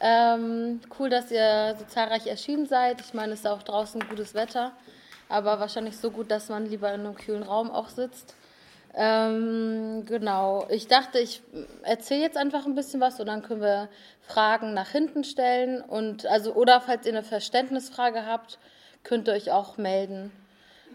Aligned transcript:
Ähm, 0.00 0.80
cool, 0.98 1.10
dass 1.10 1.30
ihr 1.30 1.76
so 1.78 1.84
zahlreich 1.84 2.26
erschienen 2.26 2.66
seid. 2.66 3.00
Ich 3.02 3.12
meine, 3.12 3.34
es 3.34 3.40
ist 3.40 3.46
auch 3.46 3.62
draußen 3.62 4.00
gutes 4.08 4.34
Wetter, 4.34 4.72
aber 5.28 5.60
wahrscheinlich 5.60 5.98
so 5.98 6.10
gut, 6.10 6.30
dass 6.30 6.48
man 6.48 6.66
lieber 6.66 6.92
in 6.92 7.00
einem 7.00 7.14
kühlen 7.14 7.42
Raum 7.42 7.70
auch 7.70 7.90
sitzt. 7.90 8.34
Ähm, 8.94 10.04
genau. 10.06 10.66
Ich 10.70 10.88
dachte, 10.88 11.18
ich 11.18 11.42
erzähle 11.82 12.22
jetzt 12.22 12.36
einfach 12.36 12.66
ein 12.66 12.74
bisschen 12.74 13.00
was 13.00 13.20
und 13.20 13.26
dann 13.26 13.42
können 13.42 13.60
wir 13.60 13.88
Fragen 14.22 14.74
nach 14.74 14.88
hinten 14.88 15.22
stellen 15.22 15.80
und 15.80 16.26
also 16.26 16.54
oder 16.54 16.80
falls 16.80 17.06
ihr 17.06 17.12
eine 17.12 17.22
Verständnisfrage 17.22 18.26
habt, 18.26 18.58
könnt 19.04 19.28
ihr 19.28 19.34
euch 19.34 19.52
auch 19.52 19.76
melden. 19.76 20.32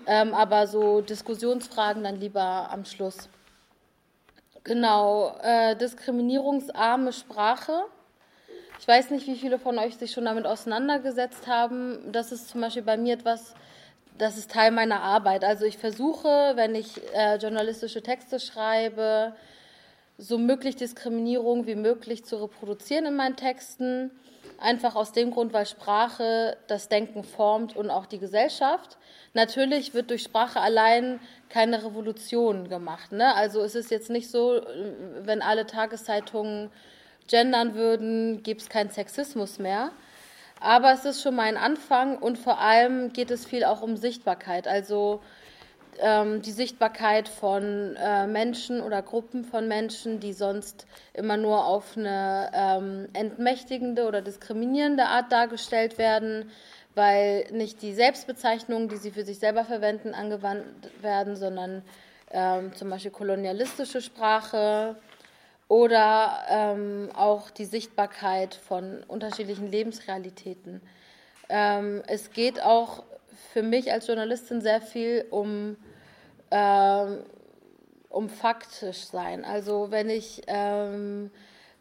Ähm, 0.07 0.33
aber 0.33 0.67
so 0.67 1.01
Diskussionsfragen 1.01 2.03
dann 2.03 2.19
lieber 2.19 2.69
am 2.71 2.85
Schluss. 2.85 3.29
Genau, 4.63 5.37
äh, 5.41 5.75
diskriminierungsarme 5.75 7.13
Sprache. 7.13 7.85
Ich 8.85 8.87
weiß 8.87 9.09
nicht, 9.09 9.25
wie 9.25 9.35
viele 9.35 9.57
von 9.57 9.79
euch 9.79 9.95
sich 9.95 10.11
schon 10.11 10.25
damit 10.25 10.45
auseinandergesetzt 10.45 11.47
haben. 11.47 12.11
Das 12.11 12.31
ist 12.31 12.49
zum 12.49 12.61
Beispiel 12.61 12.83
bei 12.83 12.97
mir 12.97 13.15
etwas, 13.15 13.55
das 14.19 14.37
ist 14.37 14.51
Teil 14.51 14.69
meiner 14.69 15.01
Arbeit. 15.01 15.43
Also 15.43 15.65
ich 15.65 15.79
versuche, 15.79 16.51
wenn 16.53 16.75
ich 16.75 17.01
äh, 17.15 17.37
journalistische 17.37 18.03
Texte 18.03 18.39
schreibe, 18.39 19.33
so 20.19 20.37
möglich 20.37 20.75
Diskriminierung 20.75 21.65
wie 21.65 21.73
möglich 21.73 22.25
zu 22.25 22.35
reproduzieren 22.35 23.07
in 23.07 23.15
meinen 23.15 23.35
Texten. 23.35 24.11
Einfach 24.59 24.93
aus 24.93 25.13
dem 25.13 25.31
Grund, 25.31 25.51
weil 25.51 25.65
Sprache 25.65 26.55
das 26.67 26.87
Denken 26.87 27.23
formt 27.23 27.75
und 27.75 27.89
auch 27.89 28.05
die 28.05 28.19
Gesellschaft. 28.19 28.99
Natürlich 29.33 29.95
wird 29.95 30.11
durch 30.11 30.21
Sprache 30.21 30.61
allein 30.61 31.19
keine 31.49 31.83
Revolution 31.83 32.69
gemacht. 32.69 33.11
Ne? 33.11 33.33
Also 33.33 33.61
es 33.61 33.73
ist 33.73 33.89
jetzt 33.89 34.11
nicht 34.11 34.29
so, 34.29 34.61
wenn 35.23 35.41
alle 35.41 35.65
Tageszeitungen 35.65 36.69
gendern 37.27 37.75
würden, 37.75 38.43
gäbe 38.43 38.59
es 38.59 38.69
keinen 38.69 38.89
Sexismus 38.89 39.59
mehr. 39.59 39.91
Aber 40.59 40.91
es 40.93 41.05
ist 41.05 41.21
schon 41.21 41.35
mal 41.35 41.43
ein 41.43 41.57
Anfang 41.57 42.17
und 42.17 42.37
vor 42.37 42.59
allem 42.59 43.13
geht 43.13 43.29
es 43.29 43.45
viel 43.45 43.63
auch 43.63 43.81
um 43.81 43.97
Sichtbarkeit. 43.97 44.67
Also 44.67 45.21
ähm, 45.99 46.41
die 46.41 46.51
Sichtbarkeit 46.51 47.27
von 47.27 47.95
äh, 47.97 48.27
Menschen 48.27 48.81
oder 48.81 49.01
Gruppen 49.01 49.43
von 49.43 49.67
Menschen, 49.67 50.19
die 50.19 50.33
sonst 50.33 50.87
immer 51.13 51.37
nur 51.37 51.65
auf 51.65 51.97
eine 51.97 52.51
ähm, 52.53 53.07
entmächtigende 53.13 54.07
oder 54.07 54.21
diskriminierende 54.21 55.05
Art 55.05 55.31
dargestellt 55.31 55.97
werden, 55.97 56.51
weil 56.95 57.45
nicht 57.51 57.81
die 57.81 57.93
Selbstbezeichnungen, 57.93 58.87
die 58.87 58.97
sie 58.97 59.11
für 59.11 59.23
sich 59.23 59.39
selber 59.39 59.65
verwenden, 59.65 60.13
angewandt 60.13 60.65
werden, 61.01 61.35
sondern 61.35 61.81
ähm, 62.31 62.73
zum 62.75 62.89
Beispiel 62.89 63.11
kolonialistische 63.11 64.01
Sprache 64.01 64.95
oder 65.67 66.45
ähm, 66.49 67.09
auch 67.15 67.49
die 67.49 67.65
Sichtbarkeit 67.65 68.53
von 68.53 69.03
unterschiedlichen 69.07 69.69
Lebensrealitäten. 69.71 70.81
Ähm, 71.49 72.03
es 72.07 72.31
geht 72.31 72.61
auch 72.61 73.03
für 73.53 73.63
mich 73.63 73.91
als 73.91 74.07
Journalistin 74.07 74.61
sehr 74.61 74.81
viel 74.81 75.25
um, 75.29 75.75
ähm, 76.51 77.19
um 78.09 78.29
faktisch 78.29 79.05
sein. 79.05 79.43
Also 79.43 79.91
wenn 79.91 80.09
ich 80.09 80.43
ähm, 80.47 81.31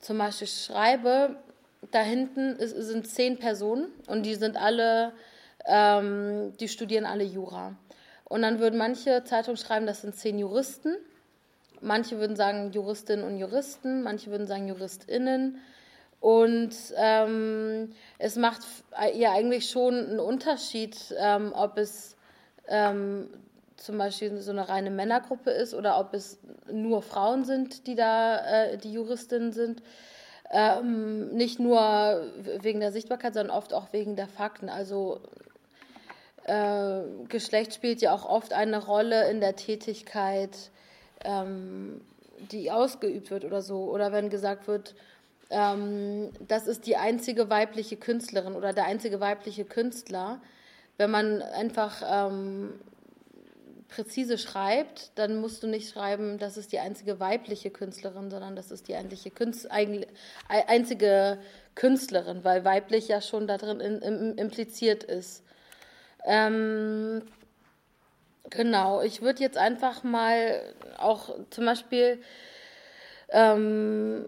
zum 0.01 0.19
Beispiel 0.19 0.49
schreibe, 0.49 1.37
da 1.91 2.01
hinten 2.01 2.57
ist, 2.57 2.77
sind 2.77 3.07
zehn 3.07 3.39
Personen 3.39 3.89
und 4.07 4.25
die 4.25 4.35
sind 4.35 4.57
alle, 4.57 5.13
ähm, 5.67 6.53
die 6.59 6.69
studieren 6.69 7.05
alle 7.05 7.25
Jura. 7.25 7.77
Und 8.25 8.43
dann 8.43 8.59
würden 8.59 8.79
manche 8.79 9.23
Zeitungen 9.25 9.57
schreiben, 9.57 9.87
das 9.87 10.03
sind 10.03 10.17
zehn 10.17 10.39
Juristen. 10.39 10.97
Manche 11.81 12.19
würden 12.19 12.37
sagen 12.37 12.73
Juristinnen 12.73 13.25
und 13.25 13.39
Juristen, 13.39 14.03
manche 14.03 14.31
würden 14.31 14.47
sagen 14.47 14.69
JuristInnen. 14.69 15.59
Und 16.21 16.75
ähm, 16.97 17.93
es 18.19 18.37
macht 18.37 18.63
ja 19.15 19.33
eigentlich 19.33 19.69
schon 19.69 19.95
einen 19.95 20.21
Unterschied, 20.21 20.97
ähm, 21.19 21.53
ob 21.55 21.77
es 21.77 22.17
ähm, 22.67 23.29
zum 23.77 23.99
Beispiel 23.99 24.41
so 24.41 24.51
eine 24.51 24.69
reine 24.69 24.91
Männergruppe 24.91 25.51
ist 25.51 25.75
oder 25.75 25.99
ob 25.99 26.15
es 26.15 26.39
nur 26.73 27.03
Frauen 27.03 27.45
sind, 27.45 27.87
die 27.87 27.95
da 27.95 28.39
äh, 28.39 28.79
die 28.79 28.93
Juristinnen 28.93 29.53
sind. 29.53 29.83
Ähm, 30.51 31.29
nicht 31.35 31.59
nur 31.59 32.23
wegen 32.61 32.81
der 32.81 32.93
Sichtbarkeit, 32.93 33.35
sondern 33.35 33.57
oft 33.57 33.75
auch 33.75 33.93
wegen 33.93 34.17
der 34.17 34.29
Fakten. 34.29 34.69
Also 34.71 35.21
äh, 36.45 37.01
Geschlecht 37.29 37.75
spielt 37.75 38.01
ja 38.01 38.15
auch 38.15 38.25
oft 38.25 38.53
eine 38.53 38.85
Rolle 38.85 39.31
in 39.31 39.41
der 39.41 39.57
Tätigkeit, 39.57 40.71
ähm, 41.25 42.01
die 42.53 42.71
ausgeübt 42.71 43.31
wird 43.31 43.45
oder 43.45 43.63
so. 43.63 43.91
Oder 43.91 44.13
wenn 44.13 44.31
gesagt 44.31 44.67
wird, 44.69 44.95
ähm, 45.51 46.31
das 46.47 46.67
ist 46.67 46.87
die 46.87 46.97
einzige 46.97 47.51
weibliche 47.51 47.97
Künstlerin 47.97 48.55
oder 48.55 48.73
der 48.73 48.87
einzige 48.87 49.21
weibliche 49.21 49.65
Künstler. 49.65 50.41
Wenn 50.97 51.11
man 51.11 51.43
einfach 51.43 52.03
ähm, 52.07 52.75
präzise 53.89 54.39
schreibt, 54.39 55.13
dann 55.17 55.41
musst 55.41 55.63
du 55.63 55.67
nicht 55.67 55.91
schreiben, 55.91 56.39
das 56.39 56.57
ist 56.57 56.73
die 56.73 56.79
einzige 56.79 57.21
weibliche 57.21 57.71
Künstlerin, 57.71 58.31
sondern 58.31 58.57
das 58.57 58.71
ist 58.71 58.89
die 58.89 58.95
einzige, 58.95 59.31
Künst, 59.31 59.69
einzige 60.49 61.39
Künstlerin, 61.75 62.43
weil 62.43 62.65
weiblich 62.65 63.09
ja 63.09 63.21
schon 63.21 63.47
da 63.47 63.57
drin 63.57 63.81
in, 63.81 64.01
in, 64.03 64.39
impliziert 64.39 65.05
ist. 65.05 65.45
Ähm, 66.25 67.23
genau, 68.57 69.03
ich 69.03 69.23
würde 69.23 69.41
jetzt 69.41 69.59
einfach 69.59 70.03
mal 70.03 70.63
auch 70.99 71.31
zum 71.51 71.67
Beispiel 71.67 72.23
ähm, 73.31 74.25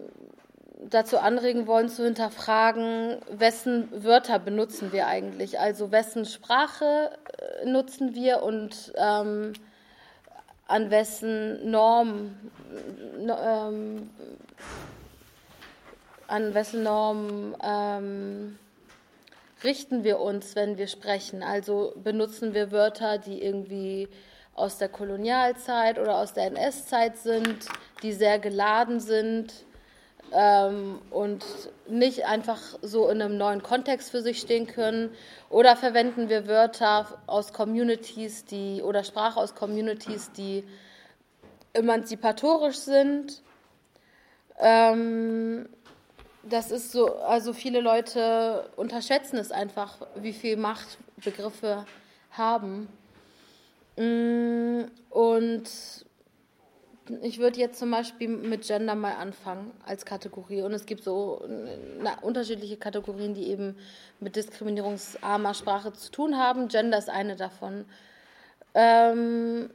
dazu 0.89 1.17
anregen 1.17 1.67
wollen, 1.67 1.89
zu 1.89 2.03
hinterfragen, 2.03 3.17
wessen 3.29 3.89
Wörter 4.03 4.39
benutzen 4.39 4.91
wir 4.91 5.07
eigentlich? 5.07 5.59
Also 5.59 5.91
wessen 5.91 6.25
Sprache 6.25 7.11
äh, 7.61 7.65
nutzen 7.69 8.13
wir 8.15 8.43
und 8.43 8.93
ähm, 8.95 9.53
an 10.67 10.91
wessen 10.91 11.69
Norm, 11.71 12.35
ähm, 13.19 14.09
an 16.27 16.53
wessen 16.53 16.83
Norm 16.83 17.55
ähm, 17.63 18.59
richten 19.63 20.03
wir 20.03 20.19
uns, 20.19 20.55
wenn 20.55 20.77
wir 20.77 20.87
sprechen? 20.87 21.43
Also 21.43 21.93
benutzen 21.95 22.53
wir 22.53 22.71
Wörter, 22.71 23.17
die 23.17 23.41
irgendwie 23.41 24.07
aus 24.53 24.77
der 24.77 24.89
Kolonialzeit 24.89 25.99
oder 25.99 26.17
aus 26.17 26.33
der 26.33 26.47
NS-Zeit 26.47 27.17
sind, 27.17 27.65
die 28.01 28.11
sehr 28.11 28.39
geladen 28.39 28.99
sind 28.99 29.53
ähm, 30.31 30.99
und 31.11 31.45
nicht 31.87 32.25
einfach 32.25 32.59
so 32.81 33.07
in 33.09 33.21
einem 33.21 33.37
neuen 33.37 33.61
Kontext 33.61 34.11
für 34.11 34.21
sich 34.21 34.39
stehen 34.39 34.67
können. 34.67 35.11
Oder 35.49 35.75
verwenden 35.75 36.27
wir 36.27 36.47
Wörter 36.47 37.19
aus 37.27 37.53
Communities, 37.53 38.45
die 38.45 38.81
oder 38.81 39.03
Sprache 39.03 39.39
aus 39.39 39.55
Communities, 39.55 40.31
die 40.31 40.63
emanzipatorisch 41.73 42.77
sind. 42.77 43.43
Ähm, 44.59 45.69
das 46.49 46.71
ist 46.71 46.91
so, 46.91 47.15
also 47.17 47.53
viele 47.53 47.81
Leute 47.81 48.69
unterschätzen 48.75 49.37
es 49.37 49.51
einfach, 49.51 49.97
wie 50.15 50.33
viel 50.33 50.57
Macht 50.57 50.97
Begriffe 51.23 51.85
haben. 52.31 52.87
Mm, 53.97 54.83
und 55.09 55.69
ich 57.21 57.39
würde 57.39 57.59
jetzt 57.59 57.79
zum 57.79 57.91
Beispiel 57.91 58.27
mit 58.27 58.67
Gender 58.67 58.95
mal 58.95 59.13
anfangen 59.13 59.71
als 59.85 60.05
Kategorie. 60.05 60.61
Und 60.61 60.73
es 60.73 60.85
gibt 60.85 61.03
so 61.03 61.41
na, 62.01 62.19
unterschiedliche 62.21 62.77
Kategorien, 62.77 63.33
die 63.33 63.47
eben 63.47 63.77
mit 64.19 64.35
diskriminierungsarmer 64.35 65.53
Sprache 65.53 65.93
zu 65.93 66.11
tun 66.11 66.37
haben. 66.37 66.67
Gender 66.67 66.97
ist 66.97 67.09
eine 67.09 67.35
davon. 67.35 67.85
Ähm, 68.73 69.69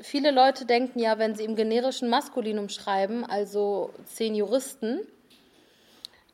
viele 0.00 0.30
Leute 0.30 0.64
denken 0.64 0.98
ja, 0.98 1.18
wenn 1.18 1.34
sie 1.34 1.44
im 1.44 1.56
generischen 1.56 2.08
Maskulinum 2.08 2.68
schreiben, 2.68 3.24
also 3.24 3.90
zehn 4.06 4.34
Juristen, 4.34 5.00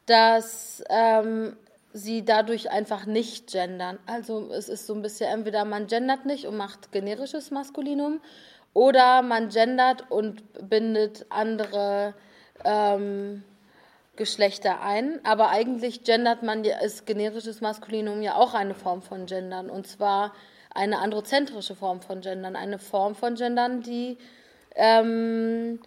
dass 0.07 0.83
ähm, 0.91 1.57
sie 1.93 2.25
dadurch 2.25 2.71
einfach 2.71 3.07
nicht 3.07 3.53
gendern. 3.53 3.99
Also 4.07 4.51
es 4.53 4.69
ist 4.69 4.87
so 4.87 4.95
ein 4.95 5.03
bisschen, 5.03 5.31
entweder 5.31 5.65
man 5.65 5.87
gendert 5.87 6.27
nicht 6.27 6.47
und 6.47 6.57
macht 6.57 6.93
generisches 6.93 7.51
Maskulinum 7.51 8.21
oder 8.75 9.23
man 9.23 9.49
gendert 9.49 10.11
und 10.11 10.43
bindet 10.69 11.27
andere 11.31 12.15
ähm, 12.65 13.45
Geschlechter 14.17 14.83
ein. 14.83 15.21
Aber 15.25 15.51
eigentlich 15.51 16.03
gendert 16.03 16.43
man, 16.43 16.65
ist 16.65 17.07
generisches 17.07 17.61
Maskulinum 17.61 18.23
ja 18.23 18.35
auch 18.35 18.55
eine 18.55 18.75
Form 18.75 19.01
von 19.01 19.27
Gendern. 19.27 19.71
Und 19.71 19.87
zwar 19.87 20.35
eine 20.75 20.99
androzentrische 20.99 21.77
Form 21.77 22.01
von 22.01 22.21
Gendern. 22.21 22.57
Eine 22.57 22.81
Form 22.81 23.15
von 23.15 23.37
Gendern, 23.37 23.83
die 23.83 24.19
ähm, 24.75 25.79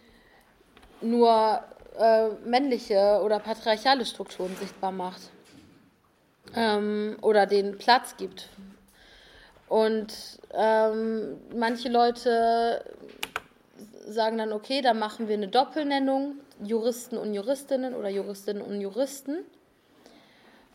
nur 1.01 1.63
äh, 1.99 2.29
männliche 2.45 3.21
oder 3.23 3.39
patriarchale 3.39 4.05
Strukturen 4.05 4.55
sichtbar 4.55 4.91
macht. 4.91 5.21
Ähm, 6.55 7.17
oder 7.21 7.45
den 7.45 7.77
Platz 7.77 8.15
gibt 8.15 8.49
und 9.67 10.39
ähm, 10.53 11.37
manche 11.55 11.89
Leute 11.89 12.83
sagen 14.07 14.37
dann, 14.37 14.53
okay, 14.53 14.81
dann 14.81 14.97
machen 14.97 15.27
wir 15.27 15.35
eine 15.35 15.49
Doppelnennung, 15.49 16.35
Juristen 16.63 17.17
und 17.17 17.33
Juristinnen 17.33 17.93
oder 17.93 18.09
Juristinnen 18.09 18.61
und 18.61 18.79
Juristen. 18.79 19.39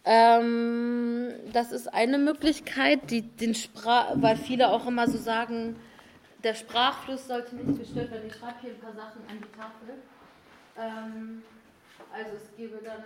Ähm, 0.05 1.33
das 1.53 1.73
ist 1.73 1.93
eine 1.93 2.19
Möglichkeit, 2.19 3.11
die 3.11 3.23
den 3.23 3.57
weil 4.15 4.37
viele 4.37 4.69
auch 4.69 4.87
immer 4.87 5.09
so 5.09 5.17
sagen, 5.17 5.77
der 6.45 6.55
Sprachfluss 6.55 7.29
sollte 7.29 7.55
nicht 7.55 7.79
gestört 7.79 8.11
werden. 8.11 8.27
Ich 8.27 8.35
schreibe 8.35 8.57
hier 8.61 8.71
ein 8.71 8.81
paar 8.81 8.93
Sachen 8.93 9.23
an 9.31 9.39
die 9.39 9.57
Tafel. 9.59 9.95
Ähm, 10.77 11.43
also 12.13 12.37
es 12.37 12.57
gäbe 12.57 12.79
dann 12.83 13.05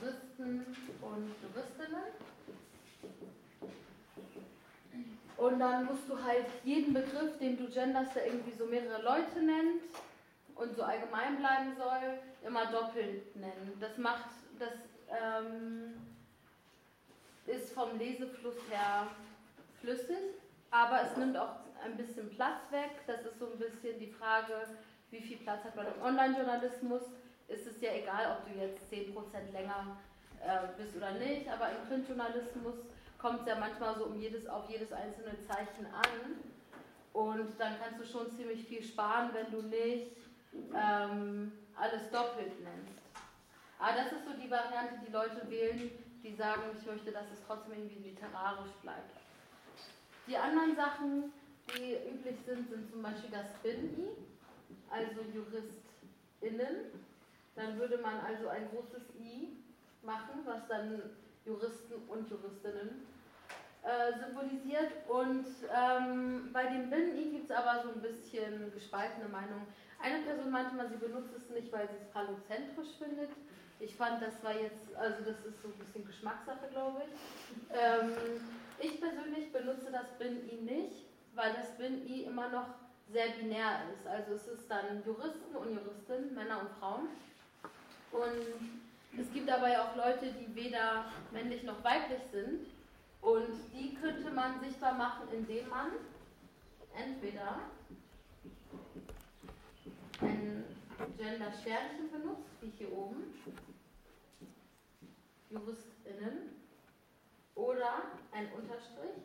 Juristen 0.00 0.76
und 1.00 1.34
Juristinnen. 1.42 2.04
Und 5.36 5.58
dann 5.58 5.84
musst 5.86 6.08
du 6.08 6.22
halt 6.22 6.46
jeden 6.64 6.94
Begriff, 6.94 7.38
den 7.38 7.58
du 7.58 7.68
genderst, 7.68 8.14
der 8.14 8.26
irgendwie 8.26 8.52
so 8.52 8.66
mehrere 8.66 9.02
Leute 9.02 9.42
nennt 9.42 9.82
und 10.54 10.74
so 10.76 10.82
allgemein 10.82 11.36
bleiben 11.36 11.74
soll, 11.76 12.18
immer 12.46 12.66
doppelt 12.66 13.34
nennen. 13.36 13.76
Das 13.80 13.98
macht, 13.98 14.30
das 14.58 14.72
ähm, 15.08 15.94
ist 17.46 17.72
vom 17.72 17.98
Lesefluss 17.98 18.56
her 18.70 19.08
flüssig, 19.80 20.16
aber 20.70 21.02
es 21.02 21.16
nimmt 21.16 21.36
auch 21.36 21.63
ein 21.84 21.96
bisschen 21.96 22.30
Platz 22.30 22.70
weg. 22.70 22.90
Das 23.06 23.24
ist 23.24 23.38
so 23.38 23.46
ein 23.52 23.58
bisschen 23.58 23.98
die 23.98 24.10
Frage, 24.10 24.54
wie 25.10 25.20
viel 25.20 25.38
Platz 25.38 25.64
hat 25.64 25.76
man 25.76 25.86
im 25.86 26.02
Online-Journalismus. 26.02 27.02
Ist 27.48 27.66
es 27.66 27.80
ja 27.80 27.92
egal, 27.92 28.38
ob 28.38 28.50
du 28.50 28.58
jetzt 28.58 28.82
10% 28.90 29.52
länger 29.52 29.98
äh, 30.40 30.68
bist 30.78 30.96
oder 30.96 31.12
nicht, 31.12 31.48
aber 31.48 31.70
im 31.70 31.86
Printjournalismus 31.88 32.74
kommt 33.18 33.40
es 33.40 33.46
ja 33.46 33.56
manchmal 33.56 33.96
so 33.96 34.06
um 34.06 34.20
jedes, 34.20 34.46
auf 34.46 34.68
jedes 34.68 34.92
einzelne 34.92 35.38
Zeichen 35.46 35.86
an. 35.86 36.36
Und 37.12 37.58
dann 37.58 37.76
kannst 37.80 38.00
du 38.00 38.04
schon 38.04 38.30
ziemlich 38.34 38.66
viel 38.66 38.82
sparen, 38.82 39.30
wenn 39.32 39.50
du 39.50 39.62
nicht 39.62 40.16
ähm, 40.74 41.52
alles 41.76 42.10
doppelt 42.10 42.60
nennst. 42.62 43.00
Aber 43.78 43.96
das 43.96 44.12
ist 44.12 44.24
so 44.24 44.32
die 44.32 44.50
Variante, 44.50 44.94
die 45.06 45.12
Leute 45.12 45.48
wählen, 45.50 45.90
die 46.22 46.34
sagen, 46.34 46.62
ich 46.78 46.86
möchte, 46.86 47.12
dass 47.12 47.30
es 47.32 47.40
trotzdem 47.46 47.74
irgendwie 47.74 48.10
literarisch 48.10 48.72
bleibt. 48.82 49.12
Die 50.26 50.36
anderen 50.36 50.74
Sachen, 50.74 51.32
die 51.72 51.96
üblich 52.08 52.36
sind, 52.46 52.68
sind 52.68 52.90
zum 52.90 53.02
Beispiel 53.02 53.30
das 53.30 53.52
BINI, 53.62 54.08
also 54.90 55.20
JuristInnen. 55.32 56.90
Dann 57.56 57.78
würde 57.78 57.98
man 57.98 58.20
also 58.20 58.48
ein 58.48 58.68
großes 58.70 59.02
I 59.20 59.56
machen, 60.02 60.40
was 60.44 60.66
dann 60.68 61.02
Juristen 61.44 61.94
und 62.08 62.28
Juristinnen 62.28 63.06
äh, 63.82 64.18
symbolisiert. 64.18 64.92
Und 65.08 65.46
ähm, 65.72 66.50
bei 66.52 66.66
dem 66.66 66.90
BINI 66.90 67.30
gibt 67.30 67.50
es 67.50 67.56
aber 67.56 67.82
so 67.82 67.90
ein 67.90 68.02
bisschen 68.02 68.72
gespaltene 68.72 69.28
Meinungen. 69.28 69.66
Eine 70.02 70.22
Person 70.22 70.50
meinte 70.50 70.74
mal, 70.74 70.88
sie 70.88 70.96
benutzt 70.96 71.34
es 71.36 71.48
nicht, 71.50 71.72
weil 71.72 71.88
sie 71.88 71.96
es 71.96 72.12
phallozentrisch 72.12 72.98
findet. 72.98 73.30
Ich 73.80 73.94
fand, 73.96 74.22
das 74.22 74.42
war 74.42 74.54
jetzt, 74.54 74.94
also 74.96 75.24
das 75.24 75.44
ist 75.44 75.60
so 75.62 75.68
ein 75.68 75.78
bisschen 75.78 76.06
Geschmackssache, 76.06 76.68
glaube 76.70 77.02
ich. 77.06 77.76
Ähm, 77.76 78.12
ich 78.78 79.00
persönlich 79.00 79.52
benutze 79.52 79.90
das 79.90 80.06
Bin-I 80.18 80.56
nicht, 80.56 81.04
weil 81.34 81.52
das 81.54 81.76
Bin-I 81.76 82.22
immer 82.24 82.48
noch 82.48 82.66
sehr 83.12 83.28
binär 83.30 83.82
ist. 83.94 84.06
Also 84.06 84.34
es 84.34 84.46
ist 84.48 84.70
dann 84.70 85.02
Juristen 85.04 85.54
und 85.54 85.74
Juristinnen, 85.74 86.34
Männer 86.34 86.60
und 86.60 86.70
Frauen. 86.78 87.08
Und 88.12 89.20
es 89.20 89.32
gibt 89.32 89.48
ja 89.48 89.56
auch 89.56 89.96
Leute, 89.96 90.32
die 90.32 90.54
weder 90.54 91.06
männlich 91.32 91.62
noch 91.62 91.82
weiblich 91.84 92.22
sind. 92.32 92.66
Und 93.20 93.48
die 93.72 93.94
könnte 93.94 94.30
man 94.30 94.60
sichtbar 94.60 94.94
machen, 94.94 95.28
indem 95.32 95.68
man 95.68 95.92
entweder 96.94 97.60
ein 100.20 100.64
Gender-Sternchen 101.16 102.10
benutzt, 102.10 102.50
wie 102.60 102.72
hier 102.78 102.92
oben, 102.92 103.34
JuristInnen, 105.50 106.54
oder 107.54 108.02
ein 108.32 108.48
Unterstrich, 108.52 109.22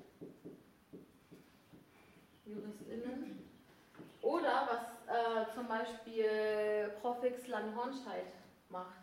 JuristInnen, 2.49 3.47
oder 4.21 4.67
was 4.69 5.07
äh, 5.07 5.53
zum 5.53 5.67
Beispiel 5.67 6.91
Profix 7.01 7.47
Langhornscheid 7.47 8.31
macht. 8.69 8.99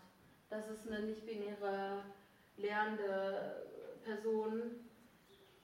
Das 0.50 0.68
ist 0.68 0.86
eine 0.86 1.00
nicht-binäre 1.00 2.02
lehrende 2.56 3.66
Person 4.04 4.62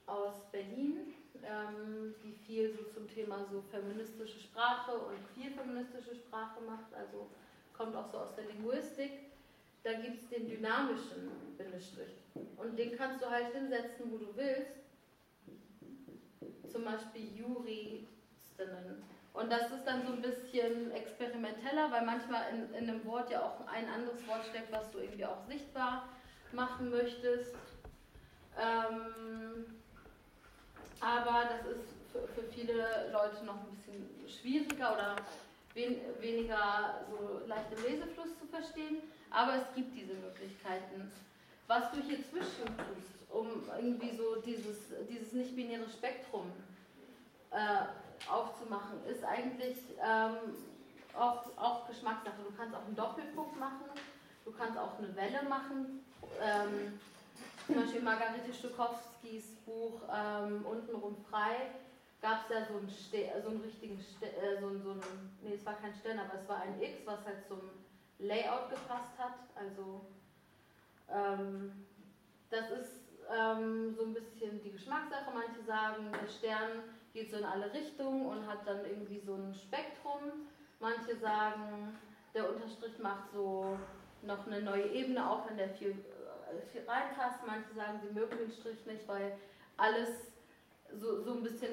aus 0.05 0.51
Berlin, 0.51 1.13
ähm, 1.43 2.13
die 2.23 2.33
viel 2.45 2.73
so 2.73 2.83
zum 2.93 3.07
Thema 3.07 3.45
so 3.49 3.61
feministische 3.71 4.39
Sprache 4.39 4.91
und 4.97 5.17
queer 5.33 5.51
feministische 5.51 6.15
Sprache 6.15 6.61
macht, 6.61 6.93
also 6.93 7.27
kommt 7.77 7.95
auch 7.95 8.11
so 8.11 8.19
aus 8.19 8.35
der 8.35 8.45
Linguistik. 8.45 9.11
Da 9.83 9.93
gibt 9.93 10.21
es 10.21 10.29
den 10.29 10.47
dynamischen 10.47 11.29
Bindestrich. 11.57 12.15
Und 12.57 12.77
den 12.77 12.95
kannst 12.95 13.21
du 13.21 13.29
halt 13.29 13.53
hinsetzen, 13.53 14.11
wo 14.11 14.17
du 14.17 14.35
willst. 14.35 14.82
Zum 16.73 16.85
Beispiel 16.85 17.37
Juristinnen. 17.37 19.03
Und 19.33 19.51
das 19.51 19.71
ist 19.71 19.85
dann 19.85 20.05
so 20.05 20.13
ein 20.13 20.21
bisschen 20.21 20.91
experimenteller, 20.91 21.91
weil 21.91 22.05
manchmal 22.05 22.43
in, 22.51 22.73
in 22.73 22.89
einem 22.89 23.05
Wort 23.05 23.29
ja 23.29 23.41
auch 23.41 23.67
ein 23.67 23.87
anderes 23.87 24.27
Wort 24.27 24.43
steckt, 24.45 24.71
was 24.71 24.91
du 24.91 24.99
irgendwie 24.99 25.25
auch 25.25 25.43
sichtbar 25.47 26.09
machen 26.51 26.89
möchtest. 26.89 27.55
Ähm, 28.57 29.65
aber 30.99 31.45
das 31.49 31.65
ist 31.75 31.89
für, 32.11 32.27
für, 32.27 32.43
viele 32.51 33.11
Leute 33.11 33.43
noch 33.45 33.55
ein 33.55 33.75
bisschen 33.75 34.07
schwieriger 34.27 34.93
oder 34.93 35.15
wen, 35.73 35.97
weniger 36.19 37.05
so 37.09 37.41
leicht 37.47 37.71
im 37.75 37.83
Lesefluss 37.83 38.37
zu 38.39 38.45
verstehen. 38.47 38.97
Aber 39.29 39.55
es 39.57 39.75
gibt 39.75 39.95
diese 39.95 40.13
Möglichkeiten. 40.13 41.11
Was 41.67 41.91
du 41.91 42.01
hier 42.01 42.17
zwischen 42.29 42.65
tust, 42.65 43.29
um 43.29 43.47
irgendwie 43.77 44.15
so 44.15 44.35
dieses, 44.41 44.77
dieses 45.09 45.33
nicht-binäre 45.33 45.87
Spektrum 45.89 46.51
äh, 47.51 48.29
aufzumachen, 48.29 49.03
ist 49.09 49.23
eigentlich 49.23 49.77
ähm, 50.03 50.55
auch, 51.13 51.45
auch 51.57 51.87
Geschmackssache. 51.87 52.41
Du 52.43 52.55
kannst 52.55 52.75
auch 52.75 52.85
einen 52.85 52.95
Doppelpunkt 52.95 53.59
machen, 53.59 53.85
du 54.45 54.51
kannst 54.51 54.77
auch 54.77 54.97
eine 54.97 55.15
Welle 55.15 55.43
machen. 55.47 56.05
Ähm, 56.41 56.99
zum 57.65 57.75
Beispiel 57.75 58.01
Margarete 58.01 58.53
Stokowskis 58.53 59.55
Buch 59.65 60.01
ähm, 60.13 60.65
Untenrum 60.65 61.15
frei 61.29 61.71
gab 62.21 62.43
es 62.43 62.55
ja 62.55 62.65
so 62.65 62.77
einen, 62.77 62.89
Ste 62.89 63.29
so 63.43 63.49
einen 63.49 63.61
richtigen, 63.61 63.99
Ste 63.99 64.27
äh, 64.27 64.59
so, 64.59 64.69
so 64.79 64.91
einen, 64.91 65.37
nee, 65.43 65.55
es 65.55 65.65
war 65.65 65.75
kein 65.75 65.93
Stern, 65.93 66.19
aber 66.19 66.39
es 66.41 66.47
war 66.47 66.61
ein 66.61 66.81
X, 66.81 67.05
was 67.05 67.25
halt 67.25 67.45
zum 67.47 67.59
Layout 68.19 68.69
gepasst 68.69 69.17
hat. 69.17 69.35
Also 69.55 70.05
ähm, 71.09 71.85
das 72.49 72.69
ist 72.71 73.03
ähm, 73.31 73.95
so 73.95 74.03
ein 74.03 74.13
bisschen 74.13 74.61
die 74.63 74.71
Geschmackssache. 74.71 75.31
Manche 75.33 75.63
sagen, 75.65 76.11
der 76.11 76.27
Stern 76.27 76.83
geht 77.13 77.31
so 77.31 77.37
in 77.37 77.45
alle 77.45 77.73
Richtungen 77.73 78.25
und 78.25 78.47
hat 78.47 78.65
dann 78.65 78.85
irgendwie 78.85 79.19
so 79.19 79.35
ein 79.35 79.53
Spektrum. 79.53 80.47
Manche 80.79 81.15
sagen, 81.17 81.97
der 82.33 82.49
Unterstrich 82.49 82.97
macht 82.99 83.31
so 83.33 83.77
noch 84.21 84.45
eine 84.47 84.61
neue 84.61 84.87
Ebene, 84.87 85.29
auch 85.29 85.47
wenn 85.47 85.57
der 85.57 85.69
viel 85.69 85.95
viel 86.71 86.83
reinpasst. 86.87 87.39
Manche 87.45 87.73
sagen, 87.73 87.99
sie 88.01 88.13
mögen 88.13 88.37
den 88.37 88.51
Strich 88.51 88.85
nicht, 88.85 89.07
weil 89.07 89.33
alles 89.77 90.33
so, 90.99 91.23
so 91.23 91.33
ein 91.33 91.43
bisschen, 91.43 91.71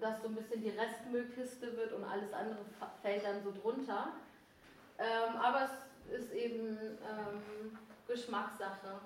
dass 0.00 0.22
so 0.22 0.28
ein 0.28 0.36
bisschen 0.36 0.62
die 0.62 0.70
Restmüllkiste 0.70 1.76
wird 1.76 1.92
und 1.92 2.04
alles 2.04 2.32
andere 2.32 2.58
fällt 3.02 3.24
dann 3.24 3.42
so 3.42 3.52
drunter. 3.52 4.12
Ähm, 4.98 5.36
aber 5.36 5.68
es 6.08 6.20
ist 6.20 6.32
eben 6.32 6.76
ähm, 6.78 7.78
Geschmackssache. 8.12 9.00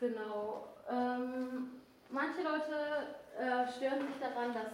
Genau. 0.00 0.68
Ähm, 0.88 1.70
manche 2.08 2.42
Leute 2.42 3.08
äh, 3.38 3.70
stören 3.76 4.06
sich 4.06 4.16
daran, 4.20 4.54
dass 4.54 4.72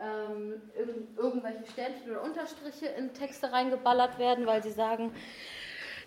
ähm, 0.00 0.62
irgendwelche 1.16 1.66
Sternchen 1.72 2.10
oder 2.10 2.22
Unterstriche 2.22 2.86
in 2.86 3.12
Texte 3.14 3.52
reingeballert 3.52 4.18
werden, 4.18 4.46
weil 4.46 4.62
sie 4.62 4.70
sagen, 4.70 5.12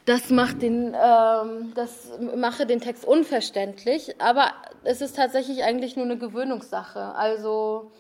das 0.06 0.30
macht 0.30 0.62
den, 0.62 0.96
ähm, 0.96 1.74
das 1.76 2.18
mache 2.36 2.66
den 2.66 2.80
Text 2.80 3.04
unverständlich. 3.04 4.22
Aber 4.22 4.54
es 4.84 5.02
ist 5.02 5.18
tatsächlich 5.18 5.64
eigentlich 5.64 5.98
nur 5.98 6.06
eine 6.06 6.18
Gewöhnungssache. 6.18 7.14
Also 7.16 7.92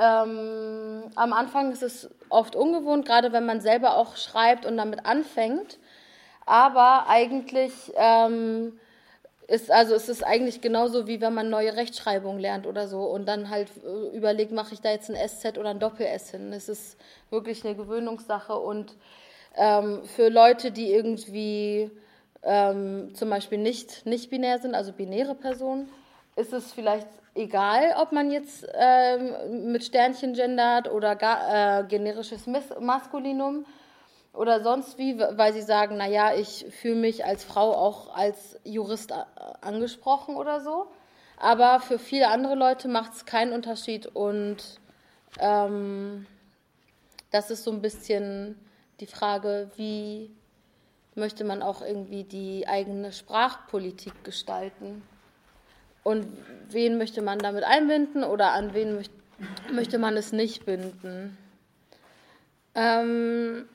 ähm, 0.00 1.04
am 1.14 1.32
Anfang 1.32 1.72
ist 1.72 1.82
es 1.82 2.08
oft 2.30 2.56
ungewohnt, 2.56 3.04
gerade 3.04 3.32
wenn 3.32 3.44
man 3.44 3.60
selber 3.60 3.96
auch 3.96 4.16
schreibt 4.16 4.64
und 4.64 4.76
damit 4.76 5.04
anfängt. 5.04 5.78
Aber 6.46 7.06
eigentlich 7.08 7.72
ähm, 7.96 8.78
ist 9.46 9.70
also 9.70 9.94
es 9.94 10.08
ist 10.08 10.24
eigentlich 10.24 10.60
genauso 10.60 11.06
wie 11.06 11.20
wenn 11.20 11.34
man 11.34 11.50
neue 11.50 11.76
Rechtschreibung 11.76 12.38
lernt 12.38 12.66
oder 12.66 12.88
so 12.88 13.02
und 13.02 13.26
dann 13.26 13.50
halt 13.50 13.68
äh, 13.84 14.16
überlegt, 14.16 14.52
mache 14.52 14.74
ich 14.74 14.80
da 14.80 14.90
jetzt 14.90 15.10
ein 15.10 15.28
SZ 15.28 15.58
oder 15.58 15.70
ein 15.70 15.80
Doppel-S 15.80 16.30
hin. 16.30 16.52
Es 16.52 16.68
ist 16.68 16.96
wirklich 17.30 17.64
eine 17.64 17.74
Gewöhnungssache 17.74 18.56
und 18.56 18.94
ähm, 19.56 20.04
für 20.04 20.28
Leute, 20.28 20.70
die 20.70 20.92
irgendwie 20.92 21.90
ähm, 22.42 23.14
zum 23.14 23.28
Beispiel 23.28 23.58
nicht, 23.58 24.06
nicht 24.06 24.30
binär 24.30 24.60
sind, 24.60 24.74
also 24.74 24.92
binäre 24.92 25.34
Personen, 25.34 25.88
ist 26.36 26.52
es 26.52 26.72
vielleicht 26.72 27.08
egal, 27.34 27.94
ob 27.98 28.12
man 28.12 28.30
jetzt 28.30 28.66
ähm, 28.74 29.72
mit 29.72 29.84
Sternchen 29.84 30.34
gendert 30.34 30.90
oder 30.90 31.16
gar, 31.16 31.80
äh, 31.80 31.84
generisches 31.84 32.46
Maskulinum 32.46 33.66
oder 34.32 34.62
sonst 34.62 34.98
wie, 34.98 35.18
weil 35.18 35.52
sie 35.52 35.62
sagen, 35.62 35.96
naja, 35.96 36.34
ich 36.34 36.66
fühle 36.70 36.96
mich 36.96 37.24
als 37.24 37.44
Frau 37.44 37.72
auch 37.74 38.14
als 38.14 38.58
Jurist 38.64 39.12
angesprochen 39.60 40.36
oder 40.36 40.60
so. 40.60 40.86
Aber 41.36 41.80
für 41.80 41.98
viele 41.98 42.28
andere 42.28 42.54
Leute 42.54 42.86
macht 42.88 43.14
es 43.14 43.24
keinen 43.24 43.52
Unterschied 43.52 44.06
und 44.06 44.58
ähm, 45.38 46.26
das 47.30 47.50
ist 47.50 47.64
so 47.64 47.70
ein 47.70 47.80
bisschen 47.80 48.58
die 49.00 49.06
Frage, 49.06 49.70
wie 49.76 50.30
möchte 51.14 51.44
man 51.44 51.62
auch 51.62 51.80
irgendwie 51.82 52.24
die 52.24 52.68
eigene 52.68 53.12
Sprachpolitik 53.12 54.22
gestalten 54.22 55.02
und 56.02 56.26
wen 56.70 56.98
möchte 56.98 57.22
man 57.22 57.38
damit 57.38 57.64
einbinden 57.64 58.24
oder 58.24 58.52
an 58.52 58.74
wen 58.74 58.96
möcht 58.96 59.12
möchte 59.72 59.98
man 59.98 60.16
es 60.16 60.32
nicht 60.32 60.66
binden. 60.66 61.36
Ähm, 62.74 63.68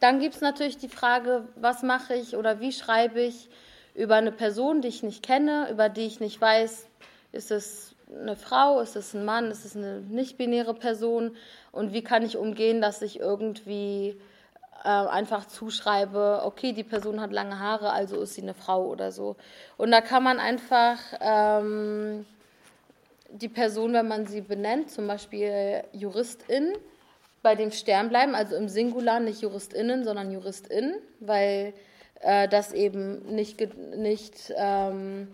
dann 0.00 0.20
gibt 0.20 0.36
es 0.36 0.40
natürlich 0.40 0.78
die 0.78 0.88
Frage, 0.88 1.44
was 1.56 1.82
mache 1.82 2.14
ich 2.14 2.36
oder 2.36 2.60
wie 2.60 2.72
schreibe 2.72 3.20
ich 3.20 3.48
über 3.94 4.14
eine 4.14 4.32
Person, 4.32 4.80
die 4.80 4.88
ich 4.88 5.02
nicht 5.02 5.24
kenne, 5.24 5.68
über 5.70 5.88
die 5.88 6.06
ich 6.06 6.20
nicht 6.20 6.40
weiß, 6.40 6.86
ist 7.32 7.50
es 7.50 7.94
eine 8.08 8.36
Frau, 8.36 8.80
ist 8.80 8.96
es 8.96 9.12
ein 9.12 9.24
Mann, 9.24 9.50
ist 9.50 9.64
es 9.64 9.76
eine 9.76 10.00
nicht-binäre 10.00 10.74
Person 10.74 11.36
und 11.72 11.92
wie 11.92 12.02
kann 12.02 12.24
ich 12.24 12.36
umgehen, 12.36 12.80
dass 12.80 13.02
ich 13.02 13.18
irgendwie 13.18 14.18
einfach 14.90 15.46
zuschreibe, 15.46 16.42
okay, 16.44 16.72
die 16.72 16.84
Person 16.84 17.20
hat 17.20 17.32
lange 17.32 17.58
Haare, 17.58 17.90
also 17.90 18.20
ist 18.20 18.34
sie 18.34 18.42
eine 18.42 18.54
Frau 18.54 18.86
oder 18.86 19.12
so. 19.12 19.36
Und 19.76 19.90
da 19.90 20.00
kann 20.00 20.22
man 20.22 20.38
einfach 20.38 20.98
ähm, 21.20 22.26
die 23.30 23.48
Person, 23.48 23.92
wenn 23.92 24.08
man 24.08 24.26
sie 24.26 24.40
benennt, 24.40 24.90
zum 24.90 25.06
Beispiel 25.06 25.84
Juristin, 25.92 26.74
bei 27.42 27.54
dem 27.54 27.70
Stern 27.70 28.08
bleiben, 28.08 28.34
also 28.34 28.56
im 28.56 28.68
Singular 28.68 29.20
nicht 29.20 29.42
JuristInnen, 29.42 30.04
sondern 30.04 30.32
JuristInnen, 30.32 30.96
weil 31.20 31.72
äh, 32.20 32.48
das 32.48 32.72
eben 32.72 33.34
nicht, 33.34 33.60
nicht 33.96 34.52
ähm, 34.56 35.28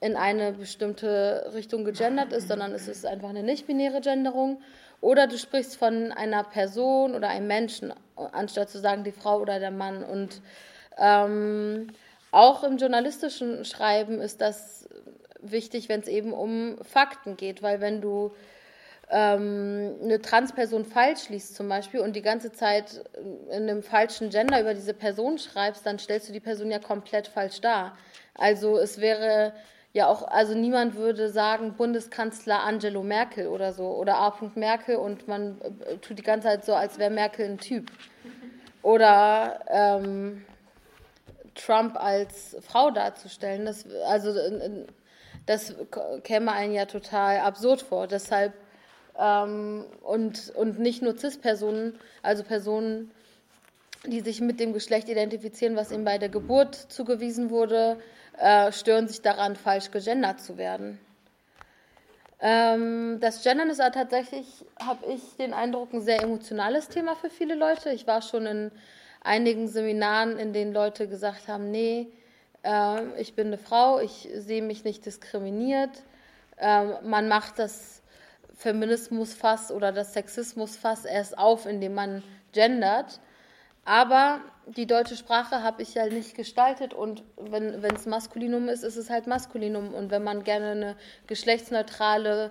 in 0.00 0.16
eine 0.16 0.52
bestimmte 0.52 1.50
Richtung 1.54 1.84
gegendert 1.84 2.32
ist, 2.32 2.48
sondern 2.48 2.72
es 2.72 2.88
ist 2.88 3.06
einfach 3.06 3.28
eine 3.28 3.42
nicht-binäre 3.42 4.00
Genderung. 4.00 4.60
Oder 5.00 5.26
du 5.26 5.38
sprichst 5.38 5.76
von 5.76 6.12
einer 6.12 6.42
Person 6.42 7.14
oder 7.14 7.28
einem 7.28 7.46
Menschen, 7.46 7.92
anstatt 8.32 8.70
zu 8.70 8.78
sagen 8.78 9.04
die 9.04 9.12
Frau 9.12 9.40
oder 9.40 9.58
der 9.58 9.70
Mann. 9.70 10.02
Und 10.02 10.40
ähm, 10.98 11.88
auch 12.30 12.64
im 12.64 12.76
journalistischen 12.76 13.64
Schreiben 13.64 14.20
ist 14.20 14.40
das 14.40 14.88
wichtig, 15.40 15.88
wenn 15.88 16.00
es 16.00 16.08
eben 16.08 16.32
um 16.32 16.78
Fakten 16.82 17.36
geht, 17.36 17.62
weil 17.62 17.80
wenn 17.80 18.00
du 18.00 18.32
ähm, 19.10 19.96
eine 20.02 20.20
Transperson 20.20 20.84
falsch 20.84 21.28
liest 21.28 21.56
zum 21.56 21.68
Beispiel 21.68 22.00
und 22.00 22.14
die 22.14 22.22
ganze 22.22 22.52
Zeit 22.52 23.04
in 23.50 23.62
einem 23.62 23.82
falschen 23.82 24.30
Gender 24.30 24.60
über 24.60 24.74
diese 24.74 24.94
Person 24.94 25.38
schreibst, 25.38 25.86
dann 25.86 25.98
stellst 25.98 26.28
du 26.28 26.32
die 26.32 26.40
Person 26.40 26.70
ja 26.70 26.78
komplett 26.78 27.28
falsch 27.28 27.60
dar. 27.60 27.96
Also 28.34 28.78
es 28.78 29.00
wäre 29.00 29.52
ja 29.98 30.06
auch, 30.06 30.28
also 30.28 30.54
niemand 30.54 30.94
würde 30.94 31.28
sagen 31.28 31.74
Bundeskanzler 31.74 32.62
Angelo 32.62 33.02
Merkel 33.02 33.48
oder 33.48 33.72
so 33.72 33.88
oder 33.96 34.18
A. 34.18 34.32
Merkel 34.54 34.94
und 34.94 35.26
man 35.26 35.60
äh, 35.60 35.96
tut 35.96 36.18
die 36.18 36.22
ganze 36.22 36.46
Zeit 36.46 36.64
so, 36.64 36.72
als 36.72 36.98
wäre 36.98 37.10
Merkel 37.10 37.46
ein 37.46 37.58
Typ. 37.58 37.90
Oder 38.82 39.58
ähm, 39.66 40.44
Trump 41.56 41.96
als 41.96 42.56
Frau 42.60 42.92
darzustellen. 42.92 43.64
Das, 43.64 43.86
also 44.06 44.32
das 45.46 45.74
käme 46.22 46.52
einem 46.52 46.74
ja 46.74 46.84
total 46.86 47.40
absurd 47.40 47.82
vor. 47.82 48.06
Deshalb 48.06 48.52
ähm, 49.18 49.84
und, 50.02 50.52
und 50.54 50.78
nicht 50.78 51.02
nur 51.02 51.18
CIS-Personen, 51.18 51.98
also 52.22 52.44
Personen, 52.44 53.10
die 54.06 54.20
sich 54.20 54.40
mit 54.40 54.60
dem 54.60 54.72
Geschlecht 54.72 55.08
identifizieren, 55.08 55.74
was 55.74 55.90
ihnen 55.90 56.04
bei 56.04 56.18
der 56.18 56.28
Geburt 56.28 56.76
zugewiesen 56.76 57.50
wurde, 57.50 57.98
äh, 58.38 58.72
stören 58.72 59.08
sich 59.08 59.22
daran, 59.22 59.56
falsch 59.56 59.90
gegendert 59.90 60.40
zu 60.40 60.56
werden. 60.58 60.98
Ähm, 62.40 63.18
das 63.20 63.42
Gendern 63.42 63.68
ist 63.68 63.78
tatsächlich, 63.78 64.46
habe 64.80 65.06
ich 65.06 65.36
den 65.38 65.52
Eindruck, 65.52 65.92
ein 65.92 66.02
sehr 66.02 66.22
emotionales 66.22 66.88
Thema 66.88 67.16
für 67.16 67.30
viele 67.30 67.56
Leute. 67.56 67.90
Ich 67.90 68.06
war 68.06 68.22
schon 68.22 68.46
in 68.46 68.70
einigen 69.22 69.66
Seminaren, 69.66 70.38
in 70.38 70.52
denen 70.52 70.72
Leute 70.72 71.08
gesagt 71.08 71.48
haben, 71.48 71.70
nee, 71.70 72.06
äh, 72.62 73.20
ich 73.20 73.34
bin 73.34 73.48
eine 73.48 73.58
Frau, 73.58 73.98
ich 73.98 74.28
sehe 74.34 74.62
mich 74.62 74.84
nicht 74.84 75.04
diskriminiert. 75.04 75.90
Äh, 76.58 77.02
man 77.02 77.26
macht 77.28 77.58
das 77.58 78.02
Feminismusfass 78.56 79.72
oder 79.72 79.90
das 79.92 80.12
Sexismusfass 80.12 81.04
erst 81.04 81.36
auf, 81.36 81.66
indem 81.66 81.94
man 81.94 82.22
gendert. 82.52 83.20
Aber 83.84 84.40
die 84.76 84.86
deutsche 84.86 85.16
Sprache 85.16 85.62
habe 85.62 85.82
ich 85.82 85.94
ja 85.94 86.06
nicht 86.06 86.34
gestaltet 86.34 86.92
und 86.94 87.22
wenn 87.36 87.82
es 87.84 88.06
Maskulinum 88.06 88.68
ist, 88.68 88.82
ist 88.84 88.96
es 88.96 89.10
halt 89.10 89.26
Maskulinum. 89.26 89.94
Und 89.94 90.10
wenn 90.10 90.22
man 90.22 90.44
gerne 90.44 90.70
eine 90.72 90.96
geschlechtsneutrale 91.26 92.50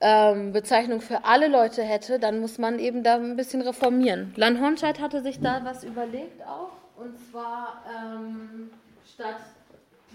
ähm, 0.00 0.52
Bezeichnung 0.52 1.00
für 1.00 1.24
alle 1.24 1.48
Leute 1.48 1.82
hätte, 1.82 2.18
dann 2.18 2.40
muss 2.40 2.58
man 2.58 2.78
eben 2.78 3.02
da 3.02 3.14
ein 3.14 3.36
bisschen 3.36 3.62
reformieren. 3.62 4.32
Lan 4.36 4.60
Hornscheid 4.60 5.00
hatte 5.00 5.22
sich 5.22 5.40
da 5.40 5.64
was 5.64 5.84
überlegt 5.84 6.42
auch, 6.42 6.72
und 6.96 7.18
zwar 7.30 7.82
ähm, 7.88 8.70
statt 9.14 9.40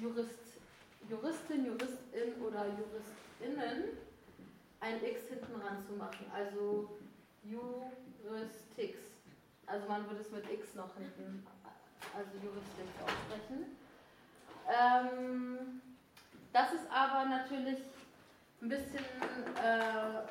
Jurist, 0.01 0.29
Juristin, 1.09 1.65
Juristin 1.65 2.41
oder 2.45 2.65
Juristinnen 2.65 3.97
ein 4.79 4.95
X 5.03 5.29
hinten 5.29 5.61
ran 5.61 5.77
zu 5.87 5.93
machen. 5.93 6.25
Also 6.35 6.89
Juristix. 7.43 9.16
Also 9.67 9.87
man 9.87 10.07
würde 10.07 10.21
es 10.21 10.31
mit 10.31 10.49
X 10.49 10.75
noch 10.75 10.95
hinten, 10.95 11.45
also 12.15 12.31
Juristix 12.41 12.87
aussprechen. 13.03 13.77
Ähm, 14.67 15.81
das 16.53 16.73
ist 16.73 16.89
aber 16.89 17.25
natürlich 17.29 17.79
ein 18.61 18.69
bisschen 18.69 19.05
äh, 19.63 20.21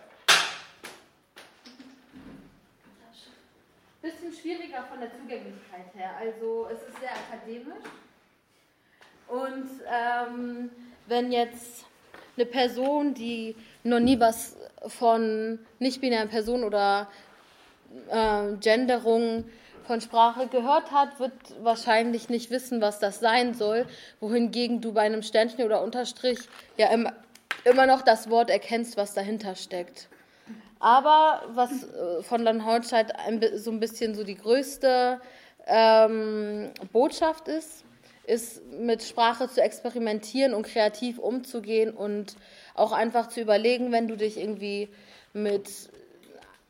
bisschen 4.07 4.33
schwieriger 4.33 4.85
von 4.85 5.01
der 5.01 5.11
Zugänglichkeit 5.13 5.95
her. 5.95 6.11
Also 6.19 6.69
es 6.73 6.81
ist 6.89 7.01
sehr 7.01 7.11
akademisch. 7.11 7.85
Und 9.29 9.69
ähm, 9.91 10.71
wenn 11.07 11.33
jetzt 11.33 11.85
eine 12.37 12.47
Person, 12.47 13.15
die 13.15 13.57
noch 13.83 13.99
nie 13.99 14.21
was 14.21 14.57
von 14.87 15.59
nicht-binären 15.79 16.29
Personen 16.29 16.65
oder 16.65 17.09
äh, 18.11 18.57
Genderung 18.61 19.45
von 19.87 20.01
Sprache 20.01 20.49
gehört 20.49 20.91
hat, 20.91 21.21
wird 21.21 21.33
wahrscheinlich 21.63 22.29
nicht 22.29 22.51
wissen, 22.51 22.81
was 22.81 22.99
das 22.99 23.21
sein 23.21 23.55
soll, 23.55 23.87
wohingegen 24.21 24.81
du 24.81 24.93
bei 24.93 25.03
einem 25.03 25.23
Sternchen 25.23 25.65
oder 25.65 25.83
Unterstrich 25.83 26.39
ja 26.77 26.89
immer, 26.89 27.13
immer 27.65 27.87
noch 27.87 28.03
das 28.03 28.29
Wort 28.29 28.51
erkennst, 28.51 28.97
was 28.97 29.15
dahinter 29.15 29.55
steckt. 29.55 30.09
Aber 30.79 31.43
was 31.55 31.85
äh, 31.85 32.23
von 32.23 32.43
Lan 32.43 32.67
Hornscheid 32.67 33.13
so 33.55 33.71
ein 33.71 33.81
bisschen 33.81 34.15
so 34.15 34.25
die 34.25 34.37
größte 34.37 35.21
ähm, 35.67 36.71
Botschaft 36.93 37.49
ist, 37.49 37.85
ist 38.27 38.63
mit 38.73 39.03
Sprache 39.03 39.49
zu 39.49 39.63
experimentieren 39.63 40.53
und 40.53 40.67
kreativ 40.67 41.19
umzugehen 41.19 41.93
und 41.93 42.37
auch 42.75 42.93
einfach 42.93 43.29
zu 43.29 43.41
überlegen, 43.41 43.93
wenn 43.93 44.09
du 44.09 44.17
dich 44.17 44.37
irgendwie 44.37 44.89
mit 45.33 45.69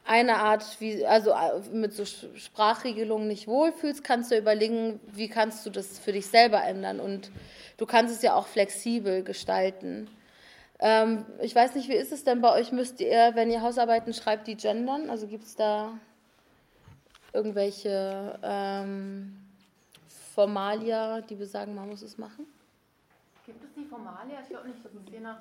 einer 0.06 0.38
Art, 0.38 0.80
wie, 0.80 1.04
also 1.04 1.30
äh, 1.30 1.60
mit 1.72 1.92
so 1.92 2.04
Sprachregelungen 2.04 3.28
nicht 3.28 3.46
wohlfühlst, 3.48 4.04
kannst 4.04 4.30
du 4.30 4.38
überlegen, 4.38 5.00
wie 5.06 5.28
kannst 5.28 5.66
du 5.66 5.70
das 5.70 5.98
für 5.98 6.12
dich 6.12 6.26
selber 6.26 6.62
ändern. 6.62 7.00
Und 7.00 7.30
du 7.76 7.86
kannst 7.86 8.14
es 8.14 8.22
ja 8.22 8.34
auch 8.34 8.46
flexibel 8.46 9.22
gestalten. 9.22 10.08
Ähm, 10.78 11.24
ich 11.40 11.54
weiß 11.54 11.74
nicht, 11.74 11.88
wie 11.88 11.94
ist 11.94 12.12
es 12.12 12.24
denn 12.24 12.40
bei 12.40 12.52
euch? 12.52 12.72
Müsst 12.72 13.00
ihr, 13.00 13.32
wenn 13.34 13.50
ihr 13.50 13.62
Hausarbeiten 13.62 14.12
schreibt, 14.12 14.46
die 14.46 14.56
gendern? 14.56 15.10
Also 15.10 15.26
gibt 15.26 15.44
es 15.44 15.56
da 15.56 15.92
irgendwelche 17.32 18.38
ähm, 18.42 19.36
Formalia, 20.34 21.20
die 21.22 21.34
besagen, 21.34 21.74
man 21.74 21.88
muss 21.88 22.02
es 22.02 22.18
machen? 22.18 22.46
Gibt 23.44 23.62
es 23.64 23.70
die 23.74 23.84
Formalia? 23.84 24.40
Ich 24.42 24.48
glaube 24.48 24.68
nicht, 24.68 24.84
das 24.84 24.92
ist 24.92 25.08
je 25.10 25.20
nach 25.20 25.38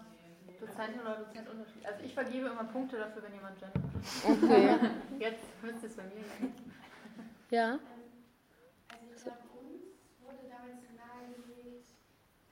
Dozentin 0.66 1.02
oder 1.02 1.18
Dozent 1.18 1.50
unterschiedlich. 1.50 1.88
Also 1.88 2.04
ich 2.04 2.14
vergebe 2.14 2.48
immer 2.48 2.64
Punkte 2.66 2.98
dafür, 2.98 3.24
wenn 3.24 3.34
jemand 3.34 3.60
gendert. 3.60 3.84
Okay. 4.26 4.80
Jetzt 5.20 5.46
müsste 5.62 5.88
es 5.88 5.96
bei 5.96 6.04
mir 6.04 6.24
gehen. 6.24 6.54
Ja. 7.52 7.80
Also 8.90 9.06
ich 9.16 9.22
glaube, 9.24 9.38
uns 9.62 9.86
wurde 10.26 10.50
damals 10.50 10.82
nahegelegt, 10.98 11.94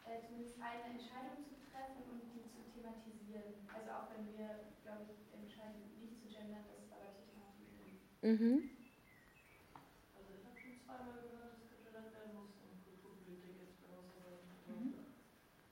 äh, 0.05 0.21
zumindest 0.27 0.61
eine 0.61 0.93
Entscheidung 0.93 1.41
zu 1.49 1.57
treffen 1.73 2.05
und 2.13 2.21
die 2.29 2.45
zu 2.53 2.61
thematisieren. 2.77 3.65
Also 3.73 3.89
auch 3.89 4.07
wenn 4.13 4.29
wir, 4.37 4.69
glaube 4.85 5.09
ich, 5.09 5.21
entscheiden, 5.33 5.81
nicht 5.97 6.21
zu 6.21 6.29
gendern, 6.29 6.65
das 6.69 6.93
aber 6.93 7.09
zu 7.17 7.25
thematisieren. 7.25 7.97
Mhm. 8.21 8.72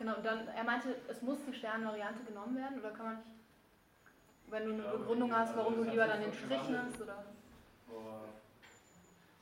Genau, 0.00 0.16
und 0.16 0.24
dann, 0.24 0.48
er 0.48 0.64
meinte, 0.64 0.96
es 1.12 1.20
muss 1.20 1.44
die 1.44 1.52
Sternvariante 1.52 2.24
genommen 2.24 2.56
werden, 2.56 2.80
oder 2.80 2.88
kann 2.96 3.04
man 3.04 3.16
nicht, 3.20 3.36
wenn 4.48 4.64
du 4.64 4.72
eine 4.72 4.96
Begründung 4.96 5.28
hast, 5.28 5.54
warum 5.54 5.76
du 5.76 5.84
lieber 5.84 6.08
dann 6.08 6.24
den 6.24 6.32
Strich 6.32 6.72
nimmst, 6.72 7.04
oder? 7.04 7.20
Vor 7.84 8.32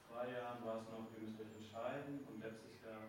zwei 0.03 0.35
Jahren 0.35 0.59
war 0.67 0.83
es 0.83 0.91
noch, 0.91 1.07
ihr 1.15 1.23
müsst 1.23 1.39
euch 1.39 1.55
entscheiden, 1.63 2.27
und 2.27 2.43
letztes 2.43 2.75
Jahr, 2.83 3.07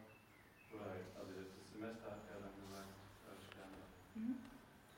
oder 0.77 0.93
also 0.93 1.41
letztes 1.41 1.73
Semester 1.73 2.21
hat 2.21 2.29
er 2.29 2.37
dann 2.37 2.53
gesagt, 2.53 2.93
äh, 3.25 3.41
Sterne. 3.41 3.81
Mhm. 4.13 4.37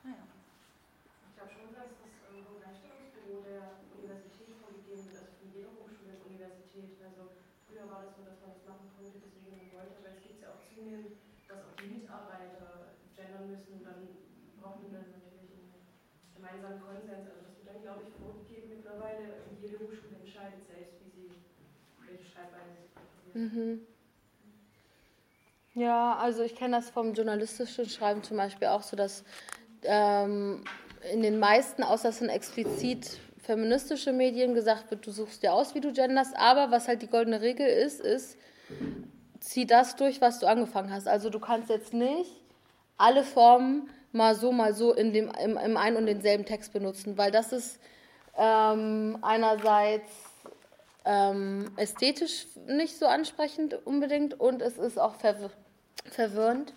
Ah, 0.04 0.12
ja. 0.12 0.24
Ich 0.28 1.32
glaube 1.32 1.52
schon, 1.56 1.72
dass 1.72 1.88
das 2.04 2.12
ähm, 2.36 2.52
Gleichstellungsbüro 2.60 3.48
der 3.48 3.80
Universität 3.96 4.60
vorgegeben 4.60 5.08
wird, 5.08 5.24
also 5.24 5.40
von 5.40 5.48
jeder 5.56 5.72
Hochschule 5.72 6.20
und 6.20 6.36
Universität. 6.36 7.00
Also 7.00 7.32
früher 7.64 7.88
war 7.88 8.04
das 8.04 8.12
so, 8.12 8.28
dass 8.28 8.44
man 8.44 8.52
das 8.52 8.68
machen 8.68 8.92
konnte, 8.92 9.24
deswegen 9.24 9.72
wollte, 9.72 10.04
aber 10.04 10.12
jetzt 10.12 10.20
geht 10.20 10.36
es 10.36 10.44
ja 10.44 10.52
auch 10.52 10.60
zunehmend 10.68 11.16
dass 11.52 11.68
auch 11.68 11.76
die 11.76 12.00
Mitarbeiter 12.00 12.96
gendern 13.14 13.52
müssen, 13.52 13.84
dann 13.84 14.08
brauchen 14.56 14.88
wir 14.88 15.04
natürlich 15.04 15.52
einen 16.32 16.41
gemeinsamen 16.52 17.02
Konsens. 17.02 17.28
Also 17.28 17.42
das 17.44 17.56
wird 17.56 17.66
dann, 17.66 17.82
glaube 17.82 18.02
ich, 18.02 18.08
vorgegeben 18.18 18.68
mittlerweile. 18.68 19.48
Jede 19.60 19.78
Hochschule 19.80 20.16
entscheidet 20.16 20.66
selbst, 20.66 21.00
wie 21.00 21.12
sie 21.14 21.30
welche 22.06 22.24
Schreibweise 22.24 22.74
sie. 22.76 23.38
Mhm. 23.38 23.86
Ja, 25.74 26.16
also 26.16 26.42
ich 26.42 26.54
kenne 26.54 26.76
das 26.76 26.90
vom 26.90 27.14
journalistischen 27.14 27.88
Schreiben 27.88 28.22
zum 28.22 28.36
Beispiel 28.36 28.68
auch 28.68 28.82
so, 28.82 28.96
dass 28.96 29.24
ähm, 29.84 30.64
in 31.12 31.22
den 31.22 31.38
meisten, 31.38 31.82
außer 31.82 32.10
es 32.10 32.18
sind 32.18 32.28
explizit 32.28 33.18
feministische 33.42 34.12
Medien, 34.12 34.54
gesagt 34.54 34.90
wird, 34.90 35.06
du 35.06 35.10
suchst 35.10 35.42
dir 35.42 35.52
aus, 35.52 35.74
wie 35.74 35.80
du 35.80 35.92
genderst. 35.92 36.36
Aber 36.36 36.70
was 36.70 36.88
halt 36.88 37.02
die 37.02 37.08
goldene 37.08 37.40
Regel 37.40 37.66
ist, 37.66 38.00
ist, 38.00 38.36
zieh 39.40 39.66
das 39.66 39.96
durch, 39.96 40.20
was 40.20 40.38
du 40.38 40.46
angefangen 40.46 40.92
hast. 40.92 41.08
Also 41.08 41.30
du 41.30 41.40
kannst 41.40 41.68
jetzt 41.70 41.92
nicht 41.94 42.30
alle 42.96 43.24
Formen 43.24 43.88
mal 44.12 44.34
so, 44.34 44.52
mal 44.52 44.74
so 44.74 44.92
in 44.92 45.12
dem, 45.12 45.30
im, 45.42 45.56
im 45.56 45.76
einen 45.76 45.96
und 45.96 46.06
denselben 46.06 46.44
Text 46.44 46.72
benutzen, 46.72 47.18
weil 47.18 47.30
das 47.30 47.52
ist 47.52 47.78
ähm, 48.36 49.18
einerseits 49.22 50.10
ähm, 51.04 51.70
ästhetisch 51.76 52.46
nicht 52.66 52.98
so 52.98 53.06
ansprechend 53.06 53.74
unbedingt 53.86 54.38
und 54.38 54.62
es 54.62 54.78
ist 54.78 54.98
auch 54.98 55.14
verwir 55.16 55.50
verwirrend. 56.10 56.72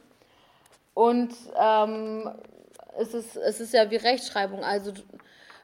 Und 0.93 1.33
ähm, 1.59 2.29
es, 2.97 3.13
ist, 3.13 3.35
es 3.35 3.59
ist 3.59 3.73
ja 3.73 3.89
wie 3.89 3.95
Rechtschreibung, 3.95 4.63
also 4.63 4.93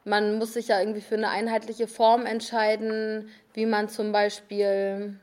man 0.03 0.39
muss 0.39 0.53
sich 0.53 0.69
ja 0.69 0.79
irgendwie 0.79 1.01
für 1.01 1.15
eine 1.15 1.29
einheitliche 1.29 1.87
Form 1.87 2.25
entscheiden, 2.25 3.29
wie 3.53 3.65
man 3.65 3.87
zum 3.87 4.11
Beispiel 4.11 5.19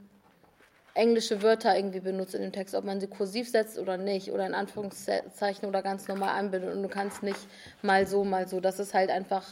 englische 0.99 1.43
Wörter 1.43 1.76
irgendwie 1.76 2.00
benutzt 2.00 2.35
in 2.35 2.43
dem 2.43 2.52
Text, 2.52 2.75
ob 2.75 2.85
man 2.85 3.00
sie 3.00 3.07
kursiv 3.07 3.49
setzt 3.49 3.78
oder 3.78 3.97
nicht 3.97 4.33
oder 4.33 4.47
in 4.47 4.55
Anführungszeichen 4.55 5.69
oder 5.69 5.83
ganz 5.83 6.09
normal 6.09 6.31
anbindet 6.31 6.75
und 6.75 6.83
du 6.83 6.88
kannst 6.88 7.23
nicht 7.23 7.38
mal 7.83 8.07
so, 8.07 8.25
mal 8.25 8.49
so. 8.49 8.61
Das 8.61 8.78
ist 8.81 8.95
halt 8.95 9.11
einfach, 9.11 9.45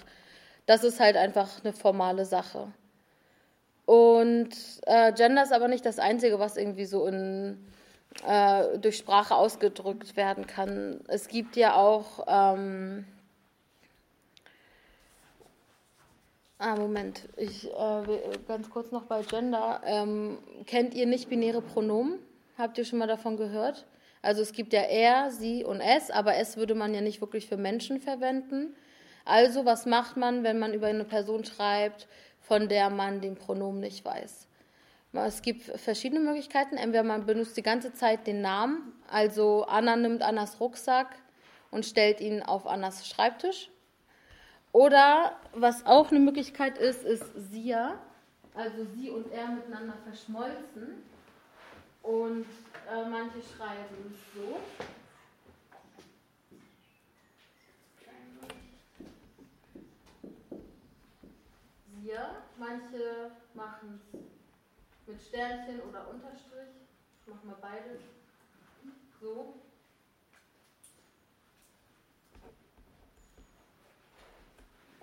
das 0.67 0.83
ist 0.85 0.99
halt 1.01 1.17
einfach 1.17 1.49
eine 1.63 1.73
formale 1.73 2.25
Sache. 2.25 2.69
Und 3.85 4.51
äh, 4.87 5.13
Gender 5.13 5.45
ist 5.45 5.53
aber 5.53 5.69
nicht 5.69 5.87
das 5.87 6.01
Einzige, 6.01 6.41
was 6.41 6.57
irgendwie 6.57 6.87
so 6.87 7.07
in, 7.07 7.65
äh, 8.27 8.79
durch 8.79 8.97
Sprache 8.97 9.37
ausgedrückt 9.37 10.17
werden 10.17 10.49
kann. 10.49 11.01
Es 11.07 11.29
gibt 11.29 11.55
ja 11.55 11.77
auch 11.77 12.27
ähm, 12.27 13.07
Ah, 16.59 16.75
Moment. 16.75 17.29
Ich, 17.37 17.71
äh, 17.71 18.03
ganz 18.49 18.71
kurz 18.71 18.91
noch 18.91 19.05
bei 19.05 19.21
Gender. 19.23 19.83
Ähm, 19.85 20.39
kennt 20.65 20.95
ihr 20.95 21.07
nicht-binäre 21.07 21.61
Pronomen? 21.61 22.19
Habt 22.57 22.79
ihr 22.79 22.87
schon 22.87 22.99
mal 22.99 23.07
davon 23.07 23.37
gehört? 23.37 23.85
Also 24.23 24.41
es 24.41 24.53
gibt 24.53 24.73
ja 24.73 24.81
er, 24.81 25.31
sie 25.31 25.65
und 25.65 25.83
es, 25.83 26.11
aber 26.11 26.37
es 26.37 26.57
würde 26.57 26.75
man 26.75 26.95
ja 26.95 27.03
nicht 27.03 27.21
wirklich 27.21 27.47
für 27.47 27.59
Menschen 27.59 28.01
verwenden. 28.01 28.75
Also 29.27 29.67
was 29.67 29.85
macht 29.85 30.17
man, 30.17 30.45
wenn 30.45 30.59
man 30.59 30.73
über 30.73 30.87
eine 30.87 31.05
Person 31.05 31.45
schreibt, 31.45 32.09
von 32.41 32.69
der 32.69 32.89
man 32.89 33.21
den 33.21 33.35
Pronomen 33.35 33.81
nicht 33.81 34.03
weiß? 34.05 34.49
Es 35.13 35.43
gibt 35.43 35.63
verschiedene 35.63 36.21
Möglichkeiten. 36.21 36.79
Entweder 36.79 37.03
man 37.03 37.27
benutzt 37.27 37.57
die 37.59 37.63
ganze 37.63 37.93
Zeit 37.93 38.27
den 38.27 38.41
Namen, 38.41 38.95
also 39.11 39.65
Anna 39.65 39.97
nimmt 39.97 40.23
Annas 40.23 40.59
Rucksack 40.59 41.17
und 41.71 41.85
stellt 41.85 42.23
ihn 42.23 42.43
auf 42.43 42.67
Annas 42.67 43.07
Schreibtisch 43.07 43.71
oder 44.77 45.33
was 45.55 45.87
auch 45.87 46.11
eine 46.11 46.21
Möglichkeit 46.21 46.77
ist, 46.77 47.03
ist 47.03 47.25
Sia, 47.51 47.99
also 48.55 48.85
sie 48.95 49.09
und 49.09 49.33
er 49.33 49.49
miteinander 49.49 49.95
verschmolzen. 50.05 51.03
Und 52.03 52.45
äh, 52.93 53.09
manche 53.09 53.41
schreiben 53.41 54.15
so. 54.35 54.61
Sia, 61.95 62.37
manche 62.59 63.31
machen 63.55 63.99
es 64.13 64.21
mit 65.07 65.23
Sternchen 65.23 65.81
oder 65.89 66.07
Unterstrich. 66.11 66.75
Ich 67.23 67.33
mache 67.33 67.47
mal 67.47 67.57
beides. 67.63 68.03
So. 69.23 69.55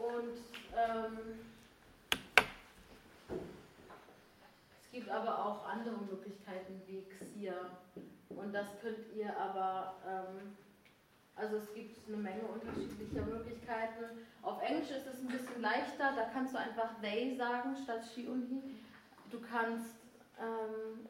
Und 0.04 0.36
ähm, 0.76 1.18
es 4.82 4.92
gibt 4.92 5.10
aber 5.10 5.46
auch 5.46 5.66
andere 5.66 5.96
Möglichkeiten 5.96 6.82
wie 6.88 7.04
Xia. 7.04 7.54
Und 8.30 8.54
das 8.54 8.68
könnt 8.82 9.16
ihr 9.16 9.36
aber, 9.38 9.96
ähm, 10.06 10.58
also 11.38 11.56
es 11.56 11.74
gibt 11.74 12.06
eine 12.08 12.18
Menge 12.18 12.42
unterschiedlicher 12.42 13.26
Möglichkeiten. 13.26 14.04
Auf 14.42 14.62
Englisch 14.62 14.92
ist 14.92 15.08
es 15.08 15.22
ein 15.22 15.28
bisschen 15.28 15.62
leichter, 15.62 16.12
da 16.18 16.26
kannst 16.34 16.54
du 16.54 16.60
einfach 16.60 17.00
they 17.02 17.38
sagen 17.38 17.78
statt 17.82 18.02
she 18.14 18.28
und 18.28 18.46
he. 18.50 18.62
Du 19.32 19.40
kannst, 19.40 19.96
ähm. 20.38 21.08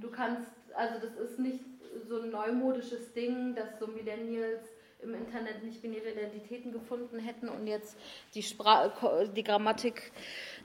Du 0.00 0.10
kannst, 0.10 0.50
also 0.74 0.98
das 1.00 1.14
ist 1.16 1.38
nicht 1.38 1.64
so 2.08 2.22
ein 2.22 2.30
neumodisches 2.30 3.12
Ding, 3.12 3.54
dass 3.54 3.78
so 3.78 3.86
Millennials 3.86 4.66
im 5.02 5.14
Internet 5.14 5.62
nicht 5.62 5.82
binäre 5.82 6.10
Identitäten 6.10 6.72
gefunden 6.72 7.18
hätten 7.18 7.48
und 7.48 7.66
jetzt 7.66 7.96
die, 8.34 8.42
Spra 8.42 8.92
die 9.36 9.44
Grammatik 9.44 10.12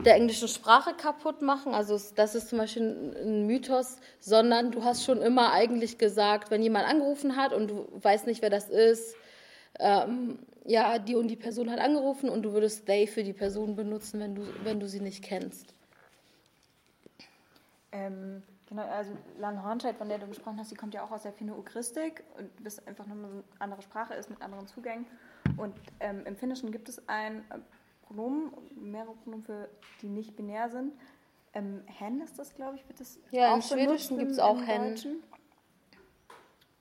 der 0.03 0.15
englischen 0.15 0.47
Sprache 0.47 0.93
kaputt 0.93 1.41
machen. 1.41 1.73
Also 1.73 1.99
das 2.15 2.35
ist 2.35 2.49
zum 2.49 2.57
Beispiel 2.57 3.13
ein 3.23 3.45
Mythos, 3.45 3.97
sondern 4.19 4.71
du 4.71 4.83
hast 4.83 5.03
schon 5.03 5.21
immer 5.21 5.51
eigentlich 5.51 5.97
gesagt, 5.97 6.49
wenn 6.49 6.63
jemand 6.63 6.87
angerufen 6.87 7.35
hat 7.35 7.53
und 7.53 7.67
du 7.69 7.87
weißt 8.01 8.27
nicht, 8.27 8.41
wer 8.41 8.49
das 8.49 8.69
ist, 8.69 9.15
ähm, 9.79 10.39
ja, 10.65 10.99
die 10.99 11.15
und 11.15 11.27
die 11.27 11.35
Person 11.35 11.71
hat 11.71 11.79
angerufen 11.79 12.29
und 12.29 12.43
du 12.43 12.53
würdest 12.53 12.85
they 12.85 13.07
für 13.07 13.23
die 13.23 13.33
Person 13.33 13.75
benutzen, 13.75 14.19
wenn 14.19 14.35
du, 14.35 14.43
wenn 14.63 14.79
du 14.79 14.87
sie 14.87 14.99
nicht 14.99 15.23
kennst. 15.23 15.73
Ähm, 17.91 18.43
Genau, 18.71 18.83
also 18.83 19.11
Lan 19.37 19.61
Hornscheid, 19.65 19.97
von 19.97 20.07
der 20.07 20.17
du 20.17 20.27
gesprochen 20.27 20.57
hast, 20.57 20.71
die 20.71 20.75
kommt 20.75 20.93
ja 20.93 21.03
auch 21.03 21.11
aus 21.11 21.23
der 21.23 21.33
Finno-Ugristik 21.33 22.23
und 22.37 22.49
das 22.63 22.87
einfach 22.87 23.05
nur 23.05 23.17
eine 23.17 23.43
andere 23.59 23.81
Sprache 23.81 24.13
ist 24.13 24.29
mit 24.29 24.41
anderen 24.41 24.65
Zugängen. 24.65 25.05
Und 25.57 25.75
ähm, 25.99 26.25
im 26.25 26.37
Finnischen 26.37 26.71
gibt 26.71 26.87
es 26.87 27.05
ein 27.09 27.39
äh, 27.49 27.59
Pronomen, 28.07 28.53
mehrere 28.79 29.13
Pronomen 29.15 29.43
für 29.43 29.67
die 30.01 30.07
nicht 30.07 30.37
binär 30.37 30.69
sind. 30.69 30.93
Ähm, 31.53 31.83
hen 31.85 32.21
ist 32.21 32.39
das, 32.39 32.55
glaube 32.55 32.77
ich, 32.77 32.87
wird 32.87 33.01
das 33.01 33.19
Ja, 33.31 33.53
im 33.53 33.61
Schwedischen 33.61 34.17
gibt 34.17 34.31
es 34.31 34.39
auch 34.39 34.65
hen. 34.65 34.95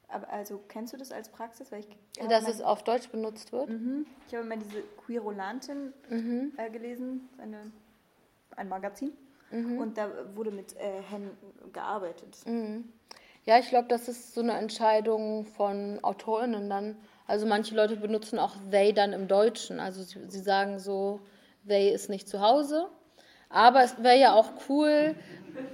Aber 0.06 0.30
also 0.30 0.62
kennst 0.68 0.92
du 0.92 0.96
das 0.96 1.10
als 1.10 1.28
Praxis? 1.28 1.72
Weil 1.72 1.80
ich 1.80 2.28
Dass 2.28 2.46
es 2.46 2.62
auf 2.62 2.84
Deutsch 2.84 3.08
benutzt 3.08 3.50
wird? 3.50 3.68
Mhm. 3.68 4.06
Ich 4.28 4.34
habe 4.36 4.46
mal 4.46 4.58
diese 4.58 4.82
Queerolantin 5.04 5.92
mhm. 6.08 6.52
äh, 6.56 6.70
gelesen, 6.70 7.28
eine, 7.38 7.72
ein 8.54 8.68
Magazin. 8.68 9.12
Mhm. 9.50 9.78
Und 9.78 9.98
da 9.98 10.08
wurde 10.34 10.50
mit 10.50 10.76
äh, 10.76 11.02
Hen 11.10 11.30
gearbeitet. 11.72 12.36
Mhm. 12.46 12.92
Ja, 13.46 13.58
ich 13.58 13.68
glaube, 13.68 13.88
das 13.88 14.08
ist 14.08 14.34
so 14.34 14.40
eine 14.42 14.52
Entscheidung 14.52 15.46
von 15.46 15.98
AutorInnen 16.02 16.68
dann. 16.68 16.96
Also 17.26 17.46
manche 17.46 17.74
Leute 17.74 17.96
benutzen 17.96 18.38
auch 18.38 18.54
they 18.70 18.92
dann 18.92 19.12
im 19.12 19.28
Deutschen. 19.28 19.80
Also 19.80 20.02
sie, 20.02 20.18
sie 20.28 20.40
sagen 20.40 20.78
so, 20.78 21.20
they 21.66 21.90
ist 21.92 22.10
nicht 22.10 22.28
zu 22.28 22.40
Hause. 22.40 22.88
Aber 23.48 23.82
es 23.82 24.00
wäre 24.02 24.18
ja 24.18 24.34
auch 24.34 24.50
cool, 24.68 25.14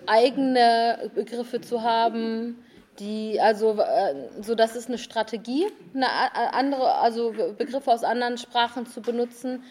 eigene 0.06 1.10
Begriffe 1.14 1.60
zu 1.60 1.82
haben, 1.82 2.62
die, 2.98 3.38
also, 3.40 3.78
äh, 3.78 4.14
so 4.40 4.54
das 4.54 4.74
ist 4.74 4.88
eine 4.88 4.96
Strategie, 4.96 5.66
eine 5.94 6.06
andere, 6.54 6.94
also 6.94 7.34
Begriffe 7.58 7.92
aus 7.92 8.04
anderen 8.04 8.38
Sprachen 8.38 8.86
zu 8.86 9.02
benutzen. 9.02 9.64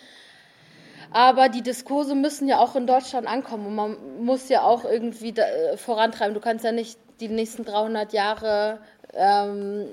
Aber 1.16 1.48
die 1.48 1.62
Diskurse 1.62 2.14
müssen 2.14 2.50
ja 2.50 2.60
auch 2.60 2.76
in 2.76 2.88
Deutschland 2.88 3.26
ankommen 3.26 3.68
und 3.68 3.76
man 3.76 4.26
muss 4.26 4.50
ja 4.50 4.64
auch 4.64 4.84
irgendwie 4.84 5.32
da, 5.32 5.44
äh, 5.44 5.78
vorantreiben. 5.78 6.34
Du 6.34 6.42
kannst 6.42 6.66
ja 6.66 6.74
nicht 6.74 7.00
die 7.22 7.30
nächsten 7.30 7.64
300 7.64 8.12
Jahre 8.12 8.80
ähm, 9.14 9.88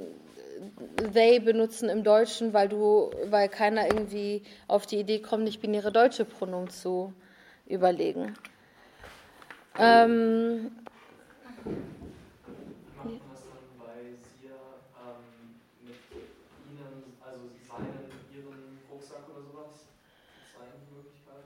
they 1.15 1.39
benutzen 1.39 1.89
im 1.89 2.03
Deutschen, 2.03 2.53
weil 2.53 2.69
du, 2.69 3.13
weil 3.27 3.49
keiner 3.49 3.87
irgendwie 3.87 4.43
auf 4.67 4.85
die 4.85 4.99
Idee 4.99 5.21
kommt, 5.21 5.45
nicht 5.45 5.61
binäre 5.61 5.93
deutsche 5.93 6.25
Pronomen 6.25 6.71
zu 6.71 7.13
überlegen. 7.67 8.35
Ähm, 9.79 10.73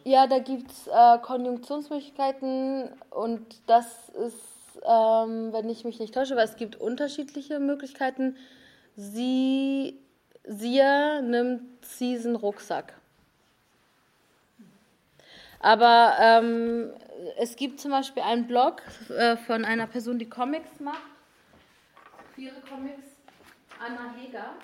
Ja, 0.07 0.29
da 0.29 0.39
gibt 0.39 0.71
es 0.71 0.87
äh, 0.87 1.19
Konjunktionsmöglichkeiten 1.21 2.91
und 3.11 3.45
das 3.67 4.09
ist, 4.11 4.81
ähm, 4.85 5.53
wenn 5.53 5.69
ich 5.69 5.85
mich 5.85 5.99
nicht 5.99 6.15
täusche, 6.15 6.37
weil 6.37 6.45
es 6.45 6.55
gibt 6.55 6.77
unterschiedliche 6.77 7.59
Möglichkeiten. 7.59 8.37
Sie, 8.95 9.99
sie 10.45 10.81
nimmt 11.23 11.85
diesen 11.99 12.37
Rucksack. 12.37 12.95
Aber 15.59 16.15
ähm, 16.21 16.93
es 17.39 17.57
gibt 17.57 17.81
zum 17.81 17.91
Beispiel 17.91 18.23
einen 18.23 18.47
Blog 18.47 18.83
äh, 19.09 19.37
von 19.37 19.65
einer 19.65 19.89
Person, 19.89 20.21
die 20.21 20.31
Comics 20.31 20.79
macht. 20.79 21.03
Ihre 22.37 22.61
Comics, 22.61 23.17
Anna 23.85 24.15
Heger. 24.17 24.55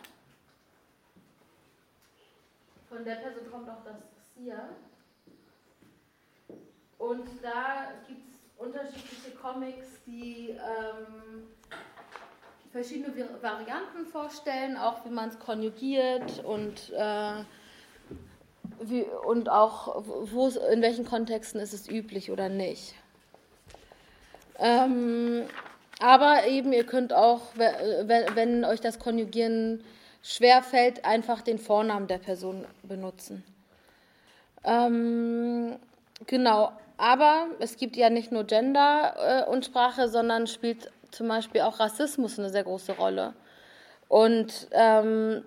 Von 2.88 3.04
der 3.04 3.16
Person 3.16 3.50
kommt 3.50 3.68
auch 3.68 3.82
das 3.84 3.96
Sia. 4.36 4.68
Und 7.02 7.26
da 7.42 7.88
gibt 8.06 8.28
es 8.28 8.64
unterschiedliche 8.64 9.32
Comics, 9.42 9.86
die 10.06 10.50
ähm, 10.50 11.48
verschiedene 12.70 13.12
Varianten 13.40 14.06
vorstellen, 14.06 14.76
auch 14.76 15.04
wie 15.04 15.10
man 15.10 15.30
es 15.30 15.38
konjugiert 15.40 16.44
und, 16.44 16.92
äh, 16.96 17.42
wie, 18.82 19.04
und 19.26 19.48
auch 19.48 20.04
in 20.70 20.80
welchen 20.80 21.04
Kontexten 21.04 21.60
ist 21.60 21.72
es 21.72 21.90
üblich 21.90 22.30
oder 22.30 22.48
nicht. 22.48 22.94
Ähm, 24.60 25.42
aber 25.98 26.46
eben, 26.46 26.72
ihr 26.72 26.86
könnt 26.86 27.12
auch, 27.12 27.40
wenn, 27.56 28.64
euch 28.64 28.80
das 28.80 29.00
Konjugieren 29.00 29.82
schwerfällt, 30.22 31.04
einfach 31.04 31.42
den 31.42 31.58
Vornamen 31.58 32.06
der 32.06 32.18
Person 32.18 32.64
benutzen. 32.84 33.42
Ähm, 34.62 35.80
genau, 36.28 36.72
aber 37.02 37.48
es 37.58 37.78
gibt 37.78 37.96
ja 37.96 38.10
nicht 38.10 38.30
nur 38.30 38.44
Gender 38.44 39.44
äh, 39.44 39.50
und 39.50 39.64
Sprache, 39.64 40.08
sondern 40.08 40.46
spielt 40.46 40.88
zum 41.10 41.26
Beispiel 41.26 41.62
auch 41.62 41.80
Rassismus 41.80 42.38
eine 42.38 42.48
sehr 42.48 42.62
große 42.62 42.92
Rolle. 42.92 43.34
Und 44.06 44.68
ähm, 44.70 45.42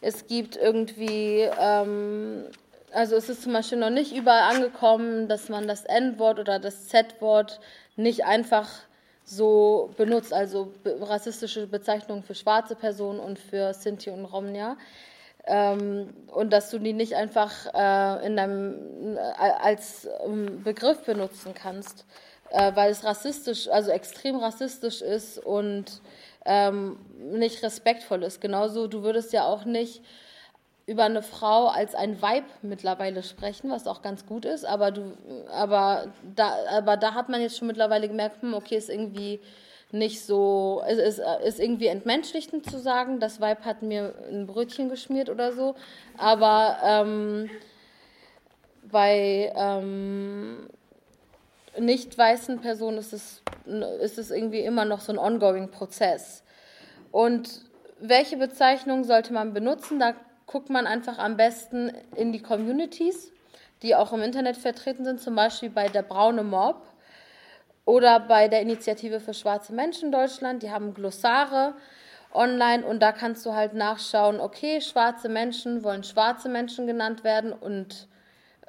es 0.00 0.26
gibt 0.26 0.56
irgendwie, 0.56 1.46
ähm, 1.60 2.46
also 2.90 3.16
es 3.16 3.28
ist 3.28 3.42
zum 3.42 3.52
Beispiel 3.52 3.76
noch 3.76 3.90
nicht 3.90 4.16
überall 4.16 4.54
angekommen, 4.54 5.28
dass 5.28 5.50
man 5.50 5.68
das 5.68 5.84
N-Wort 5.84 6.38
oder 6.38 6.58
das 6.58 6.88
Z-Wort 6.88 7.60
nicht 7.96 8.24
einfach 8.24 8.70
so 9.26 9.90
benutzt, 9.98 10.32
also 10.32 10.72
rassistische 11.02 11.66
Bezeichnungen 11.66 12.22
für 12.22 12.34
schwarze 12.34 12.76
Personen 12.76 13.20
und 13.20 13.38
für 13.38 13.74
Sinti 13.74 14.08
und 14.08 14.24
Romnia. 14.24 14.78
Ähm, 15.46 16.14
und 16.32 16.52
dass 16.52 16.70
du 16.70 16.78
die 16.78 16.94
nicht 16.94 17.14
einfach 17.14 17.52
äh, 17.74 18.26
in 18.26 18.36
deinem, 18.36 19.16
äh, 19.16 19.18
als 19.18 20.08
ähm, 20.24 20.62
Begriff 20.62 21.04
benutzen 21.04 21.52
kannst, 21.54 22.06
äh, 22.50 22.72
weil 22.74 22.90
es 22.90 23.04
rassistisch, 23.04 23.68
also 23.68 23.90
extrem 23.90 24.36
rassistisch 24.36 25.02
ist 25.02 25.38
und 25.38 26.00
ähm, 26.46 26.98
nicht 27.18 27.62
respektvoll 27.62 28.22
ist. 28.22 28.40
Genauso, 28.40 28.86
du 28.86 29.02
würdest 29.02 29.32
ja 29.32 29.44
auch 29.44 29.64
nicht 29.64 30.02
über 30.86 31.04
eine 31.04 31.22
Frau 31.22 31.66
als 31.68 31.94
ein 31.94 32.20
Weib 32.20 32.44
mittlerweile 32.62 33.22
sprechen, 33.22 33.70
was 33.70 33.86
auch 33.86 34.02
ganz 34.02 34.26
gut 34.26 34.44
ist, 34.44 34.64
aber 34.64 34.90
du, 34.90 35.16
aber 35.50 36.12
da, 36.34 36.54
aber 36.70 36.96
da 36.96 37.14
hat 37.14 37.28
man 37.28 37.40
jetzt 37.40 37.56
schon 37.56 37.68
mittlerweile 37.68 38.08
gemerkt, 38.08 38.42
hm, 38.42 38.54
okay, 38.54 38.76
ist 38.76 38.90
irgendwie 38.90 39.40
nicht 39.94 40.24
so, 40.24 40.82
es 40.86 40.98
ist, 40.98 41.22
ist 41.44 41.60
irgendwie 41.60 41.86
entmenschlichend 41.86 42.68
zu 42.68 42.78
sagen, 42.78 43.20
das 43.20 43.40
Weib 43.40 43.64
hat 43.64 43.82
mir 43.82 44.14
ein 44.28 44.46
Brötchen 44.46 44.88
geschmiert 44.88 45.30
oder 45.30 45.52
so, 45.52 45.76
aber 46.18 46.78
ähm, 46.82 47.48
bei 48.90 49.52
ähm, 49.56 50.68
nicht 51.78 52.18
weißen 52.18 52.60
Personen 52.60 52.98
ist 52.98 53.12
es, 53.12 53.42
ist 54.02 54.18
es 54.18 54.30
irgendwie 54.30 54.60
immer 54.60 54.84
noch 54.84 55.00
so 55.00 55.12
ein 55.12 55.18
ongoing 55.18 55.70
Prozess. 55.70 56.42
Und 57.12 57.62
welche 58.00 58.36
Bezeichnung 58.36 59.04
sollte 59.04 59.32
man 59.32 59.54
benutzen? 59.54 60.00
Da 60.00 60.14
guckt 60.46 60.70
man 60.70 60.86
einfach 60.86 61.18
am 61.18 61.36
besten 61.36 61.92
in 62.16 62.32
die 62.32 62.42
Communities, 62.42 63.32
die 63.82 63.94
auch 63.94 64.12
im 64.12 64.22
Internet 64.22 64.56
vertreten 64.56 65.04
sind, 65.04 65.20
zum 65.20 65.36
Beispiel 65.36 65.70
bei 65.70 65.88
der 65.88 66.02
Braune 66.02 66.42
Mob 66.42 66.82
oder 67.84 68.20
bei 68.20 68.48
der 68.48 68.62
Initiative 68.62 69.20
für 69.20 69.34
schwarze 69.34 69.72
Menschen 69.72 70.10
Deutschland, 70.10 70.62
die 70.62 70.70
haben 70.70 70.94
Glossare 70.94 71.74
online 72.32 72.84
und 72.84 73.00
da 73.00 73.12
kannst 73.12 73.44
du 73.46 73.54
halt 73.54 73.74
nachschauen, 73.74 74.40
okay, 74.40 74.80
schwarze 74.80 75.28
Menschen 75.28 75.84
wollen 75.84 76.02
schwarze 76.02 76.48
Menschen 76.48 76.86
genannt 76.86 77.24
werden 77.24 77.52
und 77.52 78.08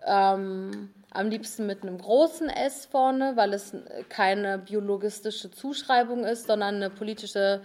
ähm, 0.06 0.90
am 1.16 1.30
liebsten 1.30 1.66
mit 1.66 1.82
einem 1.82 1.98
großen 1.98 2.50
S 2.50 2.86
vorne, 2.86 3.34
weil 3.36 3.54
es 3.54 3.74
keine 4.10 4.58
biologistische 4.58 5.50
Zuschreibung 5.50 6.26
ist, 6.26 6.48
sondern 6.48 6.76
eine 6.76 6.90
politische, 6.90 7.62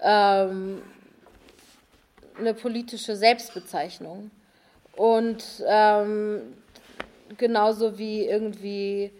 ähm, 0.00 0.82
eine 2.38 2.54
politische 2.54 3.16
Selbstbezeichnung. 3.16 4.30
Und 4.96 5.44
ähm, 5.66 6.54
genauso 7.36 7.98
wie 7.98 8.24
irgendwie 8.26 9.12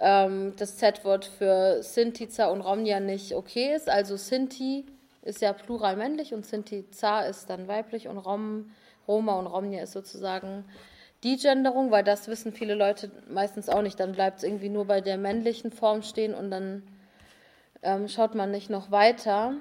ähm, 0.00 0.54
das 0.56 0.76
Z-Wort 0.76 1.26
für 1.26 1.82
Sinti-Za 1.82 2.46
und 2.46 2.62
Romnia 2.62 3.00
nicht 3.00 3.34
okay 3.34 3.74
ist. 3.74 3.88
Also 3.88 4.16
Sinti 4.16 4.86
ist 5.22 5.42
ja 5.42 5.52
plural 5.52 5.96
männlich 5.96 6.32
und 6.34 6.46
Sinti-Za 6.46 7.20
ist 7.22 7.50
dann 7.50 7.68
weiblich 7.68 8.08
und 8.08 8.18
Rom, 8.18 8.70
Roma 9.06 9.38
und 9.38 9.46
Romnia 9.46 9.82
ist 9.82 9.92
sozusagen 9.92 10.64
die 11.22 11.36
Genderung, 11.36 11.90
weil 11.90 12.02
das 12.02 12.28
wissen 12.28 12.52
viele 12.52 12.74
Leute 12.74 13.10
meistens 13.28 13.68
auch 13.68 13.82
nicht. 13.82 14.00
Dann 14.00 14.12
bleibt 14.12 14.38
es 14.38 14.44
irgendwie 14.44 14.70
nur 14.70 14.86
bei 14.86 15.02
der 15.02 15.18
männlichen 15.18 15.70
Form 15.70 16.02
stehen 16.02 16.34
und 16.34 16.50
dann 16.50 16.82
ähm, 17.82 18.08
schaut 18.08 18.34
man 18.34 18.50
nicht 18.50 18.70
noch 18.70 18.90
weiter. 18.90 19.54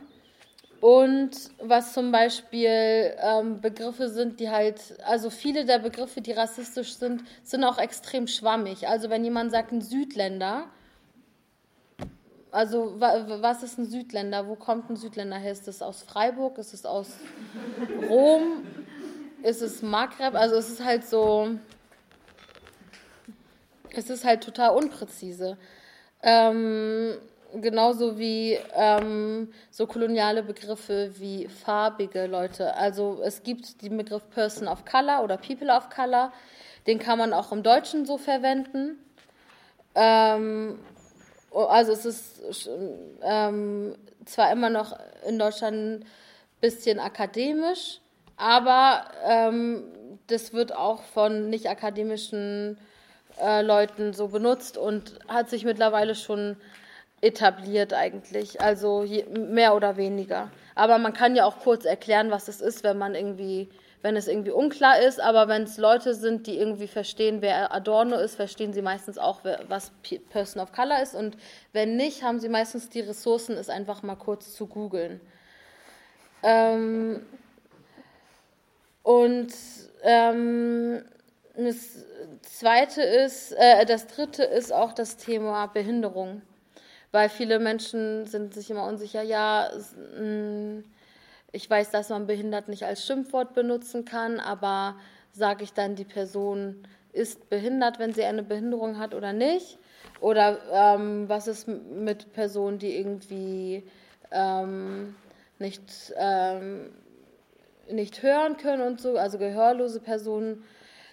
Und 0.82 1.32
was 1.62 1.94
zum 1.94 2.12
Beispiel 2.12 3.14
ähm, 3.22 3.60
Begriffe 3.60 4.08
sind, 4.08 4.40
die 4.40 4.50
halt, 4.50 4.80
also 5.04 5.30
viele 5.30 5.66
der 5.66 5.80
Begriffe, 5.80 6.22
die 6.22 6.32
rassistisch 6.32 6.96
sind, 6.96 7.24
sind 7.44 7.66
auch 7.66 7.78
extrem 7.78 8.28
schwammig. 8.28 8.88
Also 8.88 9.10
wenn 9.10 9.24
jemand 9.26 9.52
sagt, 9.52 9.74
ein 9.74 9.82
Südländer, 9.82 10.68
also 12.52 12.96
was 13.00 13.62
ist 13.62 13.78
ein 13.78 13.86
Südländer? 13.86 14.48
Wo 14.48 14.56
kommt 14.56 14.90
ein 14.90 14.96
Südländer 14.96 15.38
her? 15.38 15.52
Ist 15.52 15.68
es 15.68 15.82
aus 15.82 16.02
Freiburg? 16.02 16.58
Ist 16.58 16.74
es 16.74 16.86
aus 16.86 17.12
Rom? 18.10 18.64
Ist 19.44 19.62
es 19.62 19.82
Maghreb? 19.82 20.34
Also 20.34 20.56
es 20.56 20.70
ist 20.70 20.84
halt 20.84 21.06
so, 21.06 21.50
es 23.92 24.10
ist 24.10 24.26
halt 24.26 24.44
total 24.44 24.76
unpräzise. 24.76 25.58
Ähm, 26.24 27.18
genauso 27.56 28.18
wie 28.18 28.58
ähm, 28.76 29.52
so 29.72 29.88
koloniale 29.88 30.44
Begriffe 30.44 31.12
wie 31.18 31.48
farbige 31.48 32.28
Leute. 32.28 32.76
Also 32.76 33.22
es 33.24 33.44
gibt 33.44 33.82
den 33.82 33.98
Begriff 33.98 34.30
Person 34.30 34.68
of 34.68 34.86
Color 34.86 35.24
oder 35.24 35.38
People 35.38 35.76
of 35.76 35.90
Color, 35.90 36.32
den 36.88 37.00
kann 37.00 37.18
man 37.18 37.34
auch 37.34 37.52
im 37.52 37.64
Deutschen 37.64 38.06
so 38.06 38.18
verwenden. 38.18 38.98
Ähm, 39.96 40.80
also 41.52 41.92
es 41.92 42.06
ist 42.06 42.70
ähm, 43.24 43.96
zwar 44.26 44.52
immer 44.52 44.70
noch 44.70 44.98
in 45.28 45.40
Deutschland 45.40 46.02
ein 46.02 46.06
bisschen 46.62 47.00
akademisch, 47.00 48.00
aber 48.38 49.06
ähm, 49.26 49.84
das 50.28 50.54
wird 50.54 50.76
auch 50.76 51.02
von 51.02 51.50
nicht 51.50 51.70
akademischen 51.70 52.78
äh, 53.42 53.62
Leuten 53.62 54.14
so 54.14 54.28
benutzt 54.28 54.78
und 54.78 55.20
hat 55.28 55.50
sich 55.50 55.66
mittlerweile 55.66 56.16
schon 56.16 56.58
etabliert 57.22 57.94
eigentlich, 57.94 58.62
also 58.62 59.04
je, 59.04 59.26
mehr 59.26 59.76
oder 59.76 59.98
weniger. 59.98 60.50
Aber 60.76 60.98
man 60.98 61.14
kann 61.14 61.36
ja 61.36 61.46
auch 61.46 61.60
kurz 61.60 61.86
erklären, 61.86 62.32
was 62.32 62.48
es 62.48 62.62
ist, 62.62 62.84
wenn 62.84 62.98
man 62.98 63.16
irgendwie 63.16 63.70
wenn 64.02 64.16
es 64.16 64.28
irgendwie 64.28 64.52
unklar 64.52 65.00
ist, 65.02 65.20
aber 65.20 65.48
wenn 65.48 65.64
es 65.64 65.78
Leute 65.78 66.14
sind, 66.14 66.48
die 66.48 66.58
irgendwie 66.58 66.88
verstehen, 66.88 67.42
wer 67.42 67.74
Adorno 67.74 68.18
ist, 68.18 68.36
verstehen 68.36 68.72
sie 68.72 68.82
meistens 68.82 69.18
auch, 69.18 69.42
was 69.68 69.92
Person 70.30 70.62
of 70.62 70.72
Color 70.72 71.02
ist. 71.02 71.16
Und 71.16 71.38
wenn 71.74 71.98
nicht, 71.98 72.24
haben 72.24 72.40
sie 72.40 72.50
meistens 72.50 72.90
die 72.90 73.02
Ressourcen, 73.02 73.58
es 73.58 73.70
einfach 73.70 74.02
mal 74.02 74.16
kurz 74.16 74.54
zu 74.54 74.68
googeln. 74.68 75.20
Ähm, 76.44 77.26
und 79.04 79.54
ähm, 80.04 81.04
das 81.58 82.06
zweite 82.44 83.02
ist, 83.02 83.52
äh, 83.52 83.86
das 83.86 84.08
dritte 84.08 84.44
ist 84.44 84.72
auch 84.72 84.94
das 84.94 85.18
Thema 85.18 85.66
Behinderung. 85.68 86.42
Weil 87.12 87.30
viele 87.30 87.60
Menschen 87.60 88.28
sind 88.28 88.54
sich 88.54 88.70
immer 88.70 88.86
unsicher, 88.86 89.24
ja, 89.24 89.70
mm, 90.20 90.84
ich 91.52 91.70
weiß, 91.70 91.90
dass 91.90 92.10
man 92.10 92.28
behindert 92.28 92.68
nicht 92.68 92.84
als 92.84 93.06
Schimpfwort 93.06 93.54
benutzen 93.54 94.06
kann, 94.06 94.40
aber 94.40 94.96
sage 95.32 95.64
ich 95.64 95.74
dann, 95.74 95.96
die 95.96 96.06
Person 96.06 96.88
ist 97.12 97.50
behindert, 97.50 97.98
wenn 97.98 98.14
sie 98.14 98.24
eine 98.24 98.44
Behinderung 98.44 99.00
hat 99.00 99.16
oder 99.16 99.34
nicht? 99.34 99.80
Oder 100.22 100.60
ähm, 100.72 101.28
was 101.28 101.48
ist 101.48 101.68
mit 101.68 102.34
Personen, 102.34 102.78
die 102.78 102.96
irgendwie 102.96 103.84
ähm, 104.32 105.16
nicht, 105.58 106.14
ähm, 106.18 106.92
nicht 107.90 108.22
hören 108.22 108.58
können 108.58 108.84
und 108.84 109.02
so, 109.02 109.18
also 109.18 109.38
gehörlose 109.40 110.00
Personen? 110.00 110.64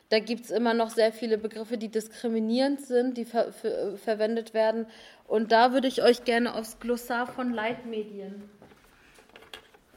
Da 0.09 0.21
gibt 0.21 0.45
es 0.45 0.51
immer 0.53 0.73
noch 0.73 0.91
sehr 0.91 1.13
viele 1.13 1.37
Begriffe, 1.37 1.79
die 1.79 1.89
diskriminierend 1.89 2.81
sind, 2.81 3.17
die 3.17 3.25
ver 3.25 3.53
verwendet 3.53 4.55
werden. 4.55 4.87
Und 5.27 5.51
da 5.51 5.73
würde 5.73 5.89
ich 5.89 6.03
euch 6.03 6.25
gerne 6.25 6.55
aufs 6.55 6.79
Glossar 6.79 7.27
von 7.27 7.53
Leitmedien 7.53 8.49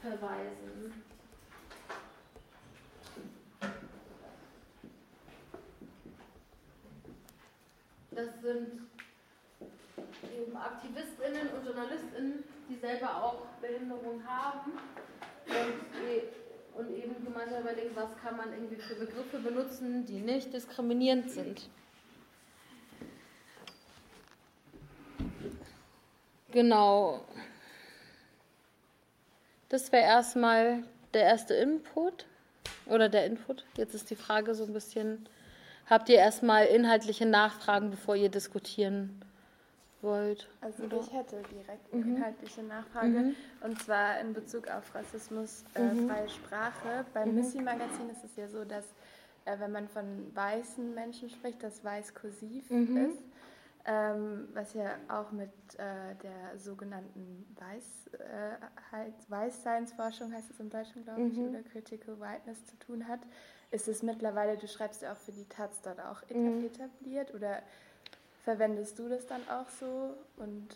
verweisen. 0.00 1.04
Das 8.10 8.40
sind 8.42 8.82
eben 10.36 10.56
Aktivistinnen 10.56 11.48
und 11.56 11.64
Journalistinnen, 11.64 12.44
die 12.68 12.74
selber 12.74 13.22
auch 13.22 13.46
Behinderung 13.60 14.22
haben 14.26 14.72
und, 15.46 16.08
e-, 16.08 16.22
und 16.80 16.96
eben 16.96 17.24
gemeinsam 17.24 17.60
überlegen, 17.60 17.94
was 17.94 18.16
kann 18.22 18.36
man 18.36 18.52
irgendwie 18.52 18.76
für 18.76 18.94
Begriffe 18.94 19.38
benutzen, 19.38 20.04
die 20.06 20.20
nicht 20.20 20.52
diskriminierend 20.52 21.30
sind. 21.30 21.68
Genau. 26.52 27.24
Das 29.68 29.92
wäre 29.92 30.04
erstmal 30.04 30.82
der 31.14 31.22
erste 31.22 31.54
Input 31.54 32.26
oder 32.86 33.08
der 33.08 33.26
Input. 33.26 33.64
Jetzt 33.76 33.94
ist 33.94 34.10
die 34.10 34.16
Frage 34.16 34.54
so 34.54 34.64
ein 34.64 34.72
bisschen, 34.72 35.28
habt 35.86 36.08
ihr 36.08 36.16
erstmal 36.16 36.66
inhaltliche 36.66 37.26
Nachfragen, 37.26 37.90
bevor 37.90 38.16
ihr 38.16 38.30
diskutieren 38.30 39.20
wollt? 40.02 40.48
Also 40.60 40.84
oder? 40.84 41.00
ich 41.00 41.12
hätte 41.12 41.42
direkt 41.50 41.92
eine 41.92 42.04
mhm. 42.04 42.16
inhaltliche 42.16 42.62
Nachfrage 42.62 43.08
mhm. 43.08 43.36
und 43.62 43.82
zwar 43.82 44.20
in 44.20 44.32
Bezug 44.32 44.68
auf 44.68 44.94
Rassismus, 44.94 45.64
äh, 45.74 45.82
mhm. 45.82 46.08
freie 46.08 46.28
Sprache. 46.28 47.04
Beim 47.14 47.30
mhm. 47.30 47.36
Missy 47.36 47.60
Magazin 47.60 48.10
ist 48.10 48.24
es 48.24 48.36
ja 48.36 48.48
so, 48.48 48.64
dass 48.64 48.84
äh, 49.44 49.58
wenn 49.58 49.72
man 49.72 49.88
von 49.88 50.04
weißen 50.34 50.94
Menschen 50.94 51.30
spricht, 51.30 51.62
das 51.62 51.84
weiß 51.84 52.14
kursiv 52.14 52.70
mhm. 52.70 52.96
ist 52.96 53.22
ähm, 53.86 54.48
was 54.52 54.74
ja 54.74 54.96
auch 55.08 55.32
mit 55.32 55.50
äh, 55.78 56.14
der 56.22 56.58
sogenannten 56.58 57.46
Weiß, 57.58 58.10
äh, 58.18 59.10
Weißseinsforschung, 59.28 60.32
heißt 60.32 60.50
es 60.50 60.60
im 60.60 60.68
Deutschen, 60.68 61.04
glaube 61.04 61.22
ich, 61.22 61.36
mhm. 61.36 61.48
oder 61.48 61.62
Critical 61.62 62.20
Whiteness 62.20 62.64
zu 62.66 62.78
tun 62.78 63.08
hat, 63.08 63.20
ist 63.70 63.88
es 63.88 64.02
mittlerweile, 64.02 64.56
du 64.58 64.68
schreibst 64.68 65.02
ja 65.02 65.12
auch 65.12 65.16
für 65.16 65.32
die 65.32 65.48
Taz 65.48 65.80
dort 65.82 66.00
auch 66.00 66.22
etabliert 66.28 67.32
oder 67.34 67.62
verwendest 68.44 68.98
du 68.98 69.08
das 69.08 69.26
dann 69.26 69.42
auch 69.48 69.68
so? 69.68 70.14
Und 70.36 70.68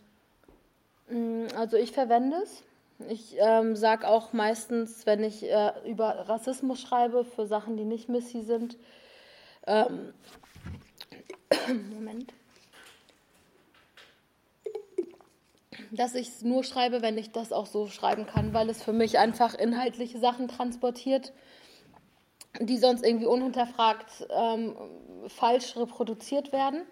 mm, 1.09 1.47
also 1.57 1.77
ich 1.77 1.93
verwende 1.93 2.37
es. 2.43 2.63
Ich 3.09 3.37
ähm, 3.39 3.75
sage 3.75 4.07
auch 4.09 4.33
meistens, 4.33 5.05
wenn 5.05 5.25
ich 5.25 5.43
äh, 5.43 5.73
über 5.85 6.29
Rassismus 6.29 6.81
schreibe, 6.81 7.25
für 7.25 7.47
Sachen, 7.47 7.77
die 7.77 7.85
nicht 7.85 8.09
Missy 8.09 8.43
sind, 8.43 8.77
ähm, 9.67 10.15
Moment. 11.93 12.33
dass 15.97 16.15
ich 16.15 16.29
es 16.29 16.43
nur 16.43 16.65
schreibe, 16.65 17.03
wenn 17.03 17.19
ich 17.19 17.31
das 17.31 17.53
auch 17.53 17.67
so 17.67 17.87
schreiben 17.87 18.27
kann, 18.27 18.53
weil 18.53 18.69
es 18.69 18.83
für 18.83 18.93
mich 18.93 19.19
einfach 19.19 19.55
inhaltliche 19.55 20.19
Sachen 20.19 20.49
transportiert, 20.49 21.33
die 22.61 22.79
sonst 22.79 23.05
irgendwie 23.05 23.27
unhinterfragt 23.27 24.27
ähm, 24.31 24.77
falsch 25.29 25.77
reproduziert 25.77 26.53
werden. 26.53 26.83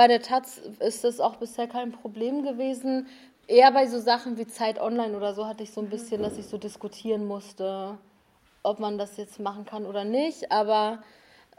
Bei 0.00 0.08
der 0.08 0.22
Taz 0.22 0.62
ist 0.78 1.04
das 1.04 1.20
auch 1.20 1.36
bisher 1.36 1.68
kein 1.68 1.92
Problem 1.92 2.42
gewesen. 2.42 3.06
Eher 3.46 3.70
bei 3.70 3.86
so 3.86 3.98
Sachen 3.98 4.38
wie 4.38 4.46
Zeit 4.46 4.80
Online 4.80 5.14
oder 5.14 5.34
so 5.34 5.46
hatte 5.46 5.62
ich 5.62 5.72
so 5.72 5.82
ein 5.82 5.90
bisschen, 5.90 6.22
dass 6.22 6.38
ich 6.38 6.46
so 6.46 6.56
diskutieren 6.56 7.26
musste, 7.26 7.98
ob 8.62 8.78
man 8.78 8.96
das 8.96 9.18
jetzt 9.18 9.40
machen 9.40 9.66
kann 9.66 9.84
oder 9.84 10.04
nicht. 10.04 10.50
Aber 10.50 11.02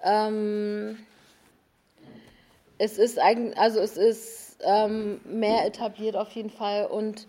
ähm, 0.02 0.98
es 2.80 2.98
ist 2.98 3.20
eigentlich, 3.20 3.56
also 3.60 3.80
es 3.80 3.96
ist 3.96 4.58
ähm, 4.62 5.22
mehr 5.24 5.68
etabliert 5.68 6.16
auf 6.16 6.32
jeden 6.32 6.50
Fall. 6.50 6.88
Und 6.88 7.28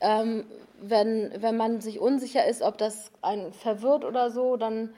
ähm, 0.00 0.46
wenn, 0.80 1.30
wenn 1.42 1.58
man 1.58 1.82
sich 1.82 2.00
unsicher 2.00 2.46
ist, 2.46 2.62
ob 2.62 2.78
das 2.78 3.10
einen 3.20 3.52
verwirrt 3.52 4.02
oder 4.02 4.30
so, 4.30 4.56
dann 4.56 4.94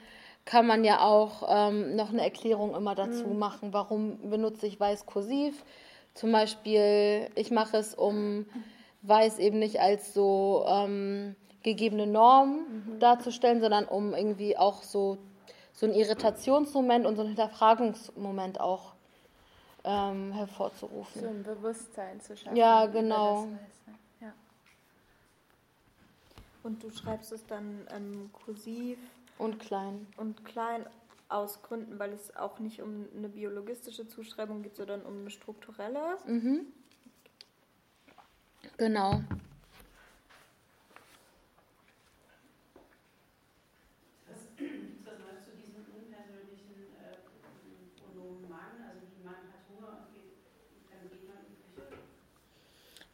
kann 0.47 0.65
man 0.65 0.85
ja 0.85 1.01
auch 1.01 1.43
ähm, 1.49 1.95
noch 1.95 2.09
eine 2.09 2.23
Erklärung 2.23 2.73
immer 2.73 2.95
dazu 2.95 3.27
mhm. 3.27 3.37
machen, 3.37 3.73
warum 3.73 4.29
benutze 4.29 4.65
ich 4.65 4.79
weiß 4.79 5.05
kursiv. 5.05 5.63
Zum 6.13 6.31
Beispiel, 6.31 7.29
ich 7.35 7.51
mache 7.51 7.77
es, 7.77 7.93
um 7.93 8.45
weiß 9.01 9.39
eben 9.39 9.59
nicht 9.59 9.79
als 9.81 10.13
so 10.13 10.65
ähm, 10.67 11.35
gegebene 11.63 12.07
Norm 12.07 12.59
mhm. 12.59 12.99
darzustellen, 12.99 13.59
sondern 13.59 13.85
um 13.85 14.13
irgendwie 14.13 14.57
auch 14.57 14.83
so, 14.83 15.17
so 15.73 15.85
ein 15.85 15.93
Irritationsmoment 15.93 17.05
und 17.05 17.17
so 17.17 17.23
ein 17.23 17.27
Hinterfragungsmoment 17.27 18.59
auch 18.61 18.93
ähm, 19.83 20.31
hervorzurufen. 20.31 21.21
So 21.21 21.27
ein 21.27 21.43
Bewusstsein 21.43 22.21
zu 22.21 22.37
schaffen. 22.37 22.55
Ja, 22.55 22.85
genau. 22.85 23.47
Ne? 23.47 23.59
Ja. 24.21 24.33
Und 26.63 26.81
du 26.81 26.89
schreibst 26.89 27.33
es 27.33 27.45
dann 27.45 27.85
ähm, 27.93 28.29
kursiv 28.31 28.97
und 29.37 29.59
klein. 29.59 30.07
Und 30.17 30.45
klein 30.45 30.85
aus 31.29 31.61
Gründen, 31.61 31.99
weil 31.99 32.13
es 32.13 32.35
auch 32.35 32.59
nicht 32.59 32.81
um 32.81 33.07
eine 33.15 33.29
biologistische 33.29 34.07
Zuschreibung 34.07 34.61
geht, 34.63 34.75
sondern 34.75 35.01
um 35.03 35.19
eine 35.21 35.29
strukturelle. 35.29 36.17
Mhm. 36.25 36.67
Genau. 38.77 39.21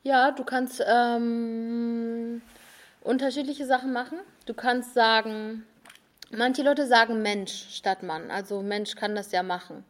Ja, 0.03 0.31
du 0.31 0.43
kannst 0.43 0.83
ähm, 0.85 2.41
unterschiedliche 3.01 3.65
Sachen 3.65 3.93
machen. 3.93 4.19
Du 4.45 4.53
kannst 4.53 4.93
sagen, 4.93 5.65
manche 6.37 6.63
Leute 6.63 6.87
sagen 6.87 7.21
Mensch 7.21 7.67
statt 7.69 8.03
Mann. 8.03 8.31
Also 8.31 8.61
Mensch 8.61 8.95
kann 8.95 9.15
das 9.15 9.31
ja 9.31 9.43
machen. 9.43 9.85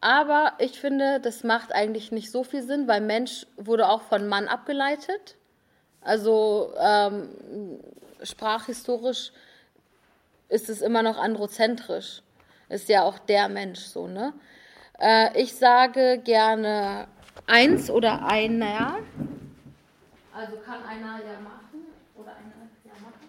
Aber 0.00 0.52
ich 0.58 0.78
finde, 0.78 1.20
das 1.20 1.42
macht 1.42 1.72
eigentlich 1.72 2.12
nicht 2.12 2.30
so 2.30 2.44
viel 2.44 2.62
Sinn, 2.62 2.86
weil 2.86 3.00
Mensch 3.00 3.46
wurde 3.56 3.88
auch 3.88 4.02
von 4.02 4.28
Mann 4.28 4.48
abgeleitet. 4.48 5.36
Also 6.00 6.72
ähm, 6.78 7.30
sprachhistorisch 8.22 9.32
ist 10.48 10.68
es 10.68 10.82
immer 10.82 11.02
noch 11.02 11.18
androzentrisch. 11.18 12.22
Ist 12.68 12.88
ja 12.88 13.02
auch 13.02 13.18
der 13.18 13.48
Mensch 13.48 13.80
so, 13.80 14.06
ne? 14.06 14.32
Äh, 14.98 15.40
ich 15.40 15.54
sage 15.54 16.20
gerne 16.22 17.06
eins 17.46 17.90
oder 17.90 18.26
einer. 18.26 18.98
Also 20.32 20.56
kann 20.64 20.82
einer 20.84 21.18
ja 21.24 21.40
machen 21.42 21.86
oder 22.14 22.32
einer 22.32 22.68
ja 22.84 22.92
machen. 23.02 23.26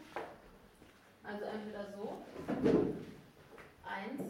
Also 1.23 1.45
entweder 1.45 1.85
so, 1.95 1.96
eins 3.83 4.21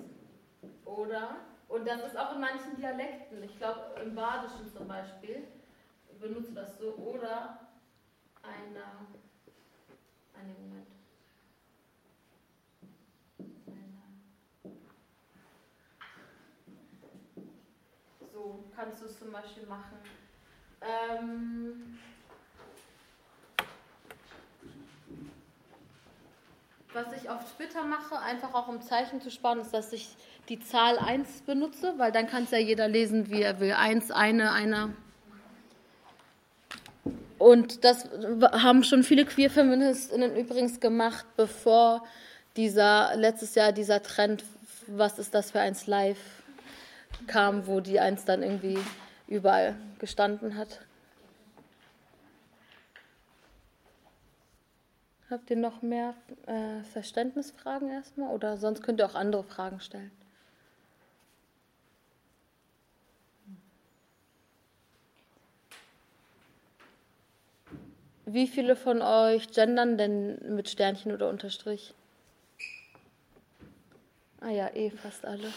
oder, 0.85 1.37
und 1.67 1.87
das 1.87 2.03
ist 2.03 2.17
auch 2.17 2.35
in 2.35 2.41
manchen 2.41 2.75
Dialekten, 2.77 3.43
ich 3.43 3.57
glaube 3.57 3.81
im 4.01 4.15
Badischen 4.15 4.67
zum 4.67 4.87
Beispiel, 4.87 5.47
benutzt 6.19 6.55
das 6.55 6.77
so, 6.79 6.93
oder 6.95 7.59
einer, 8.41 9.07
einen 10.33 10.69
Moment. 10.69 10.87
kannst 18.77 19.01
du 19.01 19.05
es 19.07 19.17
zum 19.17 19.31
Beispiel 19.31 19.65
machen. 19.65 19.97
Ähm, 20.81 21.97
Was 26.93 27.05
ich 27.21 27.29
auf 27.29 27.41
Twitter 27.55 27.83
mache, 27.83 28.19
einfach 28.19 28.53
auch 28.53 28.67
um 28.67 28.81
Zeichen 28.81 29.21
zu 29.21 29.29
sparen, 29.29 29.59
ist, 29.59 29.73
dass 29.73 29.91
ich 29.91 30.07
die 30.49 30.59
Zahl 30.59 30.97
1 30.97 31.41
benutze, 31.41 31.93
weil 31.97 32.11
dann 32.11 32.27
kann 32.27 32.43
es 32.43 32.51
ja 32.51 32.57
jeder 32.57 32.87
lesen, 32.87 33.29
wie 33.29 33.41
er 33.41 33.59
will. 33.59 33.73
Eins, 33.73 34.09
eine, 34.09 34.51
einer. 34.51 34.89
Und 37.37 37.83
das 37.83 38.09
haben 38.51 38.83
schon 38.83 39.03
viele 39.03 39.25
Queer-Feministinnen 39.25 40.35
übrigens 40.35 40.79
gemacht, 40.79 41.25
bevor 41.35 42.03
dieser 42.55 43.15
letztes 43.15 43.53
Jahr 43.55 43.71
dieser 43.73 44.01
Trend, 44.01 44.43
was 44.87 45.19
ist 45.19 45.35
das 45.35 45.51
für 45.51 45.59
eins 45.59 45.85
live, 45.85 46.17
kam, 47.27 47.67
wo 47.67 47.79
die 47.79 47.99
eins 47.99 48.25
dann 48.25 48.41
irgendwie 48.41 48.79
überall 49.27 49.75
gestanden 49.99 50.57
hat. 50.57 50.79
Habt 55.29 55.49
ihr 55.49 55.57
noch 55.57 55.81
mehr 55.81 56.13
äh, 56.45 56.83
Verständnisfragen 56.93 57.89
erstmal 57.89 58.33
oder 58.33 58.57
sonst 58.57 58.81
könnt 58.81 59.01
ihr 59.01 59.05
auch 59.05 59.15
andere 59.15 59.43
Fragen 59.43 59.81
stellen? 59.81 60.11
Wie 68.25 68.47
viele 68.47 68.75
von 68.75 69.01
euch 69.01 69.51
gendern 69.51 69.97
denn 69.97 70.55
mit 70.55 70.69
Sternchen 70.69 71.11
oder 71.11 71.29
Unterstrich? 71.29 71.93
Ah 74.41 74.49
ja, 74.49 74.69
eh 74.73 74.91
fast 74.91 75.25
alle. 75.25 75.51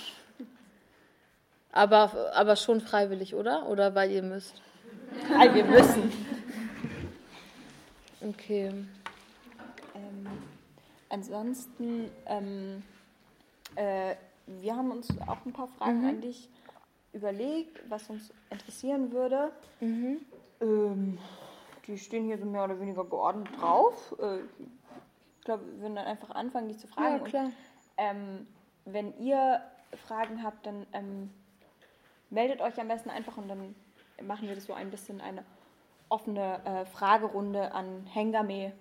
Aber, 1.72 2.33
aber 2.35 2.56
schon 2.56 2.80
freiwillig, 2.80 3.35
oder? 3.35 3.68
Oder 3.68 3.94
weil 3.94 4.11
ihr 4.11 4.22
müsst? 4.22 4.61
Weil 5.37 5.54
wir 5.54 5.64
müssen. 5.64 6.12
Okay. 8.20 8.72
Ansonsten, 11.11 12.11
ähm, 12.27 12.83
äh, 13.75 14.14
wir 14.46 14.77
haben 14.77 14.90
uns 14.90 15.09
auch 15.27 15.44
ein 15.44 15.53
paar 15.53 15.68
Fragen 15.68 16.03
mhm. 16.03 16.09
an 16.09 16.20
dich 16.20 16.49
überlegt, 17.12 17.83
was 17.90 18.09
uns 18.09 18.33
interessieren 18.49 19.12
würde. 19.12 19.51
Mhm. 19.81 20.20
Ähm, 20.61 21.18
die 21.87 21.99
stehen 21.99 22.25
hier 22.27 22.38
so 22.38 22.44
mehr 22.44 22.64
oder 22.64 22.81
weniger 22.81 23.05
geordnet 23.05 23.49
drauf. 23.61 24.14
Äh, 24.20 24.38
ich 24.38 25.44
glaube, 25.44 25.66
wir 25.66 25.81
würden 25.81 25.96
dann 25.96 26.07
einfach 26.07 26.31
anfangen, 26.31 26.68
die 26.68 26.77
zu 26.77 26.87
fragen. 26.87 27.18
Ja, 27.18 27.25
klar. 27.25 27.44
Und, 27.44 27.55
ähm, 27.96 28.46
wenn 28.85 29.18
ihr 29.18 29.61
Fragen 30.07 30.42
habt, 30.42 30.66
dann 30.66 30.87
ähm, 30.92 31.31
meldet 32.31 32.61
euch 32.61 32.81
am 32.81 32.88
besten 32.88 33.11
einfach 33.11 33.37
und 33.37 33.49
dann 33.49 33.75
machen 34.23 34.49
wir 34.49 34.55
das 34.55 34.66
so 34.66 34.75
ein 34.75 34.90
bisschen 34.90 35.20
eine 35.20 35.44
offene 36.09 36.64
äh, 36.64 36.85
Fragerunde 36.87 37.73
an 37.73 38.07
Hengame. 38.07 38.73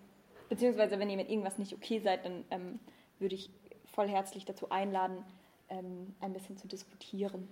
Beziehungsweise, 0.49 0.99
wenn 0.99 1.09
ihr 1.09 1.17
mit 1.17 1.29
irgendwas 1.29 1.57
nicht 1.57 1.73
okay 1.73 1.99
seid, 1.99 2.25
dann 2.25 2.43
ähm, 2.49 2.79
würde 3.19 3.35
ich 3.35 3.49
voll 3.85 4.07
herzlich 4.07 4.45
dazu 4.45 4.69
einladen, 4.69 5.23
ähm, 5.69 6.15
ein 6.19 6.33
bisschen 6.33 6.57
zu 6.57 6.67
diskutieren. 6.67 7.47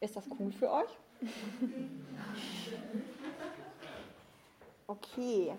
Ist 0.00 0.16
das 0.16 0.28
cool 0.38 0.52
für 0.52 0.70
euch? 0.70 0.90
okay. 4.86 5.54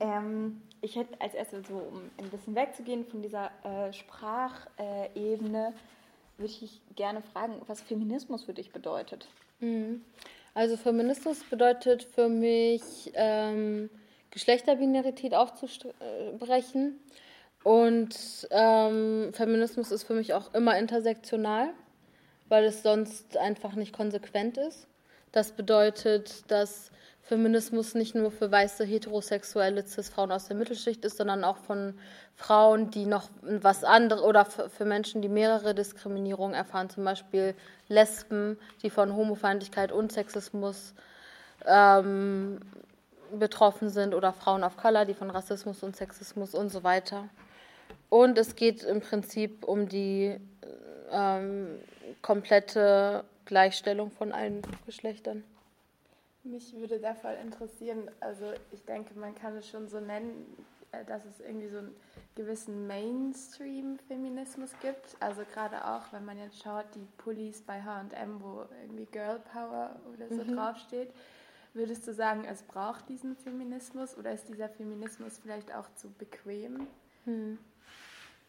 Ähm, 0.00 0.62
ich 0.80 0.96
hätte 0.96 1.20
als 1.20 1.34
erstes 1.34 1.68
so, 1.68 1.76
um 1.76 2.10
ein 2.18 2.30
bisschen 2.30 2.54
wegzugehen 2.54 3.04
von 3.04 3.22
dieser 3.22 3.50
äh, 3.64 3.92
Sprachebene, 3.92 5.74
würde 6.38 6.52
ich 6.60 6.80
gerne 6.96 7.22
fragen, 7.22 7.60
was 7.66 7.80
Feminismus 7.82 8.44
für 8.44 8.54
dich 8.54 8.72
bedeutet. 8.72 9.28
Mhm. 9.60 10.02
Also 10.54 10.76
Feminismus 10.76 11.42
bedeutet 11.48 12.02
für 12.02 12.28
mich 12.28 13.10
ähm, 13.14 13.88
Geschlechterbinarität 14.30 15.34
aufzubrechen. 15.34 17.00
Und 17.64 18.48
ähm, 18.50 19.30
Feminismus 19.32 19.92
ist 19.92 20.02
für 20.02 20.14
mich 20.14 20.34
auch 20.34 20.52
immer 20.52 20.76
intersektional, 20.78 21.70
weil 22.48 22.64
es 22.64 22.82
sonst 22.82 23.36
einfach 23.36 23.74
nicht 23.74 23.92
konsequent 23.92 24.58
ist. 24.58 24.88
Das 25.30 25.52
bedeutet, 25.52 26.50
dass 26.50 26.90
Feminismus 27.32 27.94
nicht 27.94 28.14
nur 28.14 28.30
für 28.30 28.52
weiße 28.52 28.84
heterosexuelle 28.84 29.86
Cis-Frauen 29.86 30.30
aus 30.30 30.48
der 30.48 30.56
Mittelschicht 30.56 31.02
ist, 31.02 31.16
sondern 31.16 31.44
auch 31.44 31.56
von 31.56 31.94
Frauen, 32.36 32.90
die 32.90 33.06
noch 33.06 33.30
was 33.40 33.84
anderes 33.84 34.22
oder 34.22 34.44
für 34.44 34.84
Menschen, 34.84 35.22
die 35.22 35.30
mehrere 35.30 35.74
Diskriminierungen 35.74 36.54
erfahren, 36.54 36.90
zum 36.90 37.04
Beispiel 37.04 37.54
Lesben, 37.88 38.58
die 38.82 38.90
von 38.90 39.16
Homofeindlichkeit 39.16 39.92
und 39.92 40.12
Sexismus 40.12 40.92
ähm, 41.64 42.60
betroffen 43.38 43.88
sind 43.88 44.12
oder 44.12 44.34
Frauen 44.34 44.62
of 44.62 44.76
Color, 44.76 45.06
die 45.06 45.14
von 45.14 45.30
Rassismus 45.30 45.82
und 45.82 45.96
Sexismus 45.96 46.54
und 46.54 46.68
so 46.68 46.84
weiter. 46.84 47.30
Und 48.10 48.36
es 48.36 48.56
geht 48.56 48.82
im 48.82 49.00
Prinzip 49.00 49.64
um 49.64 49.88
die 49.88 50.36
ähm, 51.10 51.78
komplette 52.20 53.24
Gleichstellung 53.46 54.10
von 54.10 54.32
allen 54.32 54.60
Geschlechtern. 54.84 55.44
Mich 56.44 56.74
würde 56.74 56.98
da 56.98 57.14
voll 57.14 57.36
interessieren, 57.40 58.10
also 58.18 58.52
ich 58.72 58.84
denke, 58.84 59.14
man 59.18 59.34
kann 59.34 59.56
es 59.56 59.68
schon 59.68 59.88
so 59.88 60.00
nennen, 60.00 60.56
äh, 60.90 61.04
dass 61.04 61.24
es 61.24 61.40
irgendwie 61.40 61.68
so 61.68 61.78
einen 61.78 61.94
gewissen 62.34 62.86
Mainstream-Feminismus 62.86 64.70
gibt. 64.80 65.16
Also 65.20 65.42
gerade 65.52 65.84
auch, 65.86 66.12
wenn 66.12 66.24
man 66.24 66.38
jetzt 66.38 66.62
schaut, 66.62 66.86
die 66.94 67.06
Pullis 67.18 67.62
bei 67.62 67.82
HM, 67.82 68.42
wo 68.42 68.64
irgendwie 68.82 69.06
Girl 69.06 69.40
Power 69.52 70.00
oder 70.12 70.28
so 70.28 70.42
mhm. 70.44 70.56
draufsteht. 70.56 71.12
Würdest 71.74 72.06
du 72.06 72.12
sagen, 72.12 72.44
es 72.44 72.62
braucht 72.62 73.08
diesen 73.08 73.34
Feminismus 73.36 74.16
oder 74.18 74.32
ist 74.32 74.48
dieser 74.48 74.68
Feminismus 74.68 75.38
vielleicht 75.38 75.74
auch 75.74 75.88
zu 75.94 76.10
bequem? 76.10 76.86
Mhm. 77.24 77.58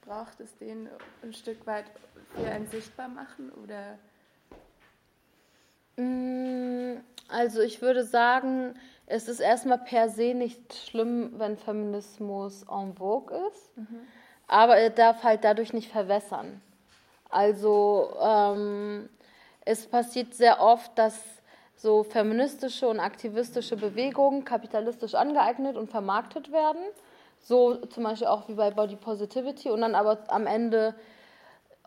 Braucht 0.01 0.41
es 0.41 0.57
den 0.57 0.89
ein 1.21 1.33
Stück 1.33 1.65
weit 1.65 1.85
für 2.35 2.45
ein 2.45 2.67
sichtbar 2.67 3.07
machen 3.07 3.49
oder? 3.51 3.97
Mm, 5.95 6.32
also 7.33 7.61
ich 7.61 7.81
würde 7.81 8.03
sagen, 8.03 8.75
es 9.07 9.27
ist 9.27 9.39
erstmal 9.39 9.79
per 9.79 10.09
se 10.09 10.33
nicht 10.33 10.73
schlimm, 10.73 11.33
wenn 11.37 11.57
Feminismus 11.57 12.63
en 12.63 12.93
vogue 12.93 13.35
ist, 13.47 13.77
mhm. 13.77 14.01
aber 14.47 14.77
er 14.77 14.89
darf 14.89 15.23
halt 15.23 15.43
dadurch 15.43 15.73
nicht 15.73 15.91
verwässern. 15.91 16.61
Also 17.29 18.13
ähm, 18.21 19.09
es 19.65 19.87
passiert 19.87 20.35
sehr 20.35 20.61
oft, 20.61 20.97
dass 20.97 21.19
so 21.75 22.03
feministische 22.03 22.87
und 22.87 22.99
aktivistische 22.99 23.75
Bewegungen 23.75 24.45
kapitalistisch 24.45 25.15
angeeignet 25.15 25.75
und 25.75 25.89
vermarktet 25.89 26.51
werden. 26.51 26.81
So 27.39 27.75
zum 27.87 28.03
Beispiel 28.03 28.27
auch 28.27 28.47
wie 28.47 28.53
bei 28.53 28.71
Body 28.71 28.95
Positivity 28.95 29.69
und 29.69 29.81
dann 29.81 29.95
aber 29.95 30.19
am 30.27 30.47
Ende 30.47 30.95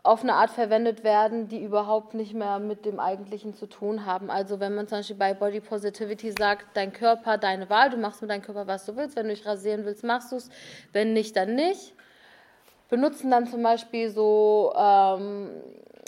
auf 0.07 0.23
eine 0.23 0.35
Art 0.35 0.51
verwendet 0.51 1.03
werden, 1.03 1.49
die 1.49 1.61
überhaupt 1.61 2.13
nicht 2.13 2.33
mehr 2.33 2.59
mit 2.59 2.85
dem 2.85 2.99
Eigentlichen 2.99 3.53
zu 3.53 3.67
tun 3.67 4.05
haben. 4.05 4.31
Also 4.31 4.59
wenn 4.59 4.73
man 4.73 4.87
zum 4.87 4.99
Beispiel 4.99 5.17
bei 5.17 5.33
Body 5.33 5.59
Positivity 5.59 6.31
sagt, 6.31 6.65
dein 6.75 6.93
Körper, 6.93 7.37
deine 7.37 7.69
Wahl, 7.69 7.89
du 7.89 7.97
machst 7.97 8.21
mit 8.21 8.31
deinem 8.31 8.41
Körper, 8.41 8.67
was 8.67 8.85
du 8.85 8.95
willst, 8.95 9.17
wenn 9.17 9.27
du 9.27 9.33
dich 9.33 9.45
rasieren 9.45 9.83
willst, 9.83 10.05
machst 10.05 10.31
du 10.31 10.37
es, 10.37 10.49
wenn 10.93 11.11
nicht, 11.11 11.35
dann 11.35 11.55
nicht. 11.55 11.93
Benutzen 12.89 13.29
dann 13.31 13.47
zum 13.47 13.61
Beispiel 13.61 14.09
so 14.09 14.73
ähm, 14.77 15.49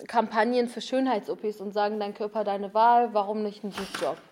Kampagnen 0.08 0.70
für 0.70 0.80
Schönheits-OPs 0.80 1.60
und 1.60 1.74
sagen, 1.74 2.00
dein 2.00 2.14
Körper, 2.14 2.46
deine 2.46 2.74
Wahl, 2.74 3.14
warum 3.14 3.44
nicht 3.44 3.64
ein 3.66 3.74
Job? 4.02 4.18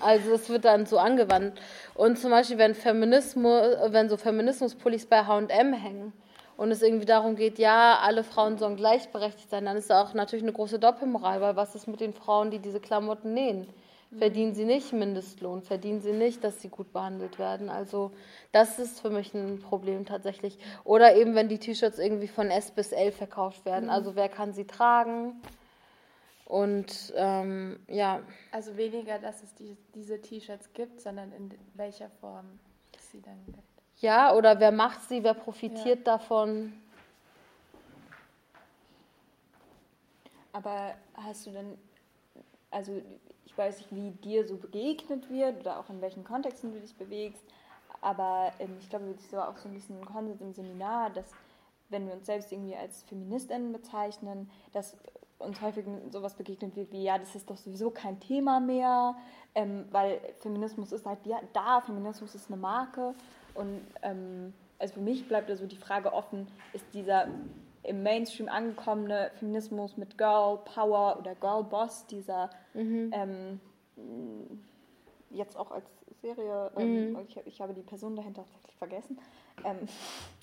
Also 0.00 0.32
es 0.32 0.48
wird 0.48 0.64
dann 0.64 0.86
so 0.86 0.98
angewandt. 0.98 1.60
Und 1.94 2.18
zum 2.18 2.30
Beispiel, 2.30 2.58
wenn 2.58 2.74
Feminismus, 2.74 3.76
wenn 3.88 4.08
so 4.08 4.16
Feminismuspullis 4.16 5.06
bei 5.06 5.24
H&M 5.24 5.72
hängen, 5.72 6.12
und 6.56 6.70
es 6.70 6.82
irgendwie 6.82 7.06
darum 7.06 7.36
geht, 7.36 7.58
ja, 7.58 7.98
alle 8.00 8.24
Frauen 8.24 8.58
sollen 8.58 8.76
gleichberechtigt 8.76 9.50
sein, 9.50 9.64
dann 9.64 9.76
ist 9.76 9.90
da 9.90 10.02
auch 10.02 10.14
natürlich 10.14 10.44
eine 10.44 10.52
große 10.52 10.78
Doppelmoral, 10.78 11.40
weil 11.40 11.56
was 11.56 11.74
ist 11.74 11.88
mit 11.88 12.00
den 12.00 12.12
Frauen, 12.12 12.50
die 12.50 12.58
diese 12.58 12.80
Klamotten 12.80 13.34
nähen? 13.34 13.66
Verdienen 14.18 14.54
sie 14.54 14.64
nicht 14.64 14.92
Mindestlohn? 14.92 15.62
Verdienen 15.62 16.00
sie 16.00 16.12
nicht, 16.12 16.44
dass 16.44 16.60
sie 16.60 16.68
gut 16.68 16.92
behandelt 16.92 17.38
werden? 17.38 17.68
Also 17.68 18.12
das 18.52 18.78
ist 18.78 19.00
für 19.00 19.10
mich 19.10 19.34
ein 19.34 19.58
Problem 19.60 20.06
tatsächlich. 20.06 20.56
Oder 20.84 21.16
eben, 21.16 21.34
wenn 21.34 21.48
die 21.48 21.58
T-Shirts 21.58 21.98
irgendwie 21.98 22.28
von 22.28 22.48
S 22.50 22.70
bis 22.70 22.92
L 22.92 23.10
verkauft 23.10 23.64
werden. 23.64 23.90
Also 23.90 24.14
wer 24.14 24.28
kann 24.28 24.52
sie 24.52 24.66
tragen? 24.66 25.40
Und 26.44 27.12
ähm, 27.16 27.80
ja. 27.88 28.20
Also 28.52 28.76
weniger, 28.76 29.18
dass 29.18 29.42
es 29.42 29.54
die, 29.54 29.76
diese 29.94 30.20
T-Shirts 30.20 30.72
gibt, 30.74 31.00
sondern 31.00 31.32
in 31.32 31.50
welcher 31.74 32.10
Form 32.20 32.60
es 32.96 33.10
sie 33.10 33.20
dann 33.20 33.44
gibt. 33.46 33.73
Ja, 34.00 34.34
oder 34.34 34.60
wer 34.60 34.72
macht 34.72 35.02
sie, 35.08 35.22
wer 35.22 35.34
profitiert 35.34 36.06
ja. 36.06 36.16
davon? 36.16 36.72
Aber 40.52 40.94
hast 41.14 41.46
du 41.46 41.50
denn, 41.50 41.76
also 42.70 43.00
ich 43.44 43.58
weiß 43.58 43.78
nicht, 43.78 43.94
wie 43.94 44.10
dir 44.10 44.46
so 44.46 44.56
begegnet 44.56 45.28
wird 45.30 45.60
oder 45.60 45.78
auch 45.78 45.90
in 45.90 46.00
welchen 46.00 46.24
Kontexten 46.24 46.72
du 46.72 46.80
dich 46.80 46.94
bewegst, 46.94 47.42
aber 48.00 48.52
ähm, 48.58 48.76
ich 48.80 48.88
glaube, 48.88 49.06
es 49.16 49.24
ist 49.24 49.34
auch 49.34 49.56
so 49.56 49.68
ein 49.68 49.74
bisschen 49.74 50.04
Konsens 50.04 50.40
im 50.40 50.52
Seminar, 50.52 51.10
dass 51.10 51.26
wenn 51.88 52.06
wir 52.06 52.14
uns 52.14 52.26
selbst 52.26 52.52
irgendwie 52.52 52.76
als 52.76 53.02
Feministinnen 53.04 53.72
bezeichnen, 53.72 54.50
dass 54.72 54.96
uns 55.38 55.60
häufig 55.60 55.84
sowas 56.10 56.34
begegnet 56.34 56.76
wird 56.76 56.92
wie, 56.92 57.02
ja, 57.02 57.18
das 57.18 57.34
ist 57.34 57.50
doch 57.50 57.56
sowieso 57.56 57.90
kein 57.90 58.20
Thema 58.20 58.60
mehr, 58.60 59.16
ähm, 59.54 59.86
weil 59.90 60.20
Feminismus 60.40 60.92
ist 60.92 61.06
halt 61.06 61.24
ja, 61.26 61.40
da, 61.52 61.80
Feminismus 61.80 62.34
ist 62.34 62.48
eine 62.48 62.56
Marke 62.56 63.14
und 63.54 63.80
ähm, 64.02 64.52
also 64.78 64.94
für 64.94 65.00
mich 65.00 65.26
bleibt 65.28 65.50
also 65.50 65.66
die 65.66 65.76
Frage 65.76 66.12
offen, 66.12 66.46
ist 66.72 66.84
dieser 66.92 67.28
im 67.82 68.02
Mainstream 68.02 68.48
angekommene 68.48 69.30
Feminismus 69.38 69.96
mit 69.96 70.16
Girl 70.16 70.58
Power 70.64 71.18
oder 71.18 71.34
Girl 71.34 71.62
Boss, 71.64 72.06
dieser 72.06 72.50
mhm. 72.72 73.10
ähm, 73.12 73.60
jetzt 75.30 75.56
auch 75.56 75.70
als 75.70 75.90
Serie, 76.22 76.70
ähm, 76.76 77.12
mhm. 77.12 77.18
ich, 77.28 77.36
ich, 77.46 77.60
habe 77.60 77.74
die 77.74 77.82
Person 77.82 78.16
dahinter 78.16 78.44
tatsächlich 78.44 78.76
vergessen. 78.76 79.18
Ähm, 79.64 79.86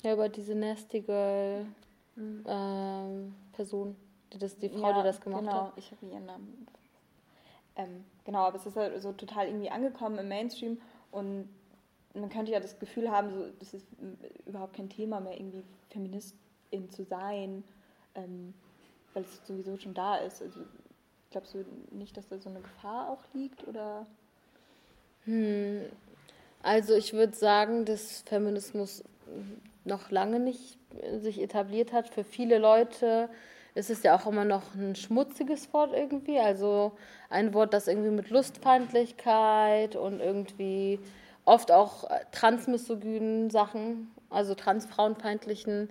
ja, 0.03 0.14
aber 0.14 0.30
diese 0.30 0.53
Nasty 0.53 1.01
Girl 1.01 1.66
mhm. 2.16 2.43
ähm, 2.47 3.36
Person, 3.53 3.95
die, 4.32 4.38
das, 4.38 4.57
die 4.59 4.70
Frau, 4.70 4.89
ja, 4.89 4.97
die 4.97 5.03
das 5.03 5.20
gemacht 5.20 5.41
genau, 5.41 5.66
hat. 5.68 5.74
ich 5.78 5.91
habe 5.91 6.05
ihren 6.05 6.26
Namen. 6.26 6.68
Ähm, 7.76 8.05
genau, 8.26 8.39
aber 8.39 8.57
es 8.57 8.66
ist 8.66 8.76
halt 8.76 9.01
so 9.01 9.12
total 9.14 9.47
irgendwie 9.47 9.72
angekommen 9.72 10.20
im 10.20 10.28
Mainstream 10.28 10.80
und 11.12 11.49
man 12.14 12.30
könnte 12.30 12.51
ja 12.51 12.59
das 12.59 12.78
Gefühl 12.80 13.09
haben, 13.09 13.30
so, 13.30 13.45
das 13.59 13.74
ist 13.74 13.86
überhaupt 14.45 14.76
kein 14.76 14.89
Thema 14.89 15.20
mehr, 15.20 15.38
irgendwie 15.38 15.64
Feministin 15.89 16.89
zu 16.89 17.03
sein, 17.03 17.64
ähm, 18.16 18.53
weil 19.14 19.24
es 19.24 19.41
sowieso 19.45 19.78
schon 19.78 19.93
da 19.93 20.18
ist. 20.18 20.41
Also, 20.41 20.59
glaubst 21.32 21.53
du 21.53 21.66
nicht, 21.91 22.16
dass 22.18 22.28
da 22.28 22.38
so 22.38 22.49
eine 22.49 22.62
Gefahr 22.62 23.09
auch 23.09 23.24
liegt? 23.34 23.68
Oder? 23.68 24.05
Hm. 25.26 25.86
Also 26.64 26.95
ich 26.95 27.14
würde 27.14 27.36
sagen, 27.36 27.86
dass 27.86 28.22
Feminismus 28.22 29.03
noch 29.84 30.12
lange 30.12 30.39
nicht 30.39 30.78
sich 31.20 31.41
etabliert 31.41 31.93
hat. 31.93 32.09
Für 32.09 32.24
viele 32.24 32.59
Leute 32.59 33.30
ist 33.74 33.89
es 33.89 34.03
ja 34.03 34.16
auch 34.16 34.28
immer 34.28 34.45
noch 34.45 34.76
ein 34.76 34.95
schmutziges 34.95 35.74
Wort 35.74 35.93
irgendwie. 35.93 36.39
Also 36.39 36.91
ein 37.30 37.53
Wort, 37.53 37.74
das 37.74 37.88
irgendwie 37.88 38.12
mit 38.12 38.30
Lustfeindlichkeit 38.30 39.95
und 39.95 40.20
irgendwie 40.20 40.99
oft 41.46 41.72
auch 41.72 42.10
transmisogynen 42.32 43.50
Sachen, 43.50 44.12
also 44.30 44.56
transfrauenfeindlichen 44.56 45.89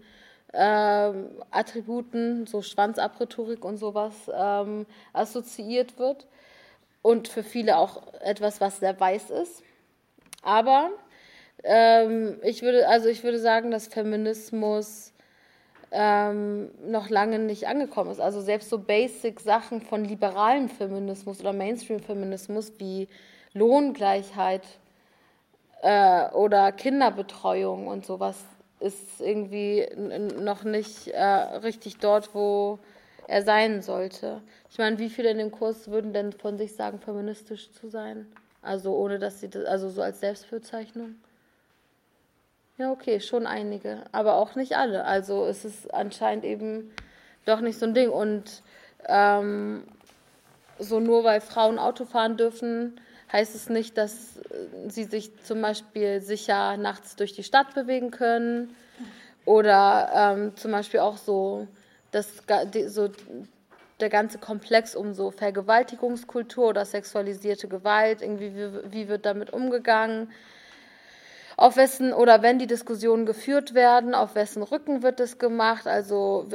ähm, 0.53 1.31
Attributen, 1.51 2.47
so 2.47 2.63
Schwanzabrhetorik 2.63 3.65
und 3.65 3.77
sowas 3.77 4.15
ähm, 4.35 4.87
assoziiert 5.13 5.99
wird. 5.99 6.27
Und 7.03 7.29
für 7.29 7.43
viele 7.43 7.79
auch 7.79 8.03
etwas, 8.21 8.61
was 8.61 8.81
sehr 8.81 8.99
weiß 8.99 9.31
ist. 9.31 9.63
Aber 10.43 10.91
ähm, 11.63 12.39
ich 12.43 12.63
würde, 12.63 12.89
also 12.89 13.09
ich 13.09 13.23
würde 13.25 13.39
sagen, 13.39 13.71
dass 13.71 13.87
Feminismus 13.87 15.13
ähm, 15.93 16.71
noch 16.85 17.09
lange 17.09 17.39
nicht 17.39 17.67
angekommen 17.67 18.11
ist. 18.11 18.21
Also 18.21 18.41
selbst 18.41 18.71
so 18.71 18.79
Basic-Sachen 18.79 19.81
von 19.81 20.05
liberalen 20.05 20.69
Feminismus 20.69 21.41
oder 21.41 21.53
Mainstream-Feminismus 21.53 22.73
wie 22.79 23.09
Lohngleichheit 23.55 24.63
äh, 25.83 26.31
oder 26.31 26.73
Kinderbetreuung 26.73 27.87
und 27.87 28.05
sowas 28.05 28.37
ist 28.81 29.21
irgendwie 29.21 29.87
noch 29.97 30.65
nicht 30.65 31.09
äh, 31.09 31.23
richtig 31.23 31.99
dort, 31.99 32.35
wo 32.35 32.79
er 33.27 33.43
sein 33.43 33.83
sollte. 33.83 34.41
Ich 34.71 34.79
meine, 34.79 34.99
wie 34.99 35.11
viele 35.11 35.31
in 35.31 35.39
dem 35.39 35.51
Kurs 35.51 35.91
würden 35.91 36.13
denn 36.13 36.33
von 36.33 36.59
sich 36.59 36.75
sagen, 36.75 36.99
feministisch 36.99 37.71
zu 37.73 37.89
sein? 37.89 38.27
Also 38.63 38.95
ohne 38.95 39.19
dass 39.19 39.41
sie 39.41 39.49
das, 39.49 39.65
also 39.67 39.89
so 39.89 40.03
als 40.03 40.21
Selbstbezeichnung? 40.21 41.17
Ja, 42.79 42.91
okay, 42.91 43.21
schon 43.21 43.47
einige, 43.47 44.05
aber 44.11 44.37
auch 44.37 44.55
nicht 44.55 44.77
alle. 44.77 45.05
Also 45.05 45.45
es 45.45 45.65
ist 45.65 45.93
anscheinend 45.93 46.45
eben 46.45 46.91
doch 47.45 47.61
nicht 47.61 47.79
so 47.79 47.87
ein 47.87 47.95
Ding. 47.95 48.11
Und 48.11 48.63
ähm, 49.07 49.85
so 50.79 50.99
nur 50.99 51.25
weil 51.25 51.41
Frauen 51.41 51.79
Auto 51.79 52.05
fahren 52.05 52.37
dürfen, 52.37 53.01
heißt 53.33 53.55
es 53.55 53.69
nicht, 53.69 53.97
dass 53.97 54.41
sie 54.89 55.05
sich 55.05 55.31
zum 55.45 55.63
Beispiel 55.63 56.21
sicher 56.21 56.77
nachts 56.77 57.17
durch 57.17 57.33
die 57.33 57.45
Stadt 57.45 57.75
bewegen 57.75 58.11
können? 58.11 58.75
Oder 59.45 60.11
ähm, 60.15 60.57
zum 60.57 60.73
Beispiel 60.73 61.01
auch 61.01 61.17
so, 61.17 61.67
das, 62.11 62.43
so 62.89 63.09
der 64.01 64.09
ganze 64.09 64.39
Komplex 64.39 64.95
um 64.95 65.15
so 65.15 65.31
Vergewaltigungskultur 65.31 66.69
oder 66.69 66.85
sexualisierte 66.85 67.69
Gewalt, 67.69 68.23
irgendwie 68.23 68.55
wie, 68.55 68.93
wie 68.93 69.09
wird 69.09 69.27
damit 69.27 69.53
umgegangen, 69.53 70.31
auf 71.61 71.77
wessen 71.77 72.15
oder 72.15 72.41
wenn 72.41 72.59
die 72.59 72.67
Diskussionen 72.67 73.27
geführt 73.27 73.75
werden, 73.75 74.15
auf 74.15 74.35
wessen 74.35 74.63
Rücken 74.63 75.03
wird 75.03 75.21
es 75.21 75.39
gemacht, 75.39 75.87
also 75.87 76.49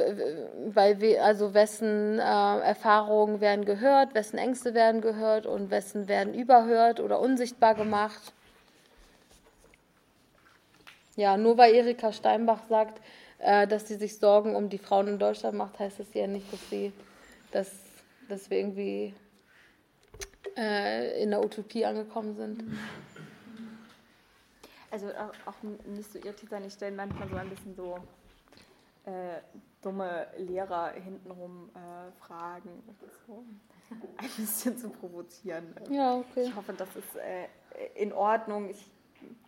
bei 0.74 1.20
also 1.22 1.54
wessen 1.54 2.18
äh, 2.18 2.22
Erfahrungen 2.22 3.40
werden 3.40 3.64
gehört, 3.64 4.16
wessen 4.16 4.36
Ängste 4.36 4.74
werden 4.74 5.00
gehört 5.02 5.46
und 5.46 5.70
wessen 5.70 6.08
werden 6.08 6.34
überhört 6.34 6.98
oder 6.98 7.20
unsichtbar 7.20 7.76
gemacht. 7.76 8.32
Ja, 11.14 11.36
nur 11.36 11.56
weil 11.56 11.72
Erika 11.76 12.12
Steinbach 12.12 12.64
sagt, 12.68 13.00
äh, 13.38 13.68
dass 13.68 13.86
sie 13.86 13.94
sich 13.94 14.18
Sorgen 14.18 14.56
um 14.56 14.70
die 14.70 14.78
Frauen 14.78 15.06
in 15.06 15.18
Deutschland 15.20 15.56
macht, 15.56 15.78
heißt 15.78 16.00
das 16.00 16.12
ja 16.14 16.26
nicht, 16.26 16.52
dass 16.52 16.68
sie, 16.68 16.92
dass, 17.52 17.70
dass 18.28 18.50
wir 18.50 18.58
irgendwie 18.58 19.14
äh, 20.56 21.22
in 21.22 21.30
der 21.30 21.44
Utopie 21.44 21.84
angekommen 21.84 22.34
sind. 22.34 22.64
Also 24.90 25.08
auch, 25.08 25.32
auch 25.46 25.62
nicht 25.86 26.12
so 26.12 26.18
irritiert 26.18 26.50
sein, 26.50 26.64
ich 26.64 26.74
stelle 26.74 26.94
manchmal 26.94 27.28
so 27.28 27.36
ein 27.36 27.50
bisschen 27.50 27.74
so 27.74 27.98
äh, 29.04 29.40
dumme 29.82 30.26
Lehrer 30.36 30.90
hintenrum 30.92 31.70
äh, 31.74 32.12
Fragen, 32.20 32.82
so 33.26 33.44
ein 34.16 34.28
bisschen 34.36 34.76
zu 34.76 34.90
provozieren. 34.90 35.74
Ja, 35.90 36.16
okay. 36.16 36.44
Ich 36.44 36.56
hoffe, 36.56 36.72
das 36.72 36.88
ist 36.96 37.16
äh, 37.16 37.46
in 37.94 38.12
Ordnung. 38.12 38.68
Ich 38.70 38.90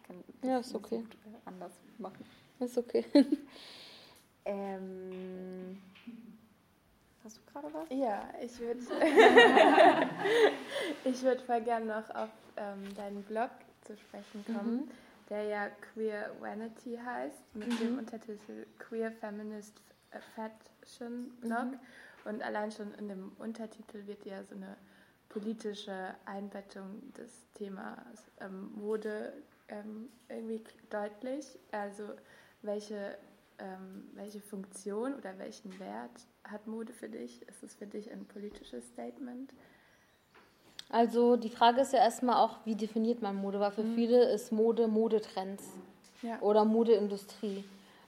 kann 0.07 0.23
das 0.41 0.49
ja, 0.49 0.59
ist 0.59 0.75
okay. 0.75 1.05
anders 1.45 1.73
machen. 1.99 2.25
Ist 2.61 2.79
okay. 2.79 3.05
ähm, 4.45 5.81
hast 7.25 7.39
du 7.39 7.53
gerade 7.53 7.75
was? 7.75 7.87
Ja, 7.91 8.29
ich 8.43 8.59
würde 8.59 8.81
ich 11.05 11.23
würd 11.23 11.41
voll 11.43 11.61
gerne 11.63 11.87
noch 11.87 12.11
auf 12.15 12.31
ähm, 12.57 12.95
deinen 12.97 13.23
Blog 13.25 13.51
zu 13.83 13.97
sprechen 13.97 14.45
kommen. 14.47 14.77
Mhm 14.77 14.91
der 15.29 15.43
ja 15.45 15.69
Queer 15.69 16.35
Vanity 16.41 16.97
heißt, 16.97 17.55
mit 17.55 17.69
mhm. 17.69 17.79
dem 17.79 17.99
Untertitel 17.99 18.67
Queer 18.79 19.13
Feminist 19.13 19.81
Fashion 20.35 21.31
Blog. 21.41 21.73
Mhm. 21.73 21.81
Und 22.25 22.43
allein 22.43 22.71
schon 22.71 22.93
in 22.95 23.09
dem 23.09 23.33
Untertitel 23.39 24.07
wird 24.07 24.25
ja 24.25 24.43
so 24.45 24.55
eine 24.55 24.77
politische 25.29 26.15
Einbettung 26.25 27.13
des 27.15 27.31
Themas 27.55 28.31
ähm, 28.41 28.73
Mode 28.75 29.33
ähm, 29.69 30.09
irgendwie 30.29 30.65
deutlich. 30.91 31.59
Also 31.71 32.05
welche, 32.63 33.19
ähm, 33.59 34.09
welche 34.15 34.41
Funktion 34.41 35.15
oder 35.15 35.39
welchen 35.39 35.79
Wert 35.79 36.27
hat 36.45 36.67
Mode 36.67 36.93
für 36.93 37.09
dich? 37.09 37.47
Ist 37.49 37.63
es 37.63 37.75
für 37.75 37.87
dich 37.87 38.11
ein 38.11 38.25
politisches 38.27 38.87
Statement? 38.89 39.53
Also 40.91 41.37
die 41.37 41.51
Frage 41.51 41.83
ist 41.83 41.93
ja 41.93 41.99
erstmal 41.99 42.37
auch, 42.37 42.57
wie 42.65 42.75
definiert 42.75 43.21
man 43.21 43.37
Mode? 43.37 43.61
Weil 43.61 43.73
für 43.73 43.83
mhm. 43.83 43.95
viele 43.95 44.23
ist 44.31 44.53
Mode 44.53 44.89
Modetrends 44.89 45.65
ja. 46.23 46.41
oder 46.41 46.65
Modeindustrie. 46.65 47.65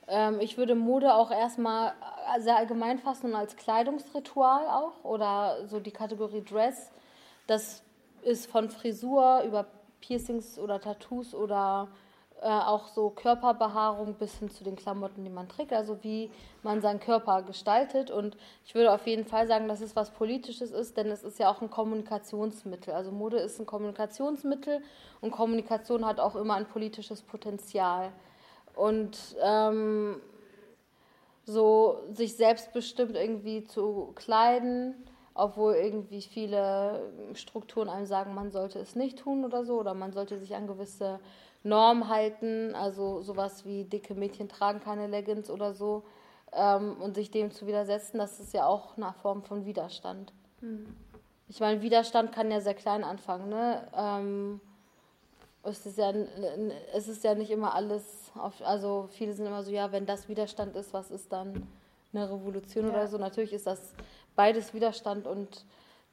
Ähm, 0.09 0.41
ich 0.41 0.57
würde 0.57 0.74
Mode 0.74 1.14
auch 1.14 1.31
erstmal 1.31 1.93
sehr 2.39 2.57
allgemein 2.57 2.99
fassen 2.99 3.26
und 3.26 3.37
als 3.37 3.57
Kleidungsritual 3.57 4.66
auch 4.68 5.05
oder 5.05 5.66
so 5.66 5.78
die 5.78 5.91
Kategorie 5.91 6.43
Dress. 6.43 6.91
Das 7.47 7.83
ist 8.22 8.51
von 8.51 8.70
Frisur 8.70 9.43
über 9.47 9.66
Piercings 10.01 10.59
oder 10.59 10.81
Tattoos 10.81 11.35
oder 11.35 11.89
äh, 12.43 12.49
auch 12.49 12.86
so 12.86 13.11
Körperbehaarung 13.11 14.14
bis 14.14 14.38
hin 14.38 14.51
zu 14.51 14.64
den 14.64 14.76
Klamotten, 14.76 15.24
die 15.24 15.30
man 15.30 15.49
trägt, 15.49 15.74
also 15.74 16.03
wie 16.03 16.30
man 16.62 16.80
seinen 16.80 16.99
Körper 16.99 17.43
gestaltet. 17.43 18.11
Und 18.11 18.36
ich 18.64 18.74
würde 18.74 18.93
auf 18.93 19.07
jeden 19.07 19.26
Fall 19.26 19.47
sagen, 19.47 19.68
dass 19.68 19.82
es 19.82 19.95
was 19.95 20.11
Politisches 20.11 20.70
ist, 20.70 20.97
denn 20.97 21.09
es 21.09 21.22
ist 21.22 21.38
ja 21.38 21.51
auch 21.51 21.61
ein 21.61 21.68
Kommunikationsmittel. 21.70 22.95
Also 22.95 23.12
Mode 23.12 23.36
ist 23.36 23.61
ein 23.61 23.66
Kommunikationsmittel 23.66 24.82
und 25.20 25.32
Kommunikation 25.32 26.07
hat 26.07 26.18
auch 26.18 26.34
immer 26.34 26.55
ein 26.55 26.66
politisches 26.66 27.20
Potenzial. 27.20 28.11
Und 28.74 29.36
ähm, 29.43 30.16
so 31.45 31.99
sich 32.11 32.36
selbstbestimmt 32.36 33.16
irgendwie 33.16 33.64
zu 33.64 34.12
kleiden, 34.14 34.95
obwohl 35.34 35.74
irgendwie 35.74 36.22
viele 36.22 37.12
Strukturen 37.34 37.88
einem 37.88 38.07
sagen, 38.07 38.34
man 38.34 38.51
sollte 38.51 38.78
es 38.78 38.97
nicht 38.97 39.18
tun 39.18 39.45
oder 39.45 39.64
so, 39.64 39.78
oder 39.78 39.95
man 39.95 40.12
sollte 40.12 40.38
sich 40.38 40.55
an 40.55 40.66
gewisse 40.66 41.20
Norm 41.62 42.08
halten, 42.08 42.74
also 42.74 43.22
sowas 43.22 43.64
wie 43.64 43.84
dicke 43.84 44.14
Mädchen 44.14 44.48
tragen 44.48 44.80
keine 44.80 45.06
Leggings 45.06 45.50
oder 45.50 45.74
so, 45.74 46.04
ähm, 46.52 46.96
und 47.00 47.14
sich 47.14 47.30
dem 47.30 47.50
zu 47.50 47.66
widersetzen, 47.66 48.18
das 48.18 48.40
ist 48.40 48.52
ja 48.52 48.66
auch 48.66 48.96
eine 48.96 49.12
Form 49.22 49.42
von 49.42 49.66
Widerstand. 49.66 50.32
Mhm. 50.61 50.96
Ich 51.48 51.61
meine, 51.61 51.82
Widerstand 51.82 52.32
kann 52.32 52.50
ja 52.50 52.61
sehr 52.61 52.74
klein 52.74 53.04
anfangen, 53.04 53.48
ne? 53.48 53.88
Ähm, 53.96 54.61
es 55.62 55.84
ist, 55.84 55.98
ja, 55.98 56.12
es 56.94 57.08
ist 57.08 57.22
ja 57.22 57.34
nicht 57.34 57.50
immer 57.50 57.74
alles, 57.74 58.32
auf, 58.34 58.54
also 58.62 59.08
viele 59.11 59.34
sind 59.34 59.46
immer 59.46 59.62
so, 59.62 59.70
ja, 59.70 59.92
wenn 59.92 60.06
das 60.06 60.28
Widerstand 60.28 60.74
ist, 60.74 60.94
was 60.94 61.11
ist 61.11 61.30
dann 61.32 61.66
eine 62.12 62.30
Revolution 62.30 62.86
ja. 62.86 62.90
oder 62.92 63.06
so? 63.08 63.18
Natürlich 63.18 63.52
ist 63.52 63.66
das 63.66 63.92
beides 64.34 64.72
Widerstand 64.72 65.26
und 65.26 65.64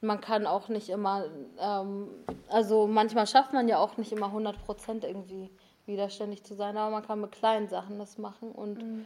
man 0.02 0.22
kann 0.22 0.46
auch 0.46 0.70
nicht 0.70 0.90
immer, 0.90 1.26
ähm, 1.60 2.10
also 2.50 2.88
manchmal 2.88 3.28
schafft 3.28 3.54
man 3.54 3.68
ja 3.68 3.80
auch 3.80 3.98
nicht 3.98 4.12
immer 4.12 4.28
100 4.28 4.64
Prozent 4.64 5.04
irgendwie 5.04 5.50
widerständig 5.86 6.44
zu 6.44 6.54
sein, 6.54 6.78
aber 6.78 6.92
man 6.92 7.06
kann 7.06 7.22
mit 7.22 7.32
kleinen 7.32 7.68
Sachen 7.68 7.98
das 7.98 8.18
machen 8.18 8.52
und 8.52 8.84
mhm. 8.84 9.06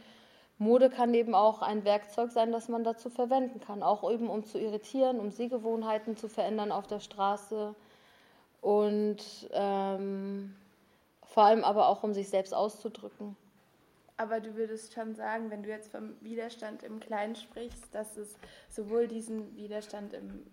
Mode 0.58 0.90
kann 0.90 1.12
eben 1.14 1.34
auch 1.34 1.62
ein 1.62 1.84
Werkzeug 1.84 2.30
sein, 2.30 2.52
das 2.52 2.68
man 2.68 2.84
dazu 2.84 3.10
verwenden 3.10 3.60
kann, 3.60 3.82
auch 3.82 4.08
eben 4.10 4.28
um 4.28 4.44
zu 4.44 4.58
irritieren, 4.58 5.18
um 5.18 5.30
Sehgewohnheiten 5.30 6.16
zu 6.16 6.28
verändern 6.28 6.70
auf 6.70 6.86
der 6.86 7.00
Straße 7.00 7.74
und 8.60 9.18
ähm, 9.52 10.54
vor 11.24 11.44
allem 11.44 11.64
aber 11.64 11.88
auch, 11.88 12.02
um 12.02 12.12
sich 12.12 12.28
selbst 12.28 12.54
auszudrücken. 12.54 13.36
Aber 14.18 14.38
du 14.40 14.54
würdest 14.54 14.92
schon 14.92 15.14
sagen, 15.14 15.50
wenn 15.50 15.62
du 15.62 15.70
jetzt 15.70 15.90
vom 15.90 16.14
Widerstand 16.20 16.82
im 16.82 17.00
Kleinen 17.00 17.34
sprichst, 17.34 17.92
dass 17.92 18.16
es 18.16 18.36
sowohl 18.68 19.08
diesen 19.08 19.56
Widerstand, 19.56 20.12
im, 20.12 20.46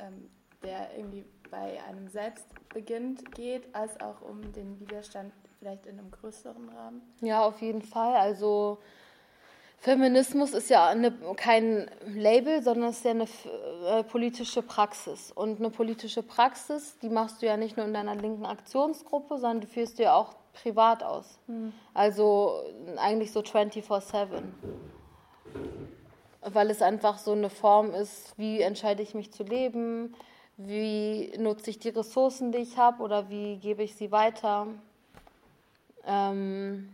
ähm, 0.00 0.30
der 0.62 0.96
irgendwie 0.96 1.24
bei 1.50 1.82
einem 1.84 2.08
selbst 2.08 2.46
beginnt, 2.70 3.32
geht, 3.34 3.74
als 3.74 4.00
auch 4.00 4.22
um 4.22 4.52
den 4.52 4.78
Widerstand 4.80 5.32
vielleicht 5.58 5.86
in 5.86 5.98
einem 5.98 6.10
größeren 6.10 6.68
Rahmen? 6.68 7.02
Ja, 7.20 7.42
auf 7.42 7.60
jeden 7.60 7.82
Fall. 7.82 8.16
Also 8.16 8.78
Feminismus 9.78 10.54
ist 10.54 10.70
ja 10.70 10.88
eine, 10.88 11.12
kein 11.36 11.88
Label, 12.06 12.62
sondern 12.62 12.90
es 12.90 12.98
ist 12.98 13.04
ja 13.04 13.12
eine 13.12 13.28
äh, 13.86 14.02
politische 14.02 14.62
Praxis. 14.62 15.30
Und 15.32 15.60
eine 15.60 15.70
politische 15.70 16.22
Praxis, 16.22 16.98
die 17.00 17.08
machst 17.08 17.40
du 17.40 17.46
ja 17.46 17.56
nicht 17.56 17.76
nur 17.76 17.86
in 17.86 17.94
deiner 17.94 18.16
linken 18.16 18.44
Aktionsgruppe, 18.44 19.38
sondern 19.38 19.60
die 19.60 19.68
führst 19.68 19.98
du 19.98 20.02
ja 20.02 20.14
auch 20.14 20.34
privat 20.52 21.04
aus. 21.04 21.38
Mhm. 21.46 21.72
Also 21.94 22.64
eigentlich 22.96 23.30
so 23.30 23.40
24-7. 23.40 24.42
Weil 26.40 26.70
es 26.70 26.82
einfach 26.82 27.18
so 27.18 27.32
eine 27.32 27.50
Form 27.50 27.92
ist, 27.92 28.32
wie 28.36 28.60
entscheide 28.60 29.02
ich 29.02 29.14
mich 29.14 29.32
zu 29.32 29.42
leben, 29.42 30.14
wie 30.56 31.32
nutze 31.38 31.70
ich 31.70 31.78
die 31.78 31.88
Ressourcen, 31.88 32.52
die 32.52 32.58
ich 32.58 32.76
habe 32.76 33.02
oder 33.02 33.28
wie 33.28 33.56
gebe 33.56 33.82
ich 33.82 33.94
sie 33.94 34.12
weiter. 34.12 34.66
Ähm, 36.06 36.88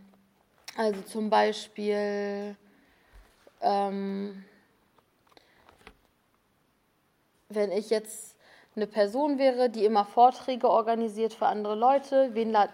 also 0.77 1.01
zum 1.01 1.29
Beispiel, 1.29 2.55
ähm, 3.61 4.43
wenn 7.49 7.71
ich 7.71 7.89
jetzt 7.89 8.35
eine 8.75 8.87
Person 8.87 9.37
wäre, 9.37 9.69
die 9.69 9.85
immer 9.85 10.05
Vorträge 10.05 10.69
organisiert 10.69 11.33
für 11.33 11.47
andere 11.47 11.75
Leute, 11.75 12.31
wen, 12.33 12.51
la 12.51 12.69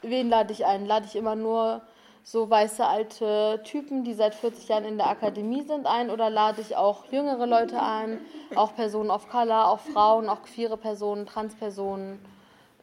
wen 0.00 0.28
lade 0.28 0.52
ich 0.52 0.64
ein? 0.64 0.86
Lade 0.86 1.06
ich 1.06 1.14
immer 1.14 1.36
nur 1.36 1.82
so 2.24 2.48
weiße 2.48 2.86
alte 2.86 3.60
Typen, 3.64 4.04
die 4.04 4.14
seit 4.14 4.34
40 4.34 4.68
Jahren 4.68 4.84
in 4.84 4.96
der 4.96 5.08
Akademie 5.08 5.62
sind, 5.62 5.86
ein 5.86 6.10
oder 6.10 6.30
lade 6.30 6.60
ich 6.60 6.76
auch 6.76 7.06
jüngere 7.10 7.46
Leute 7.46 7.82
ein, 7.82 8.20
auch 8.54 8.74
Personen 8.74 9.10
of 9.10 9.28
Color, 9.28 9.68
auch 9.68 9.80
Frauen, 9.80 10.28
auch 10.28 10.42
queere 10.42 10.76
Personen, 10.76 11.26
Transpersonen? 11.26 12.24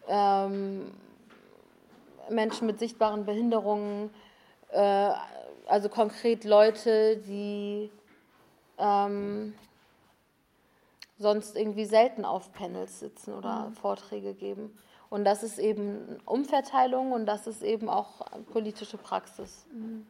Ähm, 0.07 0.91
Menschen 2.29 2.67
mit 2.67 2.79
sichtbaren 2.79 3.25
Behinderungen, 3.25 4.09
äh, 4.71 5.11
also 5.67 5.89
konkret 5.89 6.43
Leute, 6.43 7.17
die 7.17 7.91
ähm, 8.77 9.53
sonst 11.17 11.55
irgendwie 11.55 11.85
selten 11.85 12.25
auf 12.25 12.51
Panels 12.53 12.99
sitzen 12.99 13.33
oder 13.33 13.69
mhm. 13.69 13.73
Vorträge 13.73 14.33
geben. 14.33 14.77
Und 15.09 15.25
das 15.25 15.43
ist 15.43 15.57
eben 15.57 16.19
Umverteilung 16.25 17.11
und 17.11 17.25
das 17.25 17.47
ist 17.47 17.63
eben 17.63 17.89
auch 17.89 18.25
politische 18.51 18.97
Praxis. 18.97 19.65
Mhm. 19.73 20.05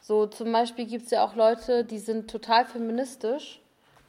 So 0.00 0.26
zum 0.26 0.52
Beispiel 0.52 0.86
gibt 0.86 1.04
es 1.04 1.10
ja 1.10 1.24
auch 1.24 1.34
Leute, 1.34 1.84
die 1.84 1.98
sind 1.98 2.30
total 2.30 2.64
feministisch 2.64 3.60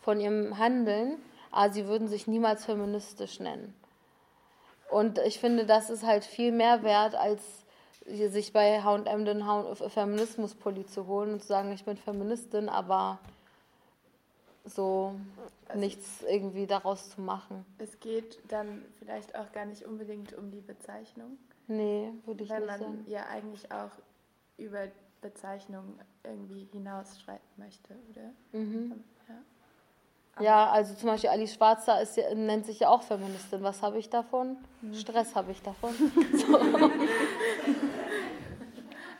von 0.01 0.19
ihrem 0.19 0.57
Handeln, 0.57 1.17
aber 1.51 1.73
sie 1.73 1.87
würden 1.87 2.07
sich 2.07 2.27
niemals 2.27 2.65
feministisch 2.65 3.39
nennen. 3.39 3.73
Und 4.89 5.19
ich 5.19 5.39
finde, 5.39 5.65
das 5.65 5.89
ist 5.89 6.05
halt 6.05 6.23
viel 6.23 6.51
mehr 6.51 6.83
wert, 6.83 7.15
als 7.15 7.41
sich 8.05 8.51
bei 8.51 8.81
H&M 8.81 9.25
den 9.25 9.43
Feminismuspulli 9.89 10.85
zu 10.85 11.07
holen 11.07 11.33
und 11.33 11.41
zu 11.41 11.47
sagen, 11.47 11.71
ich 11.71 11.85
bin 11.85 11.97
Feministin, 11.97 12.67
aber 12.67 13.19
so 14.65 15.15
also 15.67 15.79
nichts 15.79 16.23
irgendwie 16.27 16.67
daraus 16.67 17.09
zu 17.09 17.21
machen. 17.21 17.65
Es 17.77 17.99
geht 17.99 18.39
dann 18.51 18.83
vielleicht 18.99 19.35
auch 19.35 19.51
gar 19.51 19.65
nicht 19.65 19.83
unbedingt 19.85 20.33
um 20.33 20.51
die 20.51 20.61
Bezeichnung. 20.61 21.37
Nee, 21.67 22.11
würde 22.25 22.43
ich 22.43 22.49
nicht 22.49 22.59
sagen. 22.59 22.67
Weil 22.67 22.89
man 22.89 23.07
ja 23.07 23.25
eigentlich 23.27 23.71
auch 23.71 23.91
über 24.57 24.87
Bezeichnung 25.21 25.99
irgendwie 26.23 26.67
hinausschreiten 26.71 27.47
möchte, 27.57 27.95
oder? 28.09 28.59
Mhm. 28.59 29.03
Ja. 29.27 29.35
Ja, 30.43 30.69
also 30.71 30.95
zum 30.95 31.09
Beispiel 31.09 31.29
Alice 31.29 31.53
Schwarzer 31.53 32.01
ist, 32.01 32.17
nennt 32.35 32.65
sich 32.65 32.79
ja 32.79 32.89
auch 32.89 33.03
Feministin. 33.03 33.61
Was 33.63 33.81
habe 33.81 33.99
ich 33.99 34.09
davon? 34.09 34.57
Mhm. 34.81 34.93
Stress 34.93 35.35
habe 35.35 35.51
ich 35.51 35.61
davon. 35.61 35.93
So. 36.33 36.59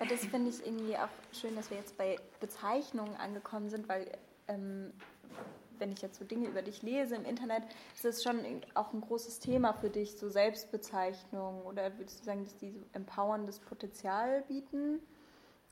Ja, 0.02 0.08
das 0.08 0.26
finde 0.26 0.50
ich 0.50 0.66
irgendwie 0.66 0.98
auch 0.98 1.10
schön, 1.32 1.56
dass 1.56 1.70
wir 1.70 1.78
jetzt 1.78 1.96
bei 1.96 2.16
Bezeichnungen 2.40 3.16
angekommen 3.18 3.70
sind, 3.70 3.88
weil 3.88 4.12
ähm, 4.48 4.92
wenn 5.82 5.92
ich 5.92 6.02
jetzt 6.02 6.20
so 6.20 6.26
Dinge 6.26 6.48
über 6.48 6.62
dich 6.62 6.84
lese 6.84 7.16
im 7.16 7.26
Internet, 7.26 7.64
ist 7.94 8.06
das 8.06 8.24
schon 8.24 8.40
auch 8.76 8.94
ein 8.94 9.02
großes 9.02 9.40
Thema 9.40 9.74
für 9.74 9.90
dich, 9.90 10.16
so 10.16 10.30
Selbstbezeichnungen 10.30 11.64
oder 11.64 11.98
würdest 11.98 12.22
du 12.22 12.26
sagen, 12.26 12.44
dass 12.46 12.56
die 12.58 12.72
so 12.72 12.80
empowerndes 12.94 13.60
Potenzial 13.60 14.44
bieten? 14.48 15.00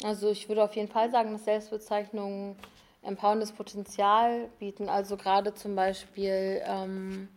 Also 0.03 0.29
ich 0.29 0.49
würde 0.49 0.63
auf 0.63 0.75
jeden 0.75 0.89
Fall 0.89 1.11
sagen, 1.11 1.31
dass 1.31 1.45
Selbstbezeichnungen 1.45 2.55
empowerndes 3.03 3.51
Potenzial 3.51 4.49
bieten. 4.59 4.89
Also 4.89 5.15
gerade 5.15 5.53
zum 5.53 5.75
Beispiel, 5.75 6.61
ähm, 6.65 7.29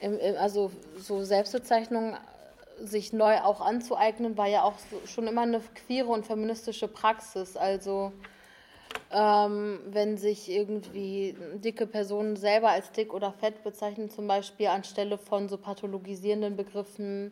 im, 0.00 0.18
im, 0.18 0.36
also 0.36 0.70
so 0.98 1.24
Selbstbezeichnungen 1.24 2.16
sich 2.80 3.12
neu 3.12 3.40
auch 3.40 3.60
anzueignen, 3.60 4.36
war 4.36 4.48
ja 4.48 4.64
auch 4.64 4.74
so, 4.78 5.00
schon 5.06 5.28
immer 5.28 5.42
eine 5.42 5.60
queere 5.86 6.08
und 6.08 6.26
feministische 6.26 6.88
Praxis. 6.88 7.56
Also 7.56 8.12
ähm, 9.14 9.78
wenn 9.86 10.18
sich 10.18 10.50
irgendwie 10.50 11.36
dicke 11.54 11.86
Personen 11.86 12.34
selber 12.36 12.70
als 12.70 12.90
dick 12.90 13.14
oder 13.14 13.32
fett 13.32 13.62
bezeichnen, 13.62 14.10
zum 14.10 14.26
Beispiel 14.26 14.66
anstelle 14.66 15.18
von 15.18 15.48
so 15.48 15.56
pathologisierenden 15.56 16.56
Begriffen 16.56 17.30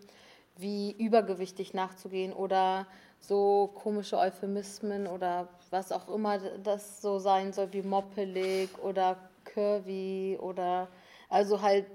wie 0.56 0.92
übergewichtig 0.92 1.74
nachzugehen 1.74 2.32
oder 2.32 2.86
so 3.18 3.70
komische 3.74 4.16
Euphemismen 4.18 5.08
oder 5.08 5.48
was 5.70 5.90
auch 5.90 6.08
immer 6.08 6.38
das 6.62 7.02
so 7.02 7.18
sein 7.18 7.52
soll, 7.52 7.72
wie 7.72 7.82
moppelig 7.82 8.68
oder 8.82 9.16
curvy 9.44 10.38
oder 10.40 10.88
also 11.28 11.62
halt 11.62 11.88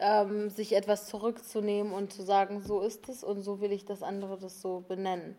ähm, 0.00 0.50
sich 0.50 0.74
etwas 0.74 1.06
zurückzunehmen 1.06 1.92
und 1.92 2.12
zu 2.12 2.22
sagen, 2.22 2.60
so 2.62 2.80
ist 2.80 3.08
es 3.08 3.22
und 3.22 3.42
so 3.42 3.60
will 3.60 3.70
ich 3.70 3.84
das 3.84 4.02
andere 4.02 4.38
das 4.38 4.60
so 4.60 4.82
benennen. 4.88 5.36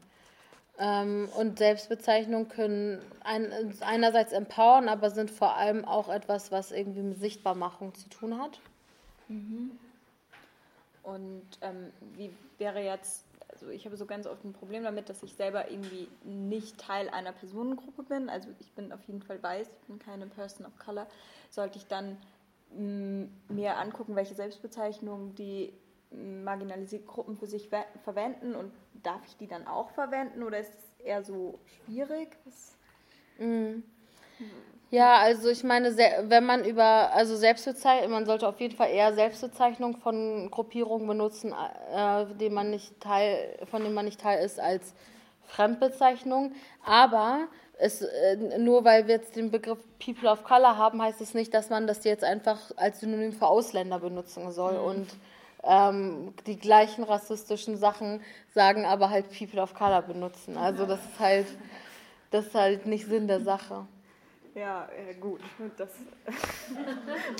Ähm, 0.77 1.29
und 1.37 1.57
Selbstbezeichnungen 1.57 2.49
können 2.49 3.01
ein, 3.23 3.73
einerseits 3.81 4.33
empowern, 4.33 4.89
aber 4.89 5.09
sind 5.09 5.31
vor 5.31 5.55
allem 5.55 5.85
auch 5.85 6.09
etwas, 6.09 6.51
was 6.51 6.71
irgendwie 6.71 7.01
mit 7.01 7.19
Sichtbarmachung 7.19 7.95
zu 7.95 8.09
tun 8.09 8.37
hat. 8.37 8.59
Mhm. 9.29 9.71
Und 11.03 11.45
ähm, 11.61 11.91
wie 12.15 12.31
wäre 12.57 12.81
jetzt 12.81 13.25
also 13.55 13.69
ich 13.69 13.85
habe 13.85 13.95
so 13.95 14.05
ganz 14.05 14.27
oft 14.27 14.43
ein 14.43 14.53
Problem 14.53 14.83
damit, 14.83 15.09
dass 15.09 15.23
ich 15.23 15.33
selber 15.33 15.71
irgendwie 15.71 16.07
nicht 16.23 16.77
Teil 16.77 17.09
einer 17.09 17.31
Personengruppe 17.31 18.03
bin. 18.03 18.29
Also 18.29 18.49
ich 18.59 18.71
bin 18.73 18.91
auf 18.91 19.01
jeden 19.07 19.21
Fall 19.21 19.41
weiß, 19.41 19.67
ich 19.67 19.87
bin 19.87 19.97
keine 19.97 20.27
Person 20.27 20.65
of 20.65 20.77
Color. 20.77 21.07
Sollte 21.49 21.77
ich 21.77 21.87
dann 21.87 22.17
mm, 22.73 23.23
mir 23.49 23.77
angucken, 23.77 24.15
welche 24.15 24.35
Selbstbezeichnungen 24.35 25.35
die 25.35 25.71
marginalisierte 26.43 27.05
Gruppen 27.05 27.35
für 27.37 27.47
sich 27.47 27.69
verwenden 28.03 28.55
und 28.55 28.71
darf 29.03 29.21
ich 29.27 29.37
die 29.37 29.47
dann 29.47 29.67
auch 29.67 29.89
verwenden 29.91 30.43
oder 30.43 30.59
ist 30.59 30.73
es 30.73 31.05
eher 31.05 31.23
so 31.23 31.59
schwierig? 31.85 32.29
Mhm. 33.37 33.83
Ja, 34.91 35.17
also 35.17 35.49
ich 35.49 35.63
meine, 35.63 35.97
wenn 35.97 36.45
man 36.45 36.63
über, 36.63 37.11
also 37.13 37.35
Selbstbezeichnung, 37.35 38.11
man 38.11 38.25
sollte 38.25 38.47
auf 38.47 38.59
jeden 38.59 38.75
Fall 38.75 38.91
eher 38.91 39.13
Selbstbezeichnung 39.13 39.97
von 39.97 40.49
Gruppierungen 40.51 41.07
benutzen, 41.07 41.53
äh, 41.93 42.25
denen 42.35 42.55
man 42.55 42.69
nicht 42.69 42.99
Teil, 43.01 43.57
von 43.69 43.81
denen 43.81 43.95
man 43.95 44.05
nicht 44.05 44.21
Teil 44.21 44.45
ist, 44.45 44.59
als 44.59 44.93
Fremdbezeichnung. 45.47 46.53
Aber 46.85 47.47
es, 47.77 48.01
äh, 48.01 48.57
nur 48.59 48.85
weil 48.85 49.07
wir 49.07 49.15
jetzt 49.15 49.35
den 49.35 49.51
Begriff 49.51 49.79
People 49.99 50.29
of 50.29 50.43
Color 50.43 50.77
haben, 50.77 51.01
heißt 51.01 51.19
es 51.19 51.33
nicht, 51.33 51.53
dass 51.53 51.69
man 51.69 51.87
das 51.87 52.03
jetzt 52.03 52.23
einfach 52.23 52.59
als 52.77 52.99
Synonym 52.99 53.33
für 53.33 53.47
Ausländer 53.47 53.99
benutzen 53.99 54.51
soll. 54.51 54.73
Mhm. 54.73 54.85
Und 54.85 55.07
ähm, 55.65 56.33
die 56.45 56.57
gleichen 56.57 57.03
rassistischen 57.03 57.77
Sachen 57.77 58.21
sagen, 58.53 58.85
aber 58.85 59.09
halt 59.09 59.25
People 59.37 59.61
of 59.61 59.73
Color 59.73 60.03
benutzen. 60.03 60.57
Also 60.57 60.85
das 60.85 60.99
ist 60.99 61.19
halt, 61.19 61.47
das 62.31 62.47
ist 62.47 62.55
halt 62.55 62.85
nicht 62.85 63.07
Sinn 63.07 63.27
der 63.27 63.41
Sache. 63.41 63.85
Ja, 64.55 64.87
ja 65.05 65.13
gut. 65.19 65.41
Das 65.75 65.89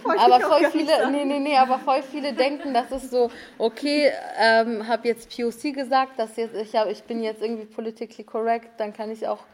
aber 0.19 0.41
voll 0.41 0.69
viele, 0.71 1.09
nee, 1.11 1.23
nee, 1.23 1.39
nee, 1.39 1.55
aber 1.55 1.79
voll 1.79 2.03
viele 2.03 2.33
denken, 2.33 2.73
das 2.73 2.91
ist 2.91 3.09
so, 3.09 3.31
okay, 3.57 4.11
ähm, 4.37 4.85
habe 4.85 5.07
jetzt 5.07 5.33
POC 5.33 5.73
gesagt, 5.73 6.19
dass 6.19 6.35
jetzt 6.35 6.55
ich 6.55 6.75
hab, 6.75 6.89
ich 6.89 7.03
bin 7.03 7.23
jetzt 7.23 7.41
irgendwie 7.41 7.65
politically 7.65 8.25
correct, 8.25 8.67
dann 8.77 8.91
kann 8.91 9.11
ich 9.11 9.25
auch, 9.29 9.45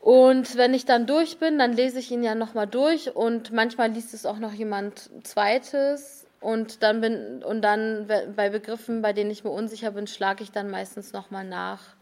Und 0.00 0.56
wenn 0.56 0.74
ich 0.74 0.84
dann 0.84 1.06
durch 1.06 1.38
bin, 1.38 1.58
dann 1.58 1.72
lese 1.72 1.98
ich 1.98 2.10
ihn 2.10 2.22
ja 2.22 2.34
nochmal 2.34 2.66
durch 2.66 3.14
und 3.14 3.52
manchmal 3.52 3.90
liest 3.90 4.14
es 4.14 4.26
auch 4.26 4.38
noch 4.38 4.52
jemand 4.52 5.10
zweites. 5.24 6.26
Und 6.40 6.84
dann 6.84 7.00
bin 7.00 7.42
und 7.42 7.62
dann 7.62 8.06
bei 8.36 8.48
Begriffen, 8.48 9.02
bei 9.02 9.12
denen 9.12 9.30
ich 9.30 9.42
mir 9.42 9.50
unsicher 9.50 9.90
bin, 9.90 10.06
schlage 10.06 10.44
ich 10.44 10.52
dann 10.52 10.70
meistens 10.70 11.12
nochmal 11.12 11.44
nach. 11.44 11.96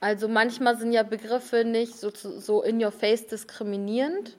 Also 0.00 0.28
manchmal 0.28 0.76
sind 0.76 0.92
ja 0.92 1.02
Begriffe 1.02 1.64
nicht 1.64 1.96
so, 1.96 2.10
so 2.10 2.62
in 2.62 2.82
your 2.84 2.92
face 2.92 3.26
diskriminierend, 3.26 4.36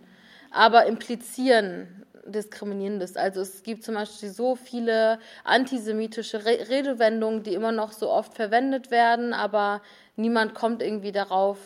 aber 0.52 0.86
implizieren 0.86 2.06
diskriminierendes. 2.24 3.18
Also 3.18 3.42
es 3.42 3.64
gibt 3.64 3.84
zum 3.84 3.96
Beispiel 3.96 4.30
so 4.30 4.56
viele 4.56 5.20
antisemitische 5.44 6.46
Redewendungen, 6.46 7.44
die 7.44 7.56
immer 7.56 7.72
noch 7.72 7.92
so 7.92 8.10
oft 8.10 8.36
verwendet 8.36 8.92
werden, 8.92 9.34
aber 9.34 9.82
niemand 10.16 10.54
kommt 10.54 10.82
irgendwie 10.82 11.12
darauf, 11.12 11.58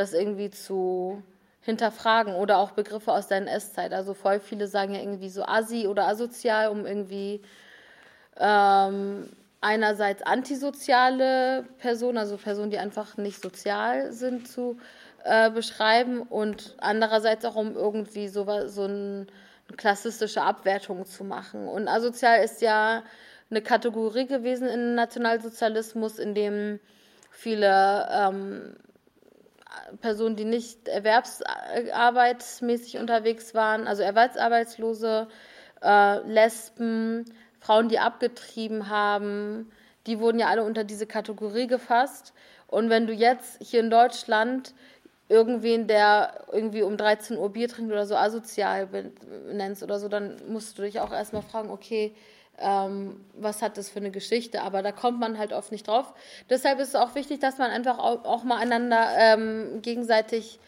das 0.00 0.12
irgendwie 0.14 0.50
zu 0.50 1.22
hinterfragen 1.60 2.34
oder 2.34 2.58
auch 2.58 2.72
Begriffe 2.72 3.12
aus 3.12 3.28
der 3.28 3.38
NS-Zeit. 3.38 3.92
Also 3.92 4.14
voll 4.14 4.40
viele 4.40 4.66
sagen 4.66 4.94
ja 4.94 5.00
irgendwie 5.00 5.28
so 5.28 5.44
assi 5.44 5.86
oder 5.86 6.08
asozial, 6.08 6.70
um 6.70 6.86
irgendwie 6.86 7.42
ähm, 8.38 9.28
einerseits 9.60 10.22
antisoziale 10.22 11.64
Personen, 11.78 12.18
also 12.18 12.38
Personen, 12.38 12.70
die 12.70 12.78
einfach 12.78 13.18
nicht 13.18 13.42
sozial 13.42 14.12
sind, 14.12 14.48
zu 14.48 14.78
äh, 15.24 15.50
beschreiben 15.50 16.22
und 16.22 16.76
andererseits 16.78 17.44
auch 17.44 17.56
um 17.56 17.76
irgendwie 17.76 18.28
so, 18.28 18.46
so 18.66 18.86
ein, 18.86 19.26
eine 19.68 19.76
klassistische 19.76 20.40
Abwertung 20.40 21.04
zu 21.04 21.24
machen. 21.24 21.68
Und 21.68 21.88
asozial 21.88 22.42
ist 22.42 22.62
ja 22.62 23.02
eine 23.50 23.60
Kategorie 23.60 24.26
gewesen 24.26 24.66
im 24.66 24.94
Nationalsozialismus, 24.94 26.18
in 26.18 26.34
dem 26.34 26.80
viele 27.30 28.08
ähm, 28.10 28.76
Personen, 30.00 30.36
die 30.36 30.44
nicht 30.44 30.88
erwerbsarbeitsmäßig 30.88 32.98
unterwegs 32.98 33.54
waren, 33.54 33.86
also 33.86 34.02
Erwerbsarbeitslose, 34.02 35.28
äh, 35.82 36.18
Lesben, 36.26 37.24
Frauen, 37.60 37.88
die 37.88 37.98
abgetrieben 37.98 38.88
haben, 38.88 39.70
die 40.06 40.18
wurden 40.18 40.38
ja 40.38 40.48
alle 40.48 40.64
unter 40.64 40.84
diese 40.84 41.06
Kategorie 41.06 41.66
gefasst. 41.66 42.32
Und 42.66 42.90
wenn 42.90 43.06
du 43.06 43.12
jetzt 43.12 43.62
hier 43.62 43.80
in 43.80 43.90
Deutschland 43.90 44.74
irgendwen, 45.28 45.86
der 45.86 46.44
irgendwie 46.52 46.82
um 46.82 46.96
13 46.96 47.36
Uhr 47.36 47.52
Bier 47.52 47.68
trinkt 47.68 47.92
oder 47.92 48.06
so 48.06 48.16
asozial 48.16 48.88
nennst 49.52 49.82
oder 49.82 49.98
so, 49.98 50.08
dann 50.08 50.36
musst 50.48 50.78
du 50.78 50.82
dich 50.82 51.00
auch 51.00 51.12
erstmal 51.12 51.42
fragen, 51.42 51.70
okay, 51.70 52.14
ähm, 52.60 53.24
was 53.34 53.62
hat 53.62 53.76
das 53.78 53.88
für 53.88 53.98
eine 53.98 54.10
Geschichte, 54.10 54.62
aber 54.62 54.82
da 54.82 54.92
kommt 54.92 55.18
man 55.18 55.38
halt 55.38 55.52
oft 55.52 55.72
nicht 55.72 55.88
drauf. 55.88 56.12
Deshalb 56.48 56.78
ist 56.78 56.88
es 56.88 56.94
auch 56.94 57.14
wichtig, 57.14 57.40
dass 57.40 57.58
man 57.58 57.70
einfach 57.70 57.98
auch, 57.98 58.24
auch 58.24 58.44
mal 58.44 58.58
einander 58.58 59.08
ähm, 59.16 59.82
gegenseitig 59.82 60.58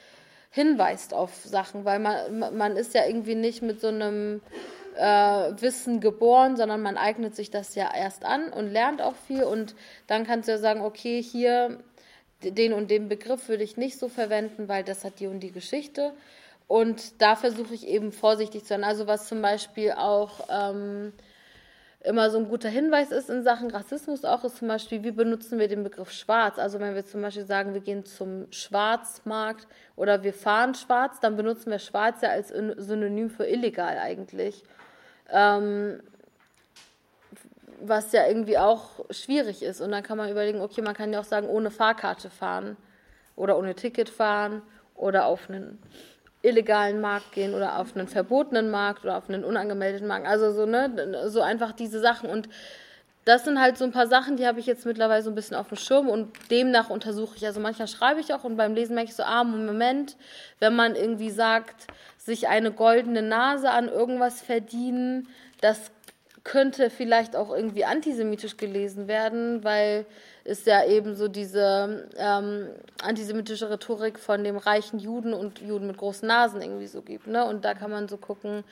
hinweist 0.51 1.15
auf 1.15 1.35
Sachen, 1.45 1.85
weil 1.85 1.99
man, 1.99 2.57
man 2.57 2.77
ist 2.77 2.95
ja 2.95 3.07
irgendwie 3.07 3.35
nicht 3.35 3.63
mit 3.63 3.81
so 3.81 3.89
einem 3.89 4.43
äh, 4.97 5.05
Wissen 5.61 6.01
geboren, 6.01 6.57
sondern 6.57 6.83
man 6.83 6.97
eignet 6.97 7.35
sich 7.35 7.51
das 7.51 7.75
ja 7.75 7.91
erst 7.95 8.25
an 8.25 8.53
und 8.53 8.71
lernt 8.71 9.01
auch 9.01 9.15
viel 9.27 9.45
und 9.45 9.75
dann 10.07 10.27
kannst 10.27 10.49
du 10.49 10.53
ja 10.53 10.59
sagen, 10.59 10.83
okay, 10.83 11.23
hier 11.23 11.79
den 12.43 12.73
und 12.73 12.91
den 12.91 13.09
Begriff 13.09 13.49
würde 13.49 13.63
ich 13.65 13.77
nicht 13.77 13.99
so 13.99 14.09
verwenden, 14.09 14.69
weil 14.69 14.85
das 14.85 15.05
hat 15.05 15.21
die 15.21 15.27
und 15.27 15.41
die 15.41 15.53
Geschichte. 15.53 16.13
Und 16.67 17.21
da 17.21 17.37
versuche 17.37 17.75
ich 17.75 17.87
eben 17.87 18.13
vorsichtig 18.13 18.63
zu 18.63 18.69
sein. 18.69 18.85
Also 18.85 19.07
was 19.07 19.29
zum 19.29 19.43
Beispiel 19.43 19.93
auch 19.93 20.49
ähm, 20.51 21.13
immer 22.05 22.31
so 22.31 22.39
ein 22.39 22.49
guter 22.49 22.69
Hinweis 22.69 23.13
ist 23.13 23.31
in 23.31 23.43
Sachen 23.43 23.71
Rassismus 23.71 24.25
auch, 24.25 24.45
ist 24.45 24.57
zum 24.57 24.69
Beispiel, 24.69 25.05
wie 25.05 25.13
benutzen 25.13 25.59
wir 25.59 25.69
den 25.69 25.85
Begriff 25.85 26.11
schwarz? 26.11 26.59
Also 26.59 26.81
wenn 26.81 26.95
wir 26.95 27.07
zum 27.07 27.23
Beispiel 27.23 27.45
sagen, 27.45 27.75
wir 27.75 27.81
gehen 27.81 28.05
zum 28.05 28.47
Schwarzmarkt 28.51 29.69
oder 29.95 30.23
wir 30.23 30.35
fahren 30.35 30.75
schwarz, 30.75 31.21
dann 31.21 31.37
benutzen 31.37 31.71
wir 31.71 31.79
schwarz 31.79 32.21
ja 32.23 32.31
als 32.31 32.49
Synonym 32.49 33.31
für 33.31 33.47
illegal 33.47 33.99
eigentlich. 33.99 34.65
Ähm, 35.31 36.01
was 37.81 38.13
ja 38.13 38.27
irgendwie 38.27 38.59
auch 38.59 39.05
schwierig 39.11 39.63
ist. 39.63 39.81
Und 39.81 39.91
dann 39.91 40.03
kann 40.03 40.17
man 40.17 40.31
überlegen, 40.31 40.61
okay, 40.61 40.83
man 40.83 40.95
kann 40.95 41.13
ja 41.13 41.21
auch 41.21 41.25
sagen, 41.25 41.49
ohne 41.49 41.71
Fahrkarte 41.71 42.31
fahren 42.31 42.77
oder 43.37 43.59
ohne 43.59 43.75
Ticket 43.75 44.09
fahren 44.09 44.63
oder 44.95 45.27
auf 45.27 45.49
einen 45.49 45.79
illegalen 46.43 47.01
Markt 47.01 47.33
gehen 47.33 47.55
oder 47.55 47.79
auf 47.79 47.97
einen 47.97 48.09
verbotenen 48.09 48.71
Markt 48.71 49.05
oder 49.05 49.17
auf 49.17 49.29
einen 49.29 49.45
unangemeldeten 49.45 50.07
Markt. 50.09 50.27
Also 50.27 50.53
so, 50.53 50.67
ne, 50.67 51.29
so 51.29 51.41
einfach 51.41 51.73
diese 51.73 52.01
Sachen. 52.01 52.29
Und 52.29 52.49
das 53.25 53.45
sind 53.45 53.61
halt 53.61 53.79
so 53.79 53.85
ein 53.85 53.93
paar 53.93 54.09
Sachen, 54.09 54.37
die 54.37 54.47
habe 54.47 54.59
ich 54.59 54.67
jetzt 54.67 54.85
mittlerweile 54.85 55.23
so 55.23 55.31
ein 55.31 55.37
bisschen 55.37 55.57
auf 55.57 55.69
dem 55.69 55.77
Schirm 55.77 56.09
und 56.09 56.33
demnach 56.51 56.91
untersuche 56.91 57.37
ich. 57.37 57.47
Also 57.47 57.61
manchmal 57.61 57.87
schreibe 57.87 58.21
ich 58.21 58.35
auch 58.35 58.43
und 58.43 58.57
beim 58.57 58.75
Lesen 58.75 58.95
merke 58.95 59.11
ich 59.11 59.17
so, 59.17 59.23
ah, 59.23 59.45
Moment, 59.45 60.17
wenn 60.59 60.75
man 60.75 60.97
irgendwie 60.97 61.31
sagt, 61.31 61.87
sich 62.19 62.49
eine 62.49 62.73
goldene 62.73 63.23
Nase 63.23 63.71
an 63.71 63.89
irgendwas 63.89 64.43
verdienen, 64.43 65.29
das 65.61 65.93
könnte 66.45 66.91
vielleicht 66.91 67.37
auch 67.37 67.51
irgendwie 67.51 67.85
antisemitisch 67.85 68.57
gelesen 68.57 69.07
werden, 69.07 69.63
weil 69.63 70.07
es 70.45 70.65
ja 70.65 70.85
eben 70.85 71.15
so 71.15 71.29
diese 71.29 72.09
ähm, 72.17 72.69
antisemitische 73.03 73.71
Rhetorik 73.71 74.19
von 74.19 74.43
dem 74.43 74.57
reichen 74.57 74.99
Juden 74.99 75.35
und 75.35 75.61
Juden 75.61 75.87
mit 75.87 75.99
großen 75.99 76.27
Nasen 76.27 76.61
irgendwie 76.61 76.89
so 76.89 77.03
gibt. 77.03 77.29
Ne? 77.29 77.45
Und 77.45 77.65
da 77.65 77.75
kann 77.75 77.91
man 77.91 78.09
so 78.09 78.17
gucken, 78.17 78.65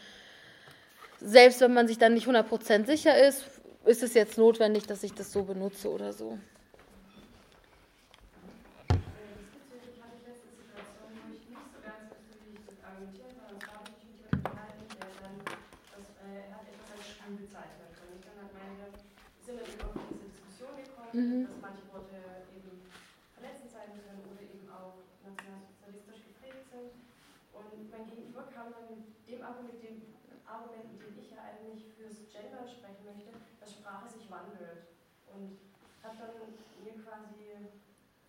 selbst 1.20 1.60
wenn 1.60 1.72
man 1.72 1.86
sich 1.86 1.98
dann 1.98 2.14
nicht 2.14 2.26
100% 2.26 2.86
sicher 2.86 3.16
ist, 3.16 3.44
ist 3.84 4.02
es 4.02 4.14
jetzt 4.14 4.36
notwendig, 4.36 4.86
dass 4.86 5.02
ich 5.02 5.14
das 5.14 5.32
so 5.32 5.44
benutze 5.44 5.90
oder 5.90 6.12
so. 6.12 6.38
Mhm. 21.12 21.46
dass 21.46 21.60
manche 21.60 21.84
Worte 21.92 22.16
eben 22.54 22.82
verletzend 23.34 23.70
sein 23.70 23.90
können 23.94 24.22
oder 24.26 24.42
eben 24.42 24.66
auch 24.70 25.02
nationalsozialistisch 25.26 26.22
geprägt 26.30 26.66
sind. 26.70 26.94
Und 27.52 27.90
mein 27.90 28.06
Gegenüber 28.06 28.46
kam 28.48 28.70
dann 28.70 28.88
mit 28.90 29.04
dem 29.26 29.42
Argument, 29.42 29.78
dem 29.82 30.02
Argument, 30.46 30.86
mit 30.92 31.00
dem 31.02 31.14
ich 31.18 31.30
ja 31.30 31.42
eigentlich 31.42 31.90
fürs 31.94 32.26
Gender 32.30 32.62
sprechen 32.66 33.04
möchte, 33.04 33.30
dass 33.58 33.74
Sprache 33.74 34.08
sich 34.08 34.30
wandelt. 34.30 34.90
Und 35.30 35.58
hat 36.02 36.16
dann 36.16 36.56
mir 36.80 36.96
quasi 37.04 37.68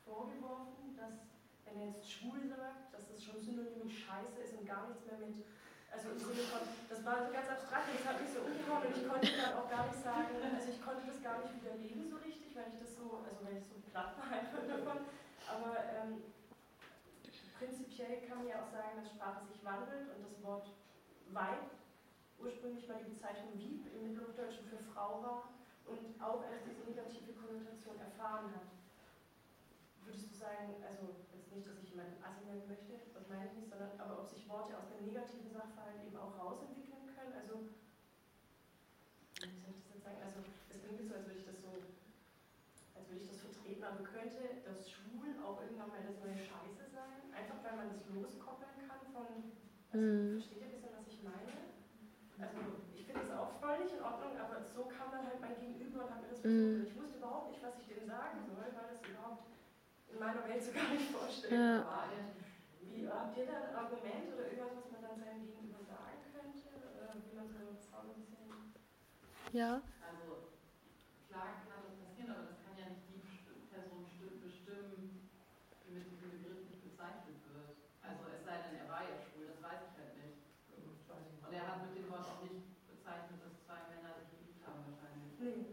vorgeworfen, 0.03 0.95
dass 0.97 1.31
wenn 1.65 1.79
er 1.79 1.87
jetzt 1.95 2.03
schwul 2.03 2.43
sagt, 2.49 2.93
dass 2.93 3.07
das 3.07 3.23
schon 3.23 3.39
synonym 3.39 3.79
mit 3.79 3.91
Scheiße 3.91 4.41
ist 4.43 4.59
und 4.59 4.67
gar 4.67 4.89
nichts 4.89 5.05
mehr 5.05 5.17
mit 5.19 5.45
also 5.91 6.15
im 6.15 6.19
Sinne 6.19 6.47
von, 6.47 6.63
das 6.87 7.03
war 7.03 7.19
so 7.19 7.29
ganz 7.35 7.47
abstrakt 7.51 7.91
und 7.91 7.99
das 7.99 8.07
hat 8.07 8.17
mich 8.23 8.31
so 8.31 8.39
umgehauen 8.47 8.87
und 8.87 8.95
ich 8.95 9.05
konnte 9.05 9.27
dann 9.27 9.59
auch 9.59 9.67
gar 9.67 9.91
nicht 9.91 9.99
sagen, 9.99 10.31
also 10.39 10.67
ich 10.71 10.79
konnte 10.79 11.03
das 11.03 11.19
gar 11.19 11.43
nicht 11.43 11.51
widerlegen 11.59 12.07
so 12.07 12.17
richtig, 12.23 12.55
weil 12.55 12.71
ich 12.71 12.79
das 12.79 12.95
so, 12.95 13.27
also 13.27 13.39
weil 13.43 13.59
ich 13.59 13.67
so 13.67 13.75
platt 13.91 14.15
war 14.15 14.31
einfach 14.31 14.63
davon. 14.63 15.03
Aber 15.51 15.75
ähm, 15.99 16.23
prinzipiell 17.59 18.23
kann 18.23 18.39
man 18.39 18.47
ja 18.47 18.63
auch 18.63 18.71
sagen, 18.71 18.95
dass 18.95 19.11
Sprache 19.11 19.43
sich 19.51 19.59
wandelt 19.67 20.15
und 20.15 20.23
das 20.23 20.39
Wort 20.41 20.71
Weib 21.35 21.67
ursprünglich 22.39 22.87
mal 22.87 22.97
die 23.03 23.13
Bezeichnung 23.13 23.53
Wieb 23.59 23.85
im 23.93 24.01
Mittelhochdeutschen 24.09 24.65
für 24.65 24.81
Frau 24.95 25.21
war 25.21 25.53
und 25.85 26.01
auch 26.17 26.41
erst 26.49 26.65
diese 26.65 26.87
negative 26.87 27.37
Konnotation 27.37 27.99
erfahren 27.99 28.49
hat. 28.55 28.67
würdest 30.01 30.31
du 30.31 30.35
sagen, 30.35 30.73
also 30.81 31.13
jetzt 31.35 31.53
nicht, 31.53 31.67
dass 31.67 31.77
ich 31.83 31.91
jemanden 31.93 32.17
Assi 32.23 32.41
möchte, 32.47 32.97
ich 33.45 33.53
nicht, 33.55 33.69
sondern 33.69 33.91
aber 33.99 34.19
ob 34.19 34.27
sich 34.27 34.47
Worte 34.49 34.77
aus 34.77 34.87
dem 34.89 35.05
negativen 35.05 35.51
Sachverhalt 35.51 36.03
eben 36.05 36.17
auch 36.17 36.37
rausentwickeln 36.37 37.07
können? 37.15 37.33
Also, 37.39 37.63
wie 39.39 39.57
soll 39.61 39.71
ich 39.71 39.79
das 39.83 39.93
jetzt 39.95 40.03
sagen? 40.03 40.19
Also, 40.23 40.39
es 40.69 40.81
klingt 40.83 41.07
so, 41.07 41.15
als 41.15 41.25
würde 41.25 41.39
ich 41.39 41.45
das 41.45 41.61
so, 41.61 41.71
als 42.95 43.07
würde 43.07 43.21
ich 43.21 43.27
das 43.29 43.39
vertreten, 43.41 43.83
aber 43.83 44.03
könnte 44.03 44.41
das 44.65 44.89
Schwul 44.89 45.31
auch 45.39 45.61
irgendwann 45.61 45.89
mal 45.89 46.03
das 46.03 46.19
neue 46.19 46.37
Scheiße 46.37 46.83
sein? 46.91 47.21
Einfach 47.31 47.63
weil 47.63 47.75
man 47.77 47.89
das 47.89 48.03
loskoppeln 48.11 48.75
kann 48.87 49.01
von, 49.13 49.27
also, 49.91 50.03
Mhm. 50.03 50.35
versteht 50.35 50.59
ihr 50.61 50.67
ein 50.67 50.75
bisschen, 50.75 50.93
was 50.95 51.07
ich 51.07 51.21
meine? 51.23 51.53
Also, 52.41 52.57
ich 52.95 53.05
finde 53.05 53.21
das 53.27 53.31
auch 53.37 53.51
völlig 53.59 53.91
in 53.93 54.01
Ordnung, 54.01 54.33
aber 54.39 54.61
so 54.65 54.85
kam 54.89 55.11
dann 55.11 55.25
halt 55.27 55.39
mein 55.41 55.55
Gegenüber 55.59 56.05
und 56.05 56.11
hat 56.11 56.21
mir 56.21 56.29
das 56.33 56.43
Mhm. 56.43 56.81
versucht. 56.81 56.87
Ich 56.89 56.97
wusste 56.97 57.17
überhaupt 57.17 57.49
nicht, 57.51 57.61
was 57.61 57.77
ich 57.79 57.87
dem 57.87 58.07
sagen 58.07 58.39
soll, 58.47 58.65
weil 58.73 58.87
das 58.89 59.01
überhaupt 59.05 59.45
in 60.09 60.19
meiner 60.19 60.43
Welt 60.47 60.63
so 60.63 60.71
gar 60.71 60.89
nicht 60.89 61.11
vorstellbar 61.11 61.59
Ja. 61.59 61.85
war. 61.85 62.05
Wie, 63.01 63.09
habt 63.09 63.33
ihr 63.37 63.45
da 63.49 63.65
ein 63.65 63.73
Argument 63.75 64.29
oder 64.29 64.45
irgendwas, 64.45 64.77
was 64.85 64.91
man 64.93 65.01
dann 65.01 65.17
seinem 65.17 65.41
Gegenüber 65.49 65.81
sagen 65.89 66.21
könnte? 66.29 66.61
Wie 66.61 67.33
man 67.33 67.49
so 67.49 67.57
ein 67.57 68.13
bisschen. 68.13 68.45
Ja. 69.57 69.81
Also 70.05 70.53
klar 71.27 71.65
kann 71.65 71.81
das 71.81 71.97
passieren, 71.97 72.29
aber 72.29 72.45
das 72.53 72.61
kann 72.61 72.77
ja 72.77 72.93
nicht 72.93 73.09
die 73.09 73.17
besti- 73.25 73.65
Person 73.73 74.05
sti- 74.05 74.37
bestimmen, 74.37 75.25
die 75.83 75.91
mit 75.91 76.05
diesem 76.13 76.29
Begriff 76.29 76.61
nicht 76.69 76.85
bezeichnet 76.85 77.41
wird. 77.49 77.73
Also 78.05 78.21
es 78.31 78.45
sei 78.45 78.55
denn, 78.69 78.77
er 78.85 78.87
war 78.87 79.01
ja 79.09 79.17
schwul, 79.17 79.49
das 79.49 79.59
weiß 79.65 79.81
ich 79.89 79.95
halt 79.97 80.13
nicht. 80.21 80.37
Und 81.41 81.51
er 81.57 81.65
hat 81.67 81.81
mit 81.83 81.97
dem 81.97 82.07
Wort 82.13 82.23
auch 82.29 82.45
nicht 82.45 82.69
bezeichnet, 82.85 83.41
dass 83.41 83.57
zwei 83.65 83.81
Männer 83.91 84.13
sich 84.21 84.29
geliebt 84.39 84.61
haben 84.63 84.85
wahrscheinlich. 84.87 85.33
Nee. 85.41 85.65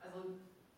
Also 0.00 0.18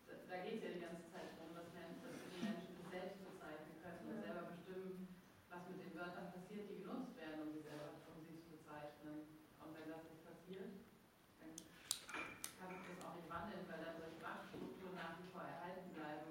da, 0.09 0.13
da 0.27 0.35
geht 0.43 0.59
es 0.59 0.63
ja 0.65 0.71
die 0.75 0.83
ganze 0.85 1.05
Zeit 1.13 1.37
darum, 1.39 1.55
dass, 1.55 1.69
men, 1.71 1.97
dass 2.03 2.11
wir 2.19 2.29
die 2.35 2.41
Menschen 2.43 2.71
sich 2.77 2.87
selbst 2.91 3.17
bezeichnen 3.23 3.75
können 3.79 4.01
und 4.11 4.19
selber 4.21 4.43
bestimmen, 4.51 5.07
was 5.49 5.61
mit 5.71 5.79
den 5.81 5.93
Wörtern 5.95 6.29
passiert, 6.35 6.67
die 6.69 6.83
genutzt 6.83 7.15
werden, 7.15 7.47
um 7.47 7.49
sie 7.55 7.63
selber 7.63 7.95
um 8.11 8.19
sie 8.27 8.37
zu 8.43 8.59
bezeichnen. 8.59 9.25
Und 9.63 9.69
wenn 9.73 9.87
das 9.89 10.03
nicht 10.05 10.21
passiert, 10.21 10.71
dann 11.41 11.51
kann 12.59 12.69
sich 12.75 12.85
das 12.85 12.99
auch 13.01 13.15
nicht 13.17 13.29
wandeln, 13.31 13.65
weil 13.65 13.81
dann 13.81 13.97
solche 13.97 14.21
Machtstrukturen 14.21 14.93
nach 14.93 15.17
wie 15.17 15.27
vor 15.33 15.41
erhalten 15.47 15.89
bleiben, 15.97 16.29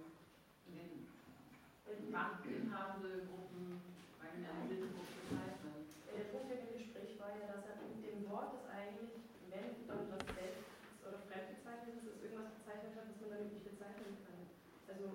in 0.70 0.72
denen 0.78 0.98
machtinhabende 2.14 3.26
Gruppen 3.26 3.82
marginalisierte 4.22 4.86
Gruppen 4.94 5.18
bezeichnen. 5.26 5.74
Der 6.14 6.30
Punkt 6.30 6.46
in 6.54 6.62
dem 6.62 6.74
Gespräch 6.78 7.18
war 7.18 7.34
ja, 7.34 7.50
dass 7.50 7.66
er 7.66 7.82
mit 7.90 8.06
dem 8.06 8.22
Wort, 8.30 8.54
das 8.54 8.70
eigentlich, 8.70 9.18
wenn 9.50 9.82
dann 9.90 10.06
das 10.14 10.22
selbst 10.30 10.62
oder 11.02 11.18
fremdbezeichnet 11.26 11.98
ist, 12.00 12.06
ist 12.06 12.22
irgendwas 12.22 12.54
bezeichnet 12.54 12.94
hat, 12.96 13.04
was 13.10 13.18
man 13.20 13.30
damit 13.34 13.50
nicht 13.52 13.66
bezeichnen 13.66 14.14
kann. 14.22 14.40
Also, 14.88 15.06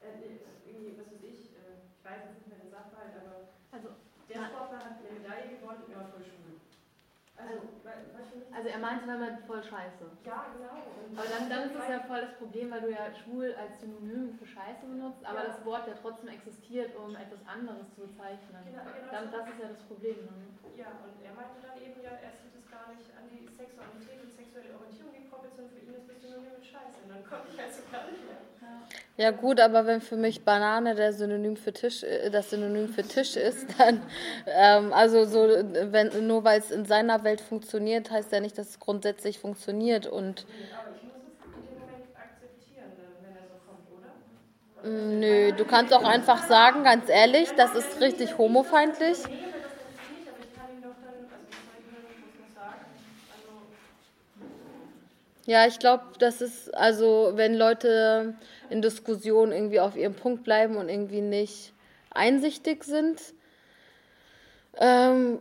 äh, 0.00 0.14
nee, 0.22 0.38
irgendwie, 0.64 0.94
was 0.96 1.10
weiß 1.10 1.24
ich, 1.26 1.40
äh, 1.58 1.82
ich 1.82 2.00
weiß 2.06 2.20
jetzt 2.30 2.38
nicht 2.38 2.48
mehr 2.48 2.62
den 2.62 2.70
Sachverhalt, 2.72 3.14
aber 3.18 3.50
Also, 3.74 3.88
der 4.30 4.38
Sportler 4.46 4.78
hat 4.78 4.96
eine 5.02 5.10
Medaille 5.18 5.58
gewonnen 5.58 5.82
und 5.84 5.90
er 5.92 6.00
war 6.06 6.10
voll 6.14 6.22
schwul. 6.24 6.56
Also, 8.54 8.68
er 8.70 8.78
meinte 8.80 9.06
damit 9.06 9.38
voll 9.46 9.62
scheiße. 9.62 10.02
ja, 10.24 10.50
genau. 10.56 10.76
Und 10.98 11.14
Aber 11.14 11.28
dann, 11.28 11.46
dann 11.48 11.62
ist 11.70 11.76
es 11.78 11.86
ja 11.88 12.00
voll 12.10 12.20
das 12.20 12.34
Problem, 12.40 12.70
weil 12.70 12.80
du 12.82 12.90
ja 12.90 13.06
schwul 13.12 13.54
als 13.54 13.78
Synonym 13.80 14.34
für 14.34 14.46
Scheiße 14.46 14.82
benutzt, 14.88 15.22
aber 15.22 15.44
Ja. 15.44 15.48
das 15.52 15.62
Wort 15.64 15.86
ja 15.86 15.94
trotzdem 16.00 16.28
existiert, 16.32 16.90
um 16.96 17.14
etwas 17.14 17.38
anderes 17.46 17.86
zu 17.94 18.02
bezeichnen. 18.08 18.58
Genau, 18.66 18.82
genau. 18.82 19.12
Dann, 19.14 19.30
das 19.30 19.44
ist 19.52 19.58
ja 19.62 19.68
das 19.68 19.82
Problem. 19.86 20.18
Ne? 20.26 20.34
Ja, 20.74 20.90
und 21.06 21.14
er 21.22 21.34
meinte 21.38 21.58
dann 21.62 21.76
eben 21.78 21.98
ja, 22.02 22.18
er 22.18 22.34
sieht 22.34 22.54
es 22.56 22.66
gar 22.66 22.88
nicht 22.90 23.08
an 23.14 23.24
die 23.30 23.46
Sexualität 23.46 24.18
und 24.26 24.32
sexuelle 24.32 24.74
Orientierung 24.74 25.14
gekoppelt, 25.14 25.52
sondern 25.54 25.72
für 25.76 25.82
ihn 25.84 25.94
ist 25.94 26.08
das 26.10 26.18
Synonym 26.18 26.58
mit 26.58 26.64
Scheiße. 26.66 26.96
Und 27.04 27.08
dann 27.14 27.22
konnte 27.22 27.46
ich 27.54 27.58
also 27.62 27.80
gar 27.92 28.04
nicht 28.10 28.24
mehr. 28.26 28.42
Ja 29.16 29.32
gut, 29.32 29.58
aber 29.58 29.84
wenn 29.84 30.00
für 30.00 30.16
mich 30.16 30.44
Banane 30.44 30.94
der 30.94 31.12
Synonym 31.12 31.56
für 31.56 31.72
Tisch, 31.72 32.04
äh, 32.04 32.30
das 32.30 32.50
Synonym 32.50 32.88
für 32.88 33.02
Tisch 33.02 33.34
ist, 33.36 33.66
dann 33.78 34.00
ähm, 34.46 34.92
also 34.92 35.24
so, 35.24 35.40
wenn 35.48 36.26
nur 36.26 36.44
weil 36.44 36.60
es 36.60 36.70
in 36.70 36.84
seiner 36.84 37.24
Welt 37.24 37.40
funktioniert, 37.40 37.87
heißt 38.10 38.32
ja 38.32 38.40
nicht, 38.40 38.58
dass 38.58 38.68
es 38.70 38.78
grundsätzlich 38.80 39.38
funktioniert 39.38 40.06
und 40.06 40.46
Aber 40.70 40.92
ich 40.94 41.02
muss 41.02 41.14
es 41.24 41.46
in 41.46 41.54
dem 41.64 41.78
Moment 41.80 42.14
akzeptieren, 42.16 42.94
dann, 42.96 43.14
wenn 43.22 43.38
so 43.38 43.54
kommt, 43.64 43.90
oder? 43.90 44.18
nö, 44.82 45.52
du 45.52 45.64
kannst 45.64 45.92
auch 45.92 46.04
einfach 46.04 46.42
sagen, 46.46 46.82
ganz 46.84 47.08
ehrlich, 47.08 47.54
das 47.54 47.74
ist 47.74 48.00
richtig 48.00 48.38
homofeindlich. 48.38 49.28
Ja, 55.46 55.66
ich 55.66 55.78
glaube, 55.78 56.04
das 56.18 56.40
ist, 56.42 56.74
also 56.74 57.32
wenn 57.34 57.54
Leute 57.54 58.34
in 58.68 58.82
Diskussionen 58.82 59.52
irgendwie 59.52 59.80
auf 59.80 59.96
ihrem 59.96 60.14
Punkt 60.14 60.44
bleiben 60.44 60.76
und 60.76 60.88
irgendwie 60.88 61.22
nicht 61.22 61.72
einsichtig 62.10 62.84
sind, 62.84 63.20
ähm, 64.76 65.38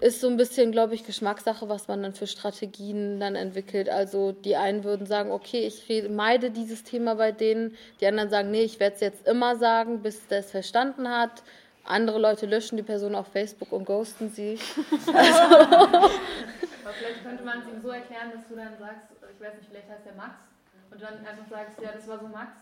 ist 0.00 0.20
so 0.20 0.28
ein 0.28 0.36
bisschen, 0.36 0.70
glaube 0.72 0.94
ich, 0.94 1.04
Geschmackssache, 1.04 1.68
was 1.68 1.88
man 1.88 2.02
dann 2.02 2.14
für 2.14 2.26
Strategien 2.26 3.18
dann 3.18 3.34
entwickelt. 3.34 3.88
Also 3.88 4.32
die 4.32 4.56
einen 4.56 4.84
würden 4.84 5.06
sagen, 5.06 5.32
okay, 5.32 5.66
ich 5.66 5.88
rede, 5.88 6.08
meide 6.08 6.50
dieses 6.50 6.84
Thema 6.84 7.14
bei 7.14 7.32
denen. 7.32 7.76
Die 8.00 8.06
anderen 8.06 8.30
sagen, 8.30 8.50
nee, 8.50 8.62
ich 8.62 8.78
werde 8.78 8.94
es 8.94 9.00
jetzt 9.00 9.26
immer 9.26 9.56
sagen, 9.56 10.02
bis 10.02 10.26
der 10.28 10.40
es 10.40 10.50
verstanden 10.50 11.08
hat. 11.08 11.42
Andere 11.84 12.18
Leute 12.18 12.46
löschen 12.46 12.76
die 12.76 12.82
Person 12.82 13.14
auf 13.14 13.26
Facebook 13.28 13.72
und 13.72 13.84
ghosten 13.84 14.30
sie. 14.30 14.58
Aber 15.08 16.10
vielleicht 16.92 17.22
könnte 17.24 17.42
man 17.42 17.60
es 17.60 17.66
ihm 17.66 17.80
so 17.82 17.88
erklären, 17.88 18.30
dass 18.32 18.46
du 18.46 18.54
dann 18.54 18.78
sagst, 18.78 19.08
ich 19.34 19.40
weiß 19.40 19.54
nicht, 19.56 19.68
vielleicht 19.68 19.88
heißt 19.88 20.06
der 20.06 20.14
Max, 20.14 20.34
und 20.90 21.02
dann 21.02 21.14
einfach 21.26 21.48
sagst, 21.48 21.80
ja, 21.80 21.92
das 21.92 22.06
war 22.06 22.18
so 22.18 22.28
Max. 22.28 22.52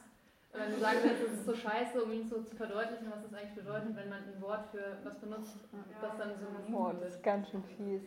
Wenn 0.53 0.71
du 0.73 0.79
sagst, 0.81 1.05
das 1.05 1.33
ist 1.33 1.47
so 1.47 1.55
scheiße, 1.55 2.03
um 2.03 2.13
ihn 2.13 2.29
so 2.29 2.43
zu 2.43 2.57
verdeutlichen, 2.57 3.11
was 3.11 3.23
das 3.23 3.35
eigentlich 3.39 3.55
bedeutet, 3.55 3.97
wenn 3.97 4.09
man 4.09 4.23
ein 4.23 4.41
Wort 4.41 4.67
für 4.73 4.99
was 5.05 5.15
benutzt, 5.21 5.57
das 6.01 6.17
dann 6.17 6.33
so 6.41 6.77
Oh, 6.77 6.93
das 7.01 7.15
ist 7.15 7.23
ganz 7.23 7.49
schön 7.51 7.63
fies. 7.77 8.03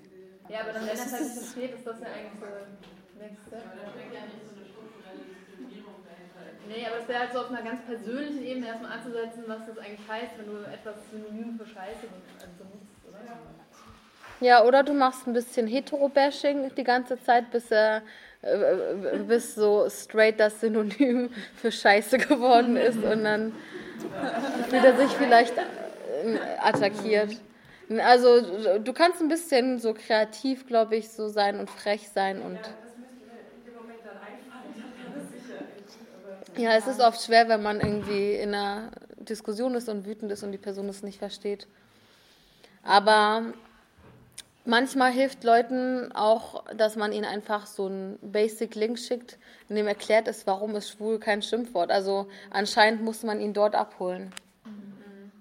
Ja, 0.49 0.61
aber 0.61 0.73
dann, 0.73 0.87
wenn 0.87 0.97
das 0.97 1.11
halt 1.11 1.23
nicht 1.23 1.37
versteht, 1.37 1.73
ist 1.75 1.85
das 1.85 1.99
ja 2.01 2.07
eigentlich 2.07 2.39
so 2.41 3.19
Next 3.21 3.41
Step. 3.47 3.61
Aber 3.61 3.77
da 3.77 3.87
steckt 3.93 4.13
ja 4.13 4.21
nicht 4.25 4.41
so 4.41 4.51
eine 4.57 4.65
strukturelle 4.65 5.23
Diskriminierung 5.31 6.01
dahinter. 6.03 6.41
Nee, 6.67 6.83
aber 6.85 6.97
es 7.01 7.07
wäre 7.07 7.19
halt 7.19 7.33
so 7.33 7.39
auf 7.39 7.49
einer 7.49 7.61
ganz 7.61 7.79
persönlichen 7.85 8.43
Ebene 8.43 8.67
erstmal 8.67 8.91
anzusetzen, 8.91 9.43
was 9.47 9.65
das 9.67 9.77
eigentlich 9.77 10.07
heißt, 10.09 10.33
wenn 10.37 10.47
du 10.49 10.57
etwas 10.65 10.97
synonym 11.13 11.55
für 11.57 11.65
Scheiße 11.65 12.09
benutzt, 12.09 12.49
oder? 13.07 13.21
Ja, 14.41 14.63
oder 14.65 14.81
du 14.83 14.93
machst 14.93 15.27
ein 15.27 15.33
bisschen 15.33 15.67
Hetero-Bashing 15.67 16.73
die 16.75 16.83
ganze 16.83 17.21
Zeit, 17.21 17.51
bis 17.51 17.69
er 17.69 17.97
äh, 17.97 18.01
bis 19.27 19.55
so 19.55 19.87
straight 19.89 20.39
das 20.39 20.59
Synonym 20.59 21.29
für 21.55 21.71
Scheiße 21.71 22.17
geworden 22.17 22.75
ist 22.75 22.97
und 23.03 23.23
dann 23.23 23.53
fühlt 24.69 24.83
er 24.83 24.97
sich 24.97 25.11
vielleicht 25.11 25.55
äh, 25.57 26.37
attackiert. 26.59 27.37
Also 28.03 28.79
du 28.79 28.93
kannst 28.93 29.21
ein 29.21 29.27
bisschen 29.27 29.79
so 29.79 29.93
kreativ, 29.93 30.65
glaube 30.65 30.95
ich, 30.95 31.09
so 31.09 31.27
sein 31.27 31.59
und 31.59 31.69
frech 31.69 32.09
sein 32.09 32.41
und 32.41 32.59
ja, 36.57 36.75
es 36.75 36.87
ist 36.87 36.99
oft 36.99 37.21
schwer, 37.21 37.47
wenn 37.47 37.61
man 37.61 37.79
irgendwie 37.79 38.33
in 38.33 38.55
einer 38.55 38.91
Diskussion 39.17 39.75
ist 39.75 39.89
und 39.89 40.05
wütend 40.05 40.31
ist 40.31 40.43
und 40.43 40.51
die 40.51 40.57
Person 40.57 40.89
es 40.89 41.03
nicht 41.03 41.19
versteht. 41.19 41.67
Aber 42.83 43.53
manchmal 44.65 45.11
hilft 45.11 45.43
Leuten 45.43 46.11
auch, 46.13 46.65
dass 46.75 46.95
man 46.95 47.11
ihnen 47.11 47.25
einfach 47.25 47.65
so 47.65 47.87
einen 47.87 48.19
Basic-Link 48.21 48.99
schickt, 48.99 49.37
in 49.69 49.75
dem 49.75 49.87
erklärt 49.87 50.27
ist, 50.27 50.47
warum 50.47 50.75
ist 50.75 50.89
schwul 50.89 51.19
kein 51.19 51.41
Schimpfwort. 51.41 51.91
Also 51.91 52.27
anscheinend 52.49 53.03
muss 53.03 53.23
man 53.23 53.39
ihn 53.39 53.53
dort 53.53 53.75
abholen. 53.75 54.33
Ähm, 54.65 55.31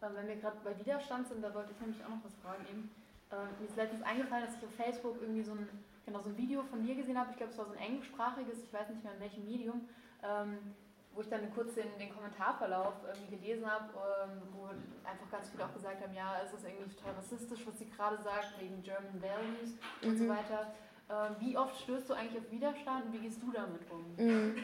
Wenn 0.00 0.28
wir 0.28 0.36
gerade 0.36 0.56
bei 0.64 0.78
Widerstand 0.78 1.28
sind, 1.28 1.42
da 1.42 1.54
wollte 1.54 1.72
ich 1.72 1.80
nämlich 1.80 2.02
auch 2.04 2.10
noch 2.10 2.24
was 2.24 2.34
fragen 2.42 2.64
eben. 2.70 2.90
Ähm, 3.32 3.48
mir 3.60 3.66
ist 3.66 3.76
letztens 3.76 4.02
eingefallen, 4.02 4.44
dass 4.44 4.56
ich 4.56 4.64
auf 4.64 4.74
Facebook 4.74 5.16
irgendwie 5.20 5.42
so 5.42 5.52
ein, 5.52 5.68
genau, 6.04 6.20
so 6.20 6.28
ein 6.28 6.36
Video 6.36 6.62
von 6.64 6.84
mir 6.84 6.94
gesehen 6.94 7.18
habe. 7.18 7.30
Ich 7.30 7.36
glaube, 7.36 7.52
es 7.52 7.58
war 7.58 7.66
so 7.66 7.72
ein 7.72 7.78
englischsprachiges, 7.78 8.62
ich 8.62 8.72
weiß 8.72 8.90
nicht 8.90 9.02
mehr 9.02 9.14
in 9.14 9.20
welchem 9.20 9.44
Medium, 9.44 9.88
ähm, 10.22 10.58
wo 11.14 11.20
ich 11.20 11.28
dann 11.28 11.52
kurz 11.54 11.74
den, 11.74 11.86
den 11.98 12.14
Kommentarverlauf 12.14 12.94
irgendwie 13.06 13.36
gelesen 13.36 13.70
habe, 13.70 13.84
ähm, 14.24 14.42
wo 14.52 14.66
einfach 15.08 15.30
ganz 15.30 15.50
viele 15.50 15.64
auch 15.64 15.74
gesagt 15.74 16.02
haben, 16.02 16.14
ja, 16.14 16.36
es 16.44 16.52
ist 16.52 16.64
irgendwie 16.64 16.94
total 16.94 17.14
rassistisch, 17.14 17.66
was 17.66 17.78
sie 17.78 17.88
gerade 17.88 18.22
sagt, 18.22 18.60
wegen 18.60 18.82
German 18.82 19.20
Values 19.20 19.76
und 20.02 20.16
so 20.16 20.28
weiter. 20.28 20.72
Ähm, 21.10 21.36
wie 21.40 21.56
oft 21.56 21.78
stößt 21.82 22.08
du 22.08 22.14
eigentlich 22.14 22.38
auf 22.38 22.50
Widerstand 22.50 23.06
und 23.06 23.12
wie 23.12 23.18
gehst 23.18 23.42
du 23.42 23.52
damit 23.52 23.82
um? 23.90 24.24
Mhm. 24.24 24.54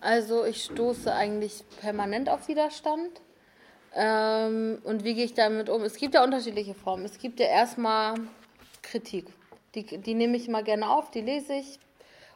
Also 0.00 0.44
ich 0.44 0.64
stoße 0.64 1.12
eigentlich 1.12 1.64
permanent 1.80 2.28
auf 2.28 2.48
Widerstand. 2.48 3.20
Ähm, 3.94 4.78
und 4.84 5.04
wie 5.04 5.14
gehe 5.14 5.24
ich 5.24 5.34
damit 5.34 5.68
um? 5.68 5.82
Es 5.82 5.96
gibt 5.96 6.14
ja 6.14 6.22
unterschiedliche 6.22 6.74
Formen. 6.74 7.04
Es 7.04 7.18
gibt 7.18 7.40
ja 7.40 7.46
erstmal 7.46 8.14
Kritik. 8.82 9.26
Die, 9.74 9.84
die 9.84 10.14
nehme 10.14 10.36
ich 10.36 10.48
mal 10.48 10.62
gerne 10.62 10.90
auf, 10.90 11.10
die 11.10 11.20
lese 11.20 11.54
ich 11.54 11.78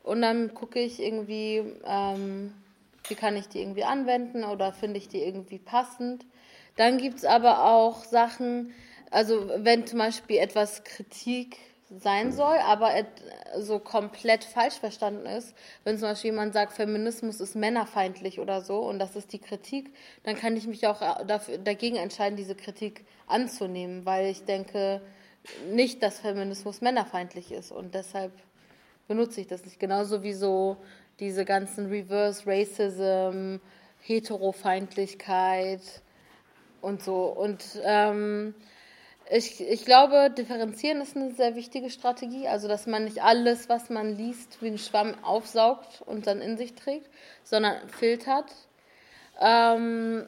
und 0.02 0.22
dann 0.22 0.54
gucke 0.54 0.78
ich 0.78 1.00
irgendwie, 1.00 1.62
ähm, 1.84 2.54
wie 3.08 3.14
kann 3.14 3.36
ich 3.36 3.48
die 3.48 3.60
irgendwie 3.60 3.84
anwenden 3.84 4.44
oder 4.44 4.72
finde 4.72 4.98
ich 4.98 5.08
die 5.08 5.22
irgendwie 5.22 5.58
passend. 5.58 6.26
Dann 6.76 6.98
gibt 6.98 7.18
es 7.18 7.24
aber 7.24 7.64
auch 7.64 8.04
Sachen, 8.04 8.72
also 9.10 9.50
wenn 9.56 9.86
zum 9.86 9.98
Beispiel 9.98 10.38
etwas 10.38 10.84
Kritik 10.84 11.58
sein 11.98 12.30
soll, 12.30 12.56
aber 12.58 12.92
so 13.58 13.80
komplett 13.80 14.44
falsch 14.44 14.74
verstanden 14.74 15.26
ist. 15.26 15.54
Wenn 15.82 15.98
zum 15.98 16.08
Beispiel 16.08 16.30
jemand 16.30 16.52
sagt, 16.52 16.72
Feminismus 16.72 17.40
ist 17.40 17.56
männerfeindlich 17.56 18.38
oder 18.38 18.60
so 18.60 18.78
und 18.78 19.00
das 19.00 19.16
ist 19.16 19.32
die 19.32 19.40
Kritik, 19.40 19.92
dann 20.22 20.36
kann 20.36 20.56
ich 20.56 20.68
mich 20.68 20.86
auch 20.86 21.02
äh, 21.02 21.24
dafür, 21.26 21.58
dagegen 21.58 21.96
entscheiden, 21.96 22.36
diese 22.36 22.54
Kritik 22.54 23.04
anzunehmen, 23.26 24.06
weil 24.06 24.26
ich 24.26 24.44
denke 24.44 25.00
nicht, 25.72 26.02
dass 26.02 26.20
Feminismus 26.20 26.80
männerfeindlich 26.80 27.50
ist 27.50 27.72
und 27.72 27.94
deshalb 27.94 28.32
benutze 29.08 29.40
ich 29.40 29.48
das 29.48 29.64
nicht. 29.64 29.80
Genauso 29.80 30.22
wie 30.22 30.34
so 30.34 30.76
diese 31.20 31.44
ganzen 31.44 31.86
Reverse 31.86 32.42
Racism, 32.46 33.56
Heterofeindlichkeit 34.02 35.82
und 36.80 37.02
so. 37.02 37.24
Und 37.24 37.62
ähm, 37.84 38.54
ich, 39.30 39.60
ich 39.60 39.84
glaube, 39.84 40.30
differenzieren 40.36 41.00
ist 41.00 41.16
eine 41.16 41.32
sehr 41.32 41.54
wichtige 41.54 41.90
Strategie. 41.90 42.48
Also, 42.48 42.66
dass 42.66 42.86
man 42.86 43.04
nicht 43.04 43.22
alles, 43.22 43.68
was 43.68 43.90
man 43.90 44.16
liest, 44.16 44.60
wie 44.60 44.68
ein 44.68 44.78
Schwamm 44.78 45.14
aufsaugt 45.22 46.02
und 46.06 46.26
dann 46.26 46.40
in 46.40 46.56
sich 46.56 46.74
trägt, 46.74 47.08
sondern 47.44 47.76
filtert. 47.90 48.50
Ähm, 49.40 50.26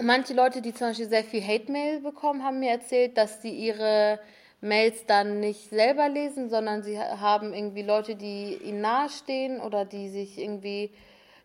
manche 0.00 0.34
Leute, 0.34 0.62
die 0.62 0.72
zum 0.72 0.88
Beispiel 0.88 1.08
sehr 1.08 1.24
viel 1.24 1.42
Hate-Mail 1.42 2.00
bekommen, 2.00 2.42
haben 2.42 2.60
mir 2.60 2.70
erzählt, 2.70 3.18
dass 3.18 3.42
sie 3.42 3.50
ihre 3.50 4.18
Mails 4.64 5.04
dann 5.06 5.40
nicht 5.40 5.68
selber 5.68 6.08
lesen, 6.08 6.48
sondern 6.48 6.82
sie 6.82 6.98
haben 6.98 7.52
irgendwie 7.52 7.82
Leute, 7.82 8.16
die 8.16 8.54
ihnen 8.54 8.80
nahestehen 8.80 9.60
oder 9.60 9.84
die 9.84 10.08
sich 10.08 10.38
irgendwie, 10.38 10.90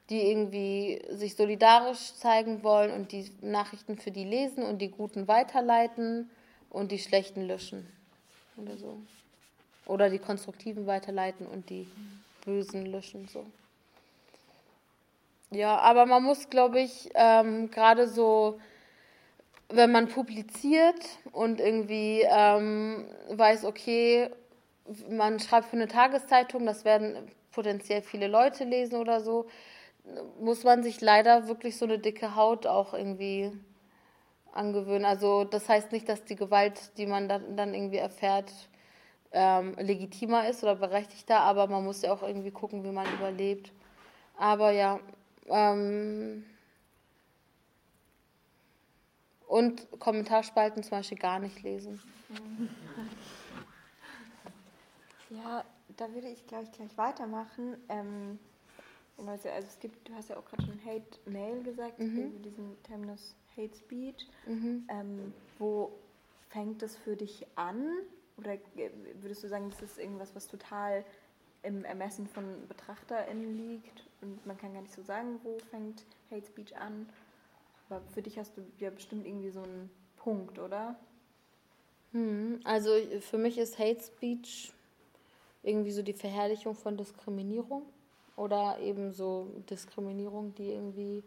die 0.10 0.32
irgendwie 0.32 1.02
sich 1.12 1.36
solidarisch 1.36 2.14
zeigen 2.16 2.64
wollen 2.64 2.92
und 2.92 3.12
die 3.12 3.30
Nachrichten 3.42 3.98
für 3.98 4.12
die 4.12 4.24
lesen 4.24 4.64
und 4.64 4.80
die 4.80 4.90
guten 4.90 5.28
weiterleiten 5.28 6.30
und 6.70 6.92
die 6.92 7.00
schlechten 7.00 7.42
löschen 7.46 7.86
oder 8.56 8.78
so. 8.78 8.98
Oder 9.86 10.10
die 10.10 10.20
konstruktiven 10.20 10.88
weiterleiten 10.88 11.46
und 11.46 11.70
die 11.70 11.88
bösen 12.46 12.86
löschen 12.86 13.28
so. 13.28 13.46
Ja, 15.52 15.78
aber 15.80 16.06
man 16.06 16.24
muss, 16.24 16.50
glaube 16.50 16.80
ich, 16.80 17.10
ähm, 17.16 17.72
gerade 17.72 18.08
so, 18.08 18.60
wenn 19.70 19.92
man 19.92 20.08
publiziert 20.08 21.06
und 21.32 21.60
irgendwie 21.60 22.24
ähm, 22.28 23.06
weiß, 23.30 23.66
okay, 23.66 24.30
man 25.10 25.40
schreibt 25.40 25.68
für 25.68 25.76
eine 25.76 25.88
Tageszeitung, 25.88 26.66
das 26.66 26.86
werden 26.86 27.30
potenziell 27.52 28.02
viele 28.02 28.28
Leute 28.28 28.64
lesen 28.64 28.96
oder 28.96 29.22
so, 29.22 29.48
muss 30.40 30.64
man 30.64 30.82
sich 30.82 31.02
leider 31.02 31.48
wirklich 31.48 31.78
so 31.78 31.86
eine 31.86 32.00
dicke 32.00 32.36
Haut 32.36 32.66
auch 32.66 32.94
irgendwie 32.94 33.52
angewöhnen. 34.54 35.06
Also 35.06 35.44
das 35.44 35.70
heißt 35.70 35.92
nicht, 35.92 36.10
dass 36.10 36.24
die 36.26 36.36
Gewalt, 36.36 36.98
die 36.98 37.06
man 37.06 37.30
dann, 37.30 37.74
irgendwie 37.74 37.98
erfährt, 37.98 38.52
ähm, 39.32 39.76
legitimer 39.78 40.50
ist 40.50 40.64
oder 40.64 40.76
berechtigter, 40.76 41.42
aber 41.42 41.68
man 41.68 41.84
muss 41.84 42.02
ja 42.02 42.12
auch 42.12 42.24
irgendwie 42.24 42.52
gucken, 42.52 42.84
wie 42.84 42.92
man 42.92 43.06
überlebt. 43.14 43.72
Aber 44.36 44.72
ja, 44.72 45.00
ähm, 45.48 46.46
und 49.50 49.88
Kommentarspalten 50.00 50.84
zum 50.84 50.92
Beispiel 50.92 51.18
gar 51.18 51.40
nicht 51.40 51.62
lesen. 51.64 52.02
Ja, 55.30 55.64
da 55.98 56.12
würde 56.14 56.28
ich, 56.28 56.48
glaube 56.48 56.64
ich, 56.64 56.72
gleich 56.72 56.98
weitermachen. 56.98 57.78
Ähm, 57.88 58.40
genau, 59.16 59.32
also 59.32 59.48
es 59.48 59.80
gibt, 59.80 60.10
du 60.10 60.14
hast 60.16 60.30
ja 60.30 60.38
auch 60.38 60.46
gerade 60.46 60.64
schon 60.66 60.84
Hate-Mail 60.84 61.62
gesagt, 61.62 62.00
Mhm. 62.00 62.18
über 62.30 62.40
diesen 62.40 62.82
Terminus 62.82 63.36
Hate 63.56 63.76
Speech. 63.78 64.28
Mhm. 64.48 64.88
Ähm, 64.90 65.34
wo 65.60 65.92
fängt 66.50 66.82
das 66.82 66.96
für 66.96 67.16
dich 67.16 67.46
an? 67.56 67.86
Oder 68.38 68.54
äh, 68.54 68.90
würdest 69.22 69.44
du 69.44 69.48
sagen, 69.50 69.70
das 69.70 69.84
ist 69.84 70.00
irgendwas, 70.00 70.34
was 70.34 70.48
total 70.48 71.06
im 71.62 71.86
Ermessen 71.86 72.26
von 72.26 72.68
BetrachterInnen 72.68 73.56
liegt 73.56 74.08
und 74.22 74.44
man 74.48 74.58
kann 74.58 74.74
gar 74.74 74.82
nicht 74.82 74.94
so 74.94 75.04
sagen, 75.04 75.40
wo 75.44 75.60
fängt 75.70 76.06
Hate 76.32 76.48
Speech 76.48 76.76
an? 76.76 77.08
Aber 77.90 78.02
für 78.14 78.22
dich 78.22 78.38
hast 78.38 78.56
du 78.56 78.62
ja 78.80 78.90
bestimmt 78.90 79.26
irgendwie 79.26 79.50
so 79.50 79.62
einen 79.62 79.90
Punkt, 80.18 80.60
oder? 80.60 80.96
Hm, 82.12 82.60
Also 82.64 82.92
für 83.22 83.38
mich 83.38 83.58
ist 83.58 83.80
Hate 83.80 84.02
Speech 84.02 84.72
irgendwie 85.64 85.92
so 85.92 86.02
die 86.02 86.14
Verherrlichung 86.14 86.76
von 86.76 86.98
Diskriminierung 86.98 87.84
oder 88.36 88.80
eben 88.80 89.12
so 89.12 89.48
Diskriminierung, 89.70 90.56
die 90.56 90.70
irgendwie 90.72 91.24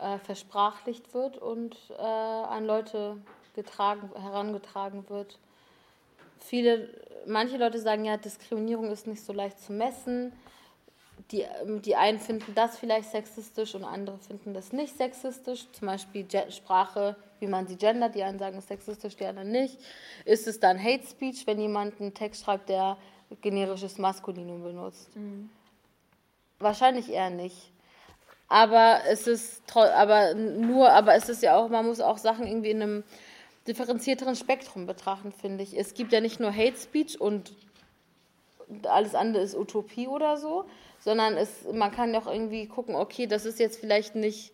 äh, 0.00 0.18
versprachlicht 0.18 1.14
wird 1.14 1.38
und 1.38 1.76
äh, 1.90 2.02
an 2.02 2.66
Leute 2.66 3.16
getragen, 3.54 4.10
herangetragen 4.14 5.08
wird. 5.08 5.38
Viele, 6.38 6.88
manche 7.26 7.56
Leute 7.56 7.78
sagen 7.78 8.04
ja, 8.04 8.16
Diskriminierung 8.16 8.90
ist 8.90 9.06
nicht 9.06 9.22
so 9.24 9.32
leicht 9.32 9.60
zu 9.60 9.72
messen. 9.72 10.32
Die, 11.30 11.42
ähm, 11.42 11.80
die 11.82 11.96
einen 11.96 12.18
finden 12.18 12.54
das 12.54 12.78
vielleicht 12.78 13.10
sexistisch 13.10 13.74
und 13.74 13.84
andere 13.84 14.18
finden 14.18 14.54
das 14.54 14.72
nicht 14.72 14.96
sexistisch. 14.96 15.66
Zum 15.72 15.86
Beispiel 15.86 16.26
Sprache, 16.50 17.16
wie 17.40 17.46
man 17.46 17.66
sie 17.66 17.76
gendert. 17.76 18.14
Die 18.14 18.22
einen 18.22 18.38
sagen 18.38 18.56
es 18.58 18.64
ist 18.64 18.68
sexistisch, 18.68 19.16
die 19.16 19.26
anderen 19.26 19.50
nicht. 19.50 19.78
Ist 20.24 20.46
es 20.46 20.60
dann 20.60 20.82
Hate 20.82 21.06
Speech, 21.06 21.46
wenn 21.46 21.60
jemand 21.60 22.00
einen 22.00 22.14
Text 22.14 22.44
schreibt, 22.44 22.68
der 22.68 22.96
generisches 23.40 23.98
Maskulinum 23.98 24.62
benutzt? 24.62 25.08
Wahrscheinlich 26.58 27.10
eher 27.10 27.30
nicht. 27.30 27.72
Aber 28.48 29.00
es 29.08 29.26
ist 29.26 29.62
aber 29.74 30.34
nur, 30.34 30.90
aber 30.90 31.14
es 31.14 31.30
ist 31.30 31.42
ja 31.42 31.56
auch, 31.56 31.70
man 31.70 31.86
muss 31.86 32.00
auch 32.00 32.18
Sachen 32.18 32.46
irgendwie 32.46 32.70
in 32.70 32.82
einem 32.82 33.04
differenzierteren 33.66 34.36
Spektrum 34.36 34.86
betrachten, 34.86 35.32
finde 35.32 35.62
ich. 35.62 35.76
Es 35.78 35.94
gibt 35.94 36.12
ja 36.12 36.20
nicht 36.20 36.38
nur 36.38 36.54
Hate 36.54 36.76
Speech 36.76 37.18
und 37.20 37.54
alles 38.84 39.14
andere 39.14 39.42
ist 39.42 39.56
Utopie 39.56 40.08
oder 40.08 40.36
so, 40.36 40.64
sondern 41.00 41.36
es, 41.36 41.64
man 41.72 41.90
kann 41.90 42.14
auch 42.14 42.26
irgendwie 42.26 42.66
gucken, 42.66 42.94
okay, 42.94 43.26
das 43.26 43.44
ist 43.44 43.58
jetzt 43.58 43.78
vielleicht 43.78 44.14
nicht 44.14 44.52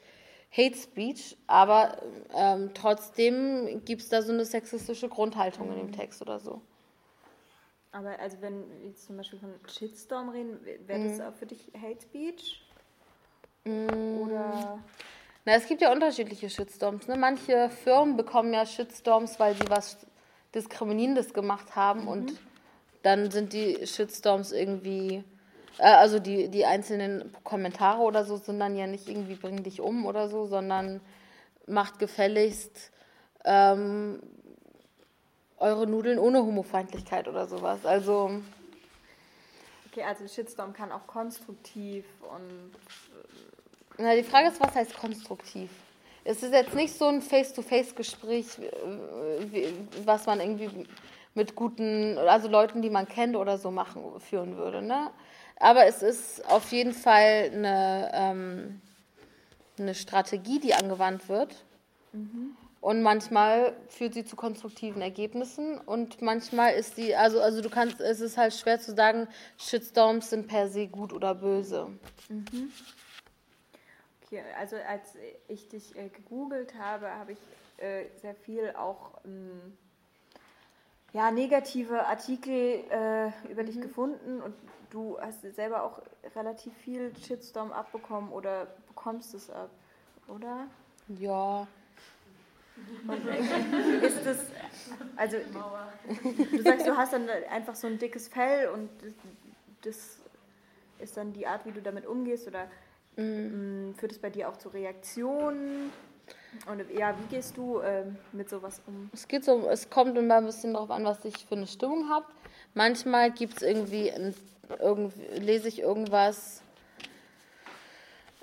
Hate 0.51 0.77
Speech, 0.77 1.37
aber 1.47 2.01
ähm, 2.35 2.71
trotzdem 2.73 3.85
gibt 3.85 4.03
es 4.03 4.09
da 4.09 4.23
so 4.23 4.33
eine 4.33 4.45
sexistische 4.45 5.09
Grundhaltung 5.09 5.71
in 5.73 5.79
dem 5.79 5.93
Text 5.93 6.23
oder 6.23 6.41
so. 6.41 6.63
Aber 7.93 8.19
also 8.19 8.37
wenn 8.41 8.69
wir 8.71 8.89
jetzt 8.89 9.07
zum 9.07 9.17
Beispiel 9.17 9.39
von 9.39 9.55
Shitstorm 9.67 10.31
reden, 10.31 10.59
wäre 10.87 11.09
das 11.09 11.21
auch 11.21 11.35
für 11.35 11.47
dich 11.47 11.71
Hate 11.75 12.01
Speech? 12.01 12.63
Oder 13.65 14.79
Na, 15.45 15.53
es 15.53 15.67
gibt 15.67 15.83
ja 15.83 15.93
unterschiedliche 15.93 16.49
Shitstorms. 16.49 17.09
Ne? 17.09 17.17
Manche 17.17 17.71
Firmen 17.71 18.17
bekommen 18.17 18.53
ja 18.53 18.65
Shitstorms, 18.65 19.39
weil 19.39 19.55
sie 19.55 19.69
was 19.69 19.99
Diskriminierendes 20.55 21.35
gemacht 21.35 21.77
haben 21.77 22.09
und 22.09 22.33
dann 23.03 23.31
sind 23.31 23.53
die 23.53 23.87
Shitstorms 23.87 24.53
irgendwie, 24.53 25.25
äh, 25.79 25.85
also 25.85 26.19
die, 26.19 26.49
die 26.49 26.65
einzelnen 26.65 27.33
Kommentare 27.45 28.01
oder 28.03 28.25
so 28.25 28.37
sind 28.37 28.59
dann 28.61 28.77
ja 28.77 28.87
nicht 28.87 29.09
irgendwie 29.09 29.35
bring 29.35 29.63
dich 29.63 29.81
um 29.81 30.07
oder 30.07 30.29
so, 30.29 30.47
sondern 30.47 31.01
macht 31.67 31.99
gefälligst 31.99 32.91
ähm, 33.45 34.21
eure 35.59 35.87
Nudeln 35.87 36.19
ohne 36.19 36.41
Homofeindlichkeit 36.41 37.29
oder 37.29 37.47
sowas. 37.47 37.85
Also 37.85 38.41
okay, 39.91 40.05
also 40.05 40.27
Shitstorm 40.27 40.73
kann 40.73 40.93
auch 40.93 41.07
konstruktiv 41.07 42.05
und 42.23 42.73
Na, 43.99 44.15
die 44.15 44.23
Frage 44.23 44.49
ist, 44.49 44.61
was 44.61 44.75
heißt 44.75 44.97
konstruktiv? 44.97 45.71
Es 46.25 46.43
ist 46.43 46.53
jetzt 46.53 46.75
nicht 46.75 46.95
so 46.95 47.07
ein 47.07 47.23
Face-to-Face-Gespräch, 47.23 48.59
äh, 48.59 49.73
was 50.05 50.27
man 50.27 50.41
irgendwie 50.41 50.87
mit 51.39 51.55
guten, 51.55 52.19
also 52.19 52.49
Leuten, 52.49 52.83
die 52.83 52.91
man 52.91 53.09
kennt 53.09 53.37
oder 53.37 53.57
so 53.57 53.71
machen, 53.71 54.03
führen 54.21 54.57
würde. 54.57 54.83
Ne? 54.83 55.11
Aber 55.57 55.87
es 55.87 56.03
ist 56.03 56.45
auf 56.51 56.73
jeden 56.73 56.93
Fall 56.93 57.51
eine, 57.55 58.11
ähm, 58.13 58.83
eine 59.79 59.95
Strategie, 59.95 60.59
die 60.59 60.75
angewandt 60.75 61.29
wird. 61.29 61.65
Und 62.81 63.03
manchmal 63.03 63.75
führt 63.89 64.15
sie 64.15 64.25
zu 64.25 64.37
konstruktiven 64.37 65.03
Ergebnissen 65.03 65.79
und 65.79 66.23
manchmal 66.23 66.75
ist 66.75 66.97
sie, 66.97 67.15
also, 67.15 67.41
also 67.41 67.61
du 67.61 67.71
kannst, 67.71 68.01
es 68.01 68.21
ist 68.21 68.37
halt 68.37 68.55
schwer 68.55 68.79
zu 68.81 68.95
sagen, 68.95 69.27
Shitstorms 69.59 70.31
sind 70.31 70.47
per 70.47 70.69
se 70.69 70.87
gut 70.87 71.13
oder 71.13 71.35
böse. 71.35 71.89
Okay, 74.25 74.43
also 74.59 74.77
als 74.77 75.15
ich 75.49 75.69
dich 75.69 75.97
äh, 75.97 76.09
gegoogelt 76.09 76.75
habe, 76.79 77.11
habe 77.11 77.33
ich 77.33 77.39
äh, 77.79 78.05
sehr 78.21 78.35
viel 78.35 78.75
auch 78.77 79.21
ähm, 79.25 79.77
ja, 81.13 81.31
negative 81.31 82.07
Artikel 82.07 82.85
äh, 82.91 83.31
über 83.51 83.65
dich 83.65 83.81
gefunden 83.81 84.41
und 84.43 84.55
du 84.91 85.19
hast 85.21 85.43
selber 85.55 85.83
auch 85.83 86.01
relativ 86.37 86.73
viel 86.75 87.13
Shitstorm 87.17 87.73
abbekommen 87.73 88.31
oder 88.33 88.67
bekommst 88.89 89.35
es 89.35 89.51
ab, 89.51 89.71
oder? 90.29 90.67
Ja, 91.19 91.67
Ist 94.03 94.25
das, 94.25 94.39
also 95.17 95.37
du 96.53 96.63
sagst, 96.63 96.87
du 96.87 96.97
hast 96.97 97.13
dann 97.13 97.29
einfach 97.51 97.75
so 97.75 97.87
ein 97.87 97.99
dickes 97.99 98.29
Fell 98.29 98.69
und 98.69 98.89
das 99.83 100.19
ist 100.99 101.17
dann 101.17 101.33
die 101.33 101.47
Art, 101.47 101.65
wie 101.67 101.73
du 101.73 101.83
damit 101.83 102.07
umgehst 102.07 102.47
oder 102.47 102.67
Mhm. 103.17 103.89
mh, 103.89 103.95
führt 103.99 104.13
es 104.13 104.21
bei 104.21 104.31
dir 104.31 104.49
auch 104.49 104.57
zu 104.59 104.69
Reaktionen? 104.69 105.91
Und 106.67 106.83
ja, 106.97 107.15
wie 107.19 107.35
gehst 107.35 107.57
du 107.57 107.81
ähm, 107.81 108.17
mit 108.33 108.49
sowas 108.49 108.81
um? 108.87 109.11
Es 109.13 109.29
geht 109.29 109.45
so, 109.45 109.69
es 109.69 109.91
kommt 109.91 110.17
immer 110.17 110.37
ein 110.37 110.47
bisschen 110.47 110.75
darauf 110.75 110.91
an, 110.91 111.05
was 111.05 111.25
ich 111.25 111.47
für 111.47 111.57
eine 111.57 111.67
Stimmung 111.67 112.09
habe. 112.09 112.27
Manchmal 112.75 113.31
gibt 113.31 113.59
es 113.59 113.63
irgendwie, 113.63 114.11
ein, 114.11 114.35
irgendwie, 114.81 115.23
lese 115.39 115.69
ich 115.69 115.81
irgendwas. 115.81 116.63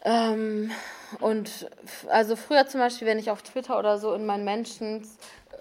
Ähm, 0.03 0.71
und 1.19 1.69
also 2.09 2.35
früher 2.35 2.67
zum 2.67 2.79
Beispiel, 2.79 3.07
wenn 3.07 3.19
ich 3.19 3.31
auf 3.31 3.41
Twitter 3.41 3.79
oder 3.79 3.97
so 3.97 4.13
in 4.13 4.25
meinen 4.25 4.45
Menschen 4.45 5.07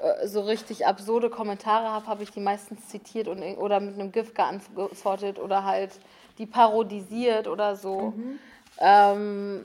äh, 0.03 0.27
so 0.27 0.43
richtig 0.43 0.87
absurde 0.87 1.31
Kommentare 1.31 1.91
habe, 1.91 2.07
habe 2.07 2.23
ich 2.23 2.31
die 2.31 2.41
meistens 2.41 2.89
zitiert 2.89 3.29
und, 3.29 3.43
oder 3.57 3.81
mit 3.81 3.95
einem 3.95 4.13
GIF 4.13 4.35
geantwortet 4.35 5.39
oder 5.39 5.65
halt 5.65 5.93
die 6.39 6.47
parodisiert 6.47 7.49
oder 7.49 7.77
so. 7.77 8.13
Mhm. 8.17 8.39
Ähm, 8.81 9.65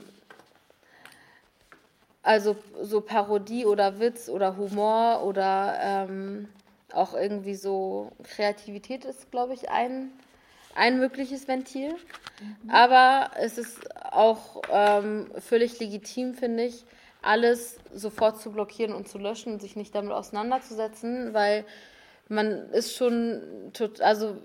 also 2.22 2.56
so 2.82 3.00
Parodie 3.00 3.64
oder 3.66 3.98
Witz 3.98 4.28
oder 4.28 4.56
Humor 4.56 5.22
oder 5.24 5.78
ähm, 5.80 6.48
auch 6.92 7.14
irgendwie 7.14 7.54
so 7.54 8.12
Kreativität 8.22 9.04
ist, 9.04 9.30
glaube 9.30 9.54
ich, 9.54 9.70
ein, 9.70 10.10
ein 10.74 10.98
mögliches 10.98 11.48
Ventil. 11.48 11.92
Mhm. 11.92 12.70
Aber 12.70 13.30
es 13.38 13.58
ist 13.58 13.78
auch 14.12 14.62
ähm, 14.70 15.30
völlig 15.38 15.78
legitim, 15.78 16.34
finde 16.34 16.64
ich, 16.64 16.84
alles 17.22 17.78
sofort 17.92 18.40
zu 18.40 18.52
blockieren 18.52 18.94
und 18.94 19.08
zu 19.08 19.18
löschen 19.18 19.52
und 19.52 19.60
sich 19.60 19.76
nicht 19.76 19.94
damit 19.94 20.12
auseinanderzusetzen, 20.12 21.34
weil 21.34 21.64
man 22.28 22.70
ist 22.70 22.94
schon, 22.94 23.42
also 24.00 24.36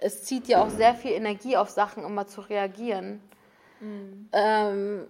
es 0.00 0.24
zieht 0.24 0.48
ja 0.48 0.62
auch 0.62 0.70
sehr 0.70 0.94
viel 0.94 1.12
Energie 1.12 1.56
auf 1.56 1.70
Sachen, 1.70 2.04
immer 2.04 2.26
zu 2.26 2.40
reagieren. 2.40 3.20
Mhm. 3.80 4.28
Ähm, 4.32 5.06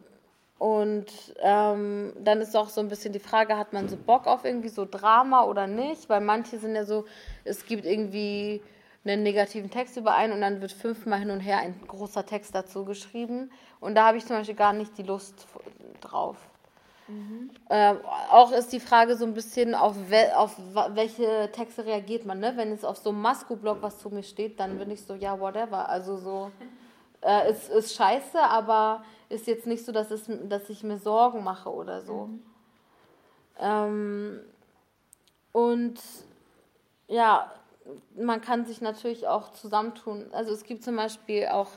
und 0.58 1.06
ähm, 1.40 2.14
dann 2.18 2.40
ist 2.40 2.56
auch 2.56 2.70
so 2.70 2.80
ein 2.80 2.88
bisschen 2.88 3.12
die 3.12 3.18
Frage, 3.18 3.58
hat 3.58 3.72
man 3.72 3.88
so 3.88 3.96
Bock 3.96 4.26
auf 4.26 4.44
irgendwie 4.44 4.70
so 4.70 4.86
Drama 4.86 5.44
oder 5.44 5.66
nicht? 5.66 6.08
Weil 6.08 6.22
manche 6.22 6.58
sind 6.58 6.74
ja 6.74 6.84
so, 6.84 7.04
es 7.44 7.66
gibt 7.66 7.84
irgendwie 7.84 8.62
einen 9.04 9.22
negativen 9.22 9.70
Text 9.70 9.96
über 9.98 10.14
einen 10.14 10.32
und 10.32 10.40
dann 10.40 10.62
wird 10.62 10.72
fünfmal 10.72 11.18
hin 11.18 11.30
und 11.30 11.40
her 11.40 11.58
ein 11.58 11.78
großer 11.86 12.24
Text 12.24 12.54
dazu 12.54 12.84
geschrieben. 12.84 13.50
Und 13.80 13.94
da 13.94 14.06
habe 14.06 14.16
ich 14.16 14.24
zum 14.24 14.36
Beispiel 14.36 14.54
gar 14.54 14.72
nicht 14.72 14.96
die 14.96 15.02
Lust 15.02 15.46
drauf. 16.00 16.36
Mhm. 17.06 17.50
Ähm, 17.70 17.98
auch 18.30 18.50
ist 18.50 18.72
die 18.72 18.80
Frage 18.80 19.16
so 19.16 19.26
ein 19.26 19.34
bisschen, 19.34 19.74
auf, 19.74 19.94
we 20.08 20.36
auf 20.36 20.56
welche 20.94 21.50
Texte 21.52 21.84
reagiert 21.84 22.24
man. 22.24 22.40
Ne? 22.40 22.54
Wenn 22.56 22.72
es 22.72 22.84
auf 22.84 22.96
so 22.96 23.10
einem 23.10 23.20
Masco-Blog 23.20 23.78
was 23.82 23.98
zu 23.98 24.08
mir 24.10 24.22
steht, 24.22 24.58
dann 24.58 24.78
bin 24.78 24.90
ich 24.90 25.02
so, 25.02 25.14
ja, 25.14 25.38
whatever. 25.38 25.88
Also 25.88 26.16
so, 26.16 26.50
äh, 27.22 27.48
es 27.48 27.68
ist 27.68 27.94
scheiße, 27.94 28.40
aber 28.40 29.04
ist 29.28 29.46
jetzt 29.46 29.66
nicht 29.66 29.84
so, 29.84 29.92
dass, 29.92 30.10
es, 30.10 30.24
dass 30.44 30.68
ich 30.70 30.82
mir 30.82 30.98
Sorgen 30.98 31.42
mache 31.42 31.70
oder 31.70 32.02
so. 32.02 32.26
Mhm. 32.26 32.42
Ähm, 33.58 34.40
und 35.52 36.00
ja, 37.08 37.50
man 38.16 38.40
kann 38.40 38.66
sich 38.66 38.80
natürlich 38.80 39.26
auch 39.26 39.52
zusammentun. 39.52 40.26
Also 40.32 40.52
es 40.52 40.64
gibt 40.64 40.84
zum 40.84 40.96
Beispiel 40.96 41.46
auch 41.46 41.70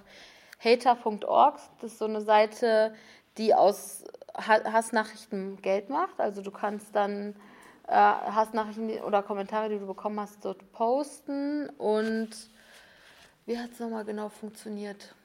hater.org, 0.63 1.59
das 1.81 1.93
ist 1.93 1.99
so 1.99 2.05
eine 2.05 2.21
Seite, 2.21 2.93
die 3.37 3.53
aus 3.53 4.03
Hassnachrichten 4.35 5.61
Geld 5.61 5.89
macht. 5.89 6.19
Also 6.19 6.41
du 6.41 6.51
kannst 6.51 6.95
dann 6.95 7.35
äh, 7.87 7.93
Hassnachrichten 7.93 9.01
oder 9.01 9.23
Kommentare, 9.23 9.69
die 9.69 9.79
du 9.79 9.87
bekommen 9.87 10.19
hast, 10.19 10.43
dort 10.43 10.71
posten. 10.71 11.69
Und 11.77 12.29
wie 13.45 13.57
hat 13.57 13.71
es 13.71 13.79
nochmal 13.79 14.05
genau 14.05 14.29
funktioniert? 14.29 15.15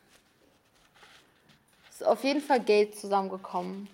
Ist 1.94 2.06
auf 2.06 2.24
jeden 2.24 2.40
Fall 2.40 2.60
Geld 2.60 2.96
zusammengekommen. 2.96 3.88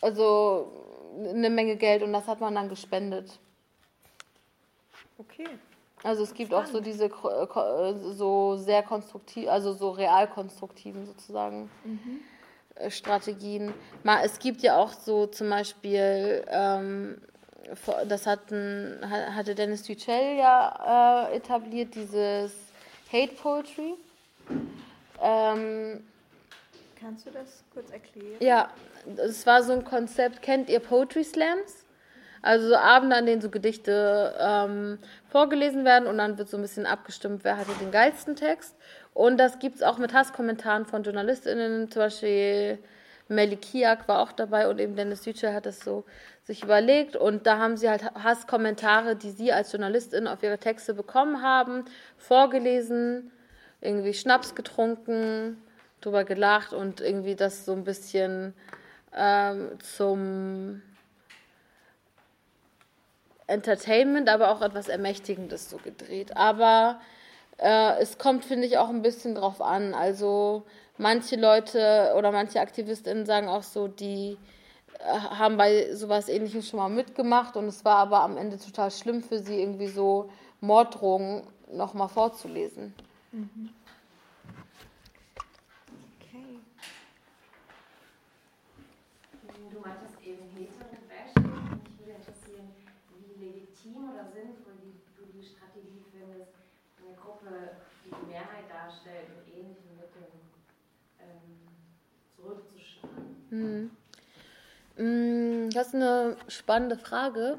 Also 0.00 0.70
eine 1.16 1.48
Menge 1.48 1.76
Geld 1.76 2.02
und 2.02 2.12
das 2.12 2.26
hat 2.26 2.40
man 2.40 2.54
dann 2.54 2.68
gespendet. 2.68 3.38
Okay. 5.18 5.48
Also 6.02 6.22
es 6.22 6.34
gibt 6.34 6.50
Spannend. 6.50 6.68
auch 6.68 6.72
so 6.72 6.80
diese 6.80 7.06
äh, 7.06 8.12
so 8.12 8.56
sehr 8.56 8.82
konstruktiv, 8.82 9.48
also 9.48 9.72
so 9.72 9.90
realkonstruktiven 9.90 11.06
sozusagen 11.06 11.70
mhm. 11.84 12.20
Äh, 12.74 12.90
Strategien. 12.90 13.72
Es 14.22 14.38
gibt 14.38 14.60
ja 14.60 14.76
auch 14.76 14.92
so 14.92 15.26
zum 15.26 15.48
Beispiel, 15.48 16.44
ähm, 16.48 17.22
das 18.08 18.26
hatten, 18.26 18.98
hatte 19.02 19.54
Dennis 19.54 19.84
Duchel 19.84 20.36
ja 20.36 21.28
äh, 21.30 21.36
etabliert, 21.36 21.94
dieses 21.94 22.52
Hate 23.10 23.32
Poetry. 23.34 23.94
Ähm, 25.22 26.04
Kannst 27.04 27.26
du 27.26 27.30
das 27.32 27.62
kurz 27.74 27.90
erklären? 27.90 28.36
Ja, 28.40 28.70
es 29.18 29.46
war 29.46 29.62
so 29.62 29.74
ein 29.74 29.84
Konzept, 29.84 30.40
kennt 30.40 30.70
ihr 30.70 30.80
Poetry 30.80 31.22
Slams? 31.22 31.84
Also 32.40 32.68
so 32.68 32.76
Abende, 32.76 33.16
an 33.16 33.26
denen 33.26 33.42
so 33.42 33.50
Gedichte 33.50 34.34
ähm, 34.40 34.98
vorgelesen 35.28 35.84
werden 35.84 36.08
und 36.08 36.16
dann 36.16 36.38
wird 36.38 36.48
so 36.48 36.56
ein 36.56 36.62
bisschen 36.62 36.86
abgestimmt, 36.86 37.44
wer 37.44 37.58
hatte 37.58 37.72
den 37.78 37.90
geilsten 37.90 38.36
Text. 38.36 38.74
Und 39.12 39.36
das 39.36 39.58
gibt 39.58 39.76
es 39.76 39.82
auch 39.82 39.98
mit 39.98 40.14
Hasskommentaren 40.14 40.86
von 40.86 41.02
JournalistInnen, 41.02 41.90
zum 41.90 42.00
Beispiel 42.00 42.78
Melly 43.28 43.56
Kiak 43.56 44.08
war 44.08 44.20
auch 44.20 44.32
dabei 44.32 44.66
und 44.66 44.78
eben 44.78 44.96
Dennis 44.96 45.26
Yücel 45.26 45.52
hat 45.52 45.66
das 45.66 45.80
so 45.80 46.04
sich 46.44 46.62
überlegt 46.62 47.16
und 47.16 47.46
da 47.46 47.58
haben 47.58 47.76
sie 47.76 47.90
halt 47.90 48.02
Hasskommentare, 48.14 49.14
die 49.14 49.30
sie 49.30 49.52
als 49.52 49.72
Journalistin 49.72 50.26
auf 50.26 50.42
ihre 50.42 50.58
Texte 50.58 50.94
bekommen 50.94 51.42
haben, 51.42 51.84
vorgelesen, 52.16 53.30
irgendwie 53.82 54.14
Schnaps 54.14 54.54
getrunken, 54.54 55.58
drüber 56.04 56.24
gelacht 56.24 56.72
und 56.72 57.00
irgendwie 57.00 57.34
das 57.34 57.64
so 57.64 57.72
ein 57.72 57.84
bisschen 57.84 58.54
ähm, 59.16 59.78
zum 59.80 60.82
Entertainment, 63.46 64.28
aber 64.28 64.50
auch 64.50 64.62
etwas 64.62 64.88
Ermächtigendes 64.88 65.70
so 65.70 65.76
gedreht. 65.78 66.36
Aber 66.36 67.00
äh, 67.58 67.98
es 68.00 68.18
kommt, 68.18 68.44
finde 68.44 68.66
ich, 68.66 68.78
auch 68.78 68.88
ein 68.88 69.02
bisschen 69.02 69.34
drauf 69.34 69.60
an. 69.60 69.94
Also 69.94 70.64
manche 70.98 71.36
Leute 71.36 72.14
oder 72.16 72.32
manche 72.32 72.60
AktivistInnen 72.60 73.26
sagen 73.26 73.48
auch 73.48 73.62
so, 73.62 73.88
die 73.88 74.36
äh, 74.98 75.04
haben 75.04 75.56
bei 75.56 75.94
sowas 75.94 76.28
ähnlichem 76.28 76.62
schon 76.62 76.78
mal 76.78 76.88
mitgemacht 76.88 77.56
und 77.56 77.66
es 77.66 77.84
war 77.84 77.96
aber 77.96 78.20
am 78.20 78.36
Ende 78.36 78.58
total 78.58 78.90
schlimm 78.90 79.22
für 79.22 79.38
sie, 79.38 79.60
irgendwie 79.60 79.88
so 79.88 80.30
Morddrohungen 80.60 81.42
nochmal 81.70 82.08
vorzulesen. 82.08 82.94
Mhm. 83.32 83.70
Hm. 103.60 103.90
Das 105.70 105.88
ist 105.88 105.94
eine 105.94 106.36
spannende 106.46 106.96
Frage, 106.96 107.58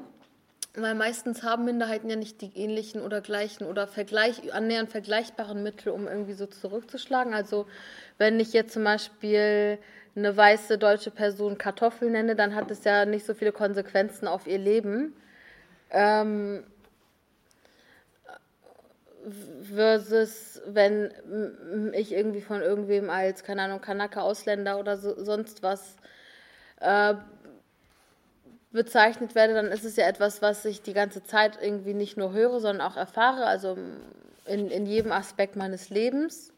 weil 0.74 0.94
meistens 0.94 1.42
haben 1.42 1.66
Minderheiten 1.66 2.08
ja 2.08 2.16
nicht 2.16 2.40
die 2.40 2.52
ähnlichen 2.54 3.02
oder 3.02 3.20
gleichen 3.20 3.66
oder 3.66 3.86
vergleich, 3.86 4.54
annähernd 4.54 4.90
vergleichbaren 4.90 5.62
Mittel, 5.62 5.90
um 5.92 6.06
irgendwie 6.06 6.32
so 6.32 6.46
zurückzuschlagen. 6.46 7.34
Also 7.34 7.66
wenn 8.18 8.40
ich 8.40 8.52
jetzt 8.54 8.72
zum 8.72 8.84
Beispiel 8.84 9.78
eine 10.14 10.34
weiße 10.34 10.78
deutsche 10.78 11.10
Person 11.10 11.58
Kartoffel 11.58 12.10
nenne, 12.10 12.36
dann 12.36 12.54
hat 12.54 12.70
es 12.70 12.84
ja 12.84 13.04
nicht 13.04 13.26
so 13.26 13.34
viele 13.34 13.52
Konsequenzen 13.52 14.26
auf 14.26 14.46
ihr 14.46 14.58
Leben. 14.58 15.14
Ähm, 15.90 16.64
versus 19.74 20.60
wenn 20.66 21.12
ich 21.94 22.12
irgendwie 22.12 22.40
von 22.40 22.62
irgendwem 22.62 23.10
als, 23.10 23.42
keine 23.42 23.62
Ahnung, 23.62 23.80
Kanake, 23.80 24.22
Ausländer 24.22 24.78
oder 24.78 24.96
so, 24.96 25.14
sonst 25.22 25.62
was 25.62 25.96
äh, 26.80 27.14
bezeichnet 28.72 29.34
werde, 29.34 29.54
dann 29.54 29.66
ist 29.66 29.84
es 29.84 29.96
ja 29.96 30.06
etwas, 30.06 30.42
was 30.42 30.64
ich 30.64 30.82
die 30.82 30.92
ganze 30.92 31.24
Zeit 31.24 31.58
irgendwie 31.60 31.94
nicht 31.94 32.16
nur 32.16 32.32
höre, 32.32 32.60
sondern 32.60 32.86
auch 32.86 32.96
erfahre, 32.96 33.46
also 33.46 33.76
in, 34.46 34.70
in 34.70 34.86
jedem 34.86 35.12
Aspekt 35.12 35.56
meines 35.56 35.90
Lebens. 35.90 36.52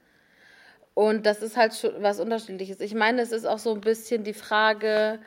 Und 0.94 1.26
das 1.26 1.42
ist 1.42 1.56
halt 1.56 1.74
schon 1.74 2.02
was 2.02 2.18
Unterschiedliches. 2.18 2.80
Ich 2.80 2.94
meine, 2.94 3.22
es 3.22 3.30
ist 3.32 3.46
auch 3.46 3.60
so 3.60 3.72
ein 3.72 3.80
bisschen 3.80 4.24
die 4.24 4.34
Frage, 4.34 5.20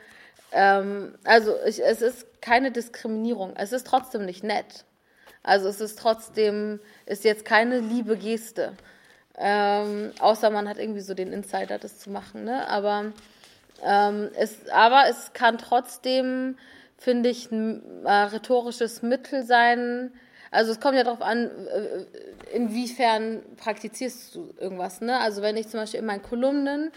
ähm, 0.52 1.14
also 1.24 1.54
ich, 1.66 1.82
es 1.82 2.02
ist 2.02 2.42
keine 2.42 2.70
Diskriminierung, 2.70 3.54
es 3.56 3.72
ist 3.72 3.86
trotzdem 3.86 4.26
nicht 4.26 4.44
nett. 4.44 4.84
Also 5.42 5.68
es 5.68 5.80
ist 5.80 5.98
trotzdem, 5.98 6.80
ist 7.06 7.24
jetzt 7.24 7.44
keine 7.44 7.80
liebe 7.80 8.16
Geste. 8.16 8.74
Ähm, 9.36 10.12
außer 10.20 10.50
man 10.50 10.68
hat 10.68 10.78
irgendwie 10.78 11.00
so 11.00 11.14
den 11.14 11.32
Insider, 11.32 11.78
das 11.78 11.98
zu 11.98 12.10
machen. 12.10 12.44
Ne? 12.44 12.68
Aber, 12.68 13.12
ähm, 13.82 14.30
es, 14.36 14.68
aber 14.68 15.04
es 15.08 15.32
kann 15.32 15.58
trotzdem, 15.58 16.56
finde 16.98 17.30
ich, 17.30 17.50
ein 17.50 18.04
äh, 18.04 18.12
rhetorisches 18.12 19.02
Mittel 19.02 19.44
sein. 19.44 20.12
Also 20.50 20.70
es 20.70 20.80
kommt 20.80 20.96
ja 20.96 21.04
darauf 21.04 21.22
an, 21.22 21.50
äh, 21.66 22.54
inwiefern 22.54 23.42
praktizierst 23.56 24.34
du 24.34 24.54
irgendwas. 24.60 25.00
Ne? 25.00 25.18
Also 25.18 25.42
wenn 25.42 25.56
ich 25.56 25.68
zum 25.68 25.80
Beispiel 25.80 26.00
in 26.00 26.06
meinen 26.06 26.22
Kolumnen 26.22 26.92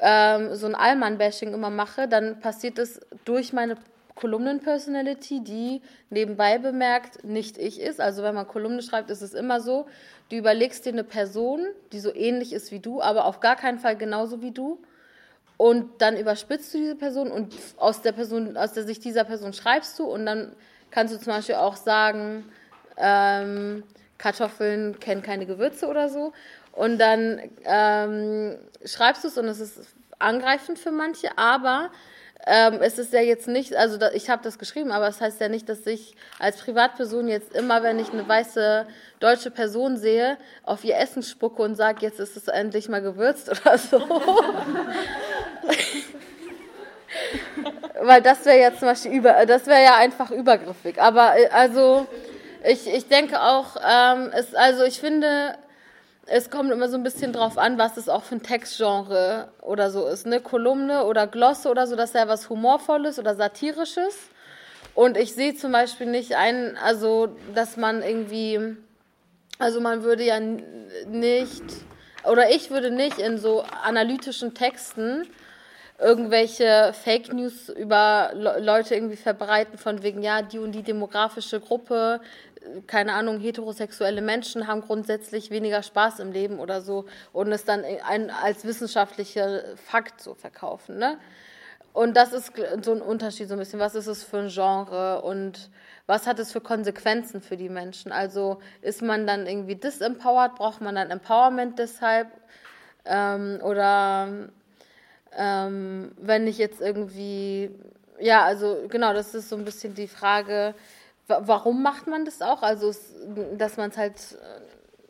ähm, 0.00 0.54
so 0.54 0.66
ein 0.66 0.74
Allmann-Bashing 0.74 1.52
immer 1.54 1.70
mache, 1.70 2.08
dann 2.08 2.40
passiert 2.40 2.78
es 2.78 3.00
durch 3.24 3.52
meine 3.52 3.76
Kolumnen-Personality, 4.16 5.44
die 5.44 5.82
nebenbei 6.10 6.58
bemerkt 6.58 7.22
nicht 7.22 7.58
ich 7.58 7.80
ist. 7.80 8.00
Also 8.00 8.22
wenn 8.22 8.34
man 8.34 8.48
Kolumne 8.48 8.82
schreibt, 8.82 9.10
ist 9.10 9.22
es 9.22 9.34
immer 9.34 9.60
so, 9.60 9.86
du 10.30 10.36
überlegst 10.36 10.84
dir 10.84 10.92
eine 10.92 11.04
Person, 11.04 11.64
die 11.92 12.00
so 12.00 12.12
ähnlich 12.12 12.52
ist 12.52 12.72
wie 12.72 12.80
du, 12.80 13.00
aber 13.00 13.26
auf 13.26 13.40
gar 13.40 13.56
keinen 13.56 13.78
Fall 13.78 13.96
genauso 13.96 14.42
wie 14.42 14.50
du. 14.50 14.82
Und 15.58 16.02
dann 16.02 16.16
überspitzt 16.16 16.74
du 16.74 16.78
diese 16.78 16.96
Person 16.96 17.30
und 17.30 17.54
aus 17.76 18.02
der 18.02 18.12
Person, 18.12 18.56
aus 18.56 18.72
der 18.72 18.84
Sicht 18.84 19.04
dieser 19.04 19.24
Person 19.24 19.52
schreibst 19.52 19.98
du 19.98 20.04
und 20.04 20.26
dann 20.26 20.52
kannst 20.90 21.14
du 21.14 21.18
zum 21.18 21.32
Beispiel 21.32 21.54
auch 21.54 21.76
sagen, 21.76 22.44
ähm, 22.96 23.82
Kartoffeln 24.18 24.98
kennen 24.98 25.22
keine 25.22 25.46
Gewürze 25.46 25.86
oder 25.86 26.08
so. 26.08 26.32
Und 26.72 26.98
dann 26.98 27.40
ähm, 27.64 28.56
schreibst 28.84 29.24
du 29.24 29.28
es 29.28 29.38
und 29.38 29.46
es 29.46 29.60
ist 29.60 29.80
angreifend 30.18 30.78
für 30.78 30.90
manche, 30.90 31.36
aber 31.36 31.90
ähm, 32.44 32.80
es 32.80 32.98
ist 32.98 33.12
ja 33.12 33.20
jetzt 33.20 33.48
nicht, 33.48 33.74
also 33.74 33.96
da, 33.96 34.10
ich 34.12 34.28
habe 34.28 34.42
das 34.42 34.58
geschrieben, 34.58 34.92
aber 34.92 35.08
es 35.08 35.18
das 35.18 35.26
heißt 35.26 35.40
ja 35.40 35.48
nicht, 35.48 35.68
dass 35.68 35.86
ich 35.86 36.14
als 36.38 36.58
Privatperson 36.58 37.28
jetzt 37.28 37.54
immer, 37.54 37.82
wenn 37.82 37.98
ich 37.98 38.12
eine 38.12 38.28
weiße 38.28 38.86
deutsche 39.20 39.50
Person 39.50 39.96
sehe, 39.96 40.36
auf 40.62 40.84
ihr 40.84 40.96
Essen 40.96 41.22
spucke 41.22 41.62
und 41.62 41.74
sage, 41.74 41.98
jetzt 42.02 42.20
ist 42.20 42.36
es 42.36 42.48
endlich 42.48 42.88
mal 42.88 43.02
gewürzt 43.02 43.48
oder 43.64 43.78
so. 43.78 44.00
Weil 48.00 48.22
das 48.22 48.44
wäre 48.44 48.60
ja 48.60 48.76
zum 48.76 48.88
Beispiel 48.88 49.12
über, 49.12 49.46
das 49.46 49.66
wäre 49.66 49.82
ja 49.82 49.96
einfach 49.96 50.30
übergriffig. 50.30 51.00
Aber 51.00 51.38
äh, 51.38 51.48
also 51.48 52.06
ich, 52.64 52.86
ich 52.86 53.08
denke 53.08 53.40
auch, 53.40 53.76
ähm, 53.76 54.30
es, 54.32 54.54
also 54.54 54.84
ich 54.84 55.00
finde, 55.00 55.56
es 56.26 56.50
kommt 56.50 56.72
immer 56.72 56.88
so 56.88 56.96
ein 56.96 57.04
bisschen 57.04 57.32
drauf 57.32 57.56
an, 57.56 57.78
was 57.78 57.96
es 57.96 58.08
auch 58.08 58.24
für 58.24 58.36
ein 58.36 58.42
Textgenre 58.42 59.48
oder 59.62 59.90
so 59.90 60.06
ist. 60.06 60.26
Ne? 60.26 60.40
Kolumne 60.40 61.04
oder 61.04 61.26
Glosse 61.26 61.68
oder 61.68 61.86
so, 61.86 61.94
das 61.94 62.10
ist 62.10 62.16
ja 62.16 62.26
was 62.26 62.48
Humorvolles 62.50 63.18
oder 63.18 63.36
Satirisches. 63.36 64.16
Und 64.94 65.16
ich 65.16 65.34
sehe 65.34 65.54
zum 65.54 65.72
Beispiel 65.72 66.06
nicht 66.06 66.36
ein, 66.36 66.76
also, 66.82 67.28
dass 67.54 67.76
man 67.76 68.02
irgendwie, 68.02 68.76
also 69.58 69.80
man 69.80 70.02
würde 70.02 70.24
ja 70.24 70.40
nicht, 70.40 71.62
oder 72.24 72.50
ich 72.50 72.70
würde 72.70 72.90
nicht 72.90 73.18
in 73.18 73.38
so 73.38 73.62
analytischen 73.84 74.54
Texten 74.54 75.28
irgendwelche 75.98 76.92
Fake 76.92 77.32
News 77.32 77.68
über 77.68 78.32
Leute 78.34 78.94
irgendwie 78.94 79.16
verbreiten, 79.16 79.78
von 79.78 80.02
wegen, 80.02 80.22
ja, 80.22 80.42
die 80.42 80.58
und 80.58 80.72
die 80.72 80.82
demografische 80.82 81.60
Gruppe 81.60 82.20
keine 82.86 83.12
Ahnung, 83.12 83.38
heterosexuelle 83.38 84.22
Menschen 84.22 84.66
haben 84.66 84.82
grundsätzlich 84.82 85.50
weniger 85.50 85.82
Spaß 85.82 86.20
im 86.20 86.32
Leben 86.32 86.58
oder 86.58 86.80
so 86.80 87.06
und 87.32 87.50
es 87.52 87.64
dann 87.64 87.84
ein, 87.84 88.30
als 88.30 88.64
wissenschaftlicher 88.64 89.76
Fakt 89.76 90.20
so 90.20 90.34
verkaufen. 90.34 90.98
Ne? 90.98 91.18
Und 91.92 92.14
das 92.14 92.32
ist 92.32 92.52
so 92.82 92.92
ein 92.92 93.00
Unterschied 93.00 93.48
so 93.48 93.54
ein 93.54 93.58
bisschen. 93.58 93.80
Was 93.80 93.94
ist 93.94 94.06
es 94.06 94.22
für 94.22 94.38
ein 94.38 94.48
Genre 94.48 95.22
und 95.22 95.70
was 96.06 96.26
hat 96.26 96.38
es 96.38 96.52
für 96.52 96.60
Konsequenzen 96.60 97.40
für 97.40 97.56
die 97.56 97.70
Menschen? 97.70 98.12
Also 98.12 98.60
ist 98.82 99.00
man 99.00 99.26
dann 99.26 99.46
irgendwie 99.46 99.76
disempowered? 99.76 100.54
Braucht 100.56 100.82
man 100.82 100.94
dann 100.94 101.10
Empowerment 101.10 101.78
deshalb? 101.78 102.28
Ähm, 103.06 103.60
oder 103.62 104.28
ähm, 105.36 106.12
wenn 106.18 106.46
ich 106.46 106.58
jetzt 106.58 106.80
irgendwie, 106.80 107.70
ja, 108.20 108.44
also 108.44 108.84
genau, 108.88 109.12
das 109.12 109.34
ist 109.34 109.48
so 109.48 109.56
ein 109.56 109.64
bisschen 109.64 109.94
die 109.94 110.08
Frage, 110.08 110.74
Warum 111.28 111.82
macht 111.82 112.06
man 112.06 112.24
das 112.24 112.40
auch? 112.40 112.62
Also, 112.62 112.94
dass 113.56 113.76
man 113.76 113.90
es 113.90 113.96
halt, 113.96 114.38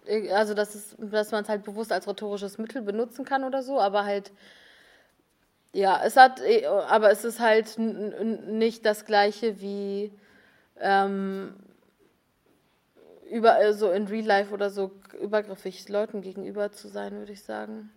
äh, 0.07 0.31
also 0.33 0.55
dass, 0.55 0.75
es, 0.75 0.97
dass 0.99 1.31
man 1.31 1.43
es 1.43 1.49
halt 1.49 1.64
bewusst 1.64 1.93
als 1.93 2.09
rhetorisches 2.09 2.57
Mittel 2.59 2.81
benutzen 2.83 3.25
kann 3.25 3.45
oder 3.45 3.62
so, 3.62 3.79
aber 3.79 4.05
halt, 4.05 4.33
ja, 5.73 6.01
es 6.03 6.17
hat, 6.17 6.41
äh, 6.41 6.64
aber 6.67 7.11
es 7.11 7.25
ist 7.25 7.39
halt 7.41 7.79
nicht 7.79 8.87
das 8.87 9.05
Gleiche 9.05 9.61
wie 9.61 10.11
ähm, 10.81 11.55
über, 13.31 13.73
so 13.75 13.91
in 13.91 14.07
Real 14.07 14.25
Life 14.25 14.55
oder 14.55 14.71
so 14.71 14.93
übergriffig 15.21 15.87
Leuten 15.89 16.23
gegenüber 16.23 16.73
zu 16.73 16.89
sein, 16.89 17.12
würde 17.12 17.33
ich 17.33 17.43
sagen. 17.43 17.91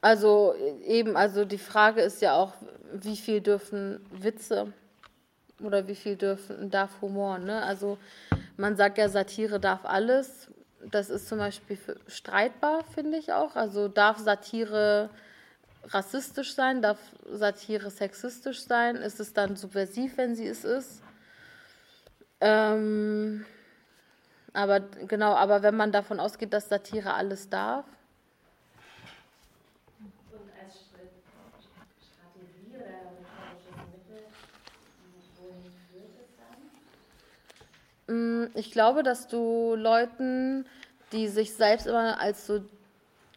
Also 0.00 0.54
eben, 0.84 1.16
also 1.16 1.44
die 1.44 1.58
Frage 1.58 2.00
ist 2.00 2.20
ja 2.20 2.34
auch, 2.34 2.52
wie 2.92 3.16
viel 3.16 3.40
dürfen 3.40 4.04
Witze 4.10 4.72
oder 5.62 5.88
wie 5.88 5.94
viel 5.94 6.16
dürfen, 6.16 6.70
darf 6.70 7.00
Humor. 7.00 7.38
Ne? 7.38 7.62
Also 7.62 7.98
man 8.56 8.76
sagt 8.76 8.98
ja, 8.98 9.08
Satire 9.08 9.60
darf 9.60 9.84
alles. 9.84 10.48
Das 10.90 11.10
ist 11.10 11.28
zum 11.28 11.38
Beispiel 11.38 11.78
streitbar, 12.06 12.84
finde 12.94 13.18
ich 13.18 13.32
auch. 13.32 13.56
Also 13.56 13.88
darf 13.88 14.18
Satire 14.18 15.10
rassistisch 15.88 16.54
sein, 16.54 16.82
darf 16.82 16.98
Satire 17.30 17.90
sexistisch 17.90 18.64
sein? 18.64 18.96
Ist 18.96 19.20
es 19.20 19.32
dann 19.32 19.56
subversiv, 19.56 20.16
wenn 20.16 20.34
sie 20.34 20.46
es 20.46 20.64
ist? 20.64 21.02
Ähm, 22.40 23.44
aber 24.52 24.80
genau, 24.80 25.34
aber 25.34 25.62
wenn 25.62 25.76
man 25.76 25.92
davon 25.92 26.20
ausgeht, 26.20 26.52
dass 26.52 26.68
Satire 26.68 27.14
alles 27.14 27.48
darf, 27.48 27.84
ich 38.54 38.70
glaube, 38.70 39.02
dass 39.02 39.26
du 39.26 39.74
Leuten, 39.74 40.66
die 41.12 41.28
sich 41.28 41.54
selbst 41.54 41.86
immer 41.86 42.20
als 42.20 42.46
so 42.46 42.64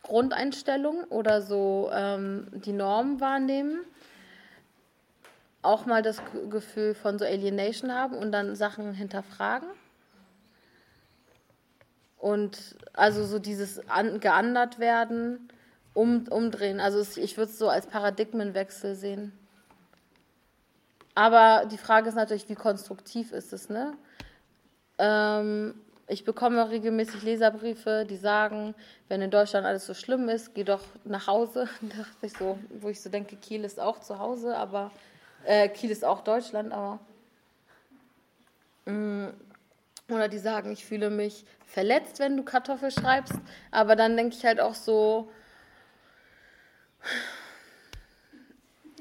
Grundeinstellung 0.04 1.04
oder 1.06 1.42
so 1.42 1.90
ähm, 1.92 2.48
die 2.52 2.72
Norm 2.72 3.20
wahrnehmen, 3.20 3.82
auch 5.62 5.86
mal 5.86 6.02
das 6.02 6.22
Gefühl 6.50 6.94
von 6.94 7.20
so 7.20 7.26
Alienation 7.26 7.94
haben 7.94 8.16
und 8.16 8.32
dann 8.32 8.56
Sachen 8.56 8.94
hinterfragen. 8.94 9.68
Und 12.18 12.76
also 12.94 13.26
so 13.26 13.40
dieses 13.40 13.88
an, 13.90 14.20
geandert 14.20 14.80
werden, 14.80 15.50
um, 15.94 16.28
umdrehen. 16.30 16.80
Also 16.80 17.02
ich 17.20 17.38
würde 17.38 17.52
es 17.52 17.58
so 17.58 17.70
als 17.70 17.88
Paradigmenwechsel 17.88 18.96
sehen. 18.96 19.34
Aber 21.16 21.66
die 21.66 21.78
Frage 21.78 22.10
ist 22.10 22.16
natürlich, 22.16 22.48
wie 22.50 22.56
konstruktiv 22.56 23.32
ist 23.32 23.52
es, 23.52 23.70
ne? 23.70 23.94
Ähm, 25.00 25.74
ich 26.08 26.26
bekomme 26.26 26.70
regelmäßig 26.70 27.24
Leserbriefe, 27.24 28.06
die 28.10 28.18
sagen, 28.18 28.76
wenn 29.08 29.22
in 29.22 29.32
Deutschland 29.32 29.66
alles 29.66 29.86
so 29.86 29.94
schlimm 29.94 30.28
ist, 30.28 30.54
geh 30.56 30.64
doch 30.64 30.82
nach 31.06 31.28
Hause. 31.28 31.70
ich 32.22 32.34
so, 32.34 32.60
wo 32.82 32.90
ich 32.90 33.00
so 33.00 33.10
denke, 33.10 33.36
Kiel 33.38 33.64
ist 33.64 33.80
auch 33.80 34.00
zu 34.00 34.20
Hause, 34.20 34.58
aber 34.58 34.92
äh, 35.46 35.70
Kiel 35.70 35.92
ist 35.92 36.04
auch 36.04 36.22
Deutschland, 36.22 36.74
aber 36.74 37.00
mh, 38.86 38.94
mm, 38.94 39.34
oder 40.12 40.28
die 40.28 40.40
sagen, 40.40 40.72
ich 40.72 40.84
fühle 40.84 41.12
mich 41.12 41.46
verletzt, 41.68 42.20
wenn 42.20 42.36
du 42.36 42.44
Kartoffel 42.44 42.90
schreibst, 42.90 43.36
aber 43.70 43.96
dann 43.96 44.18
denke 44.18 44.36
ich 44.36 44.44
halt 44.44 44.60
auch 44.60 44.74
so, 44.74 45.30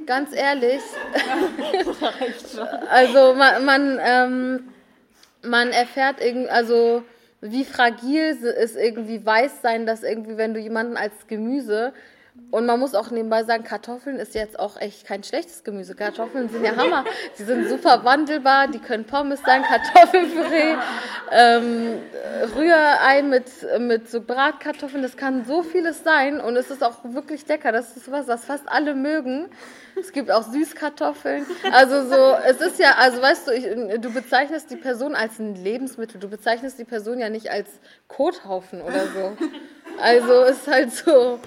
ganz 0.04 0.34
ehrlich, 0.34 0.82
also 2.90 3.34
man, 3.34 3.64
man 3.64 3.98
ähm, 4.02 4.74
man 5.42 5.70
erfährt 5.70 6.20
irgendwie, 6.20 6.50
also 6.50 7.02
wie 7.40 7.64
fragil 7.64 8.36
ist 8.36 8.76
irgendwie 8.76 9.24
Weißsein, 9.24 9.86
dass 9.86 10.02
irgendwie, 10.02 10.36
wenn 10.36 10.54
du 10.54 10.60
jemanden 10.60 10.96
als 10.96 11.26
Gemüse 11.28 11.92
und 12.50 12.64
man 12.64 12.80
muss 12.80 12.94
auch 12.94 13.10
nebenbei 13.10 13.44
sagen, 13.44 13.62
Kartoffeln 13.62 14.16
ist 14.16 14.34
jetzt 14.34 14.58
auch 14.58 14.80
echt 14.80 15.06
kein 15.06 15.22
schlechtes 15.22 15.64
Gemüse. 15.64 15.94
Kartoffeln 15.94 16.48
sind 16.48 16.64
ja 16.64 16.76
Hammer. 16.76 17.04
Sie 17.34 17.44
sind 17.44 17.68
super 17.68 18.04
wandelbar, 18.04 18.68
die 18.68 18.78
können 18.78 19.04
Pommes 19.04 19.40
sein, 19.44 19.62
Kartoffelpüree, 19.62 20.76
ähm, 21.30 21.98
Rührei 22.56 23.22
mit, 23.22 23.44
mit 23.78 24.10
so 24.10 24.22
Bratkartoffeln, 24.22 25.02
das 25.02 25.16
kann 25.16 25.44
so 25.44 25.62
vieles 25.62 26.04
sein 26.04 26.40
und 26.40 26.56
es 26.56 26.70
ist 26.70 26.82
auch 26.82 26.96
wirklich 27.02 27.46
lecker. 27.48 27.70
Das 27.70 27.96
ist 27.96 28.10
was, 28.10 28.28
was 28.28 28.46
fast 28.46 28.66
alle 28.66 28.94
mögen. 28.94 29.48
Es 30.00 30.12
gibt 30.12 30.30
auch 30.30 30.44
Süßkartoffeln. 30.44 31.44
Also 31.72 32.08
so, 32.08 32.36
es 32.46 32.60
ist 32.60 32.78
ja, 32.78 32.94
also 32.98 33.20
weißt 33.20 33.48
du, 33.48 33.52
ich, 33.52 33.64
du 34.00 34.12
bezeichnest 34.12 34.70
die 34.70 34.76
Person 34.76 35.14
als 35.14 35.38
ein 35.38 35.54
Lebensmittel. 35.54 36.20
Du 36.20 36.28
bezeichnest 36.28 36.78
die 36.78 36.84
Person 36.84 37.18
ja 37.18 37.28
nicht 37.28 37.50
als 37.50 37.68
Kothaufen 38.06 38.80
oder 38.80 39.06
so. 39.06 39.36
Also 40.00 40.44
es 40.44 40.58
ist 40.58 40.68
halt 40.68 40.92
so, 40.92 41.40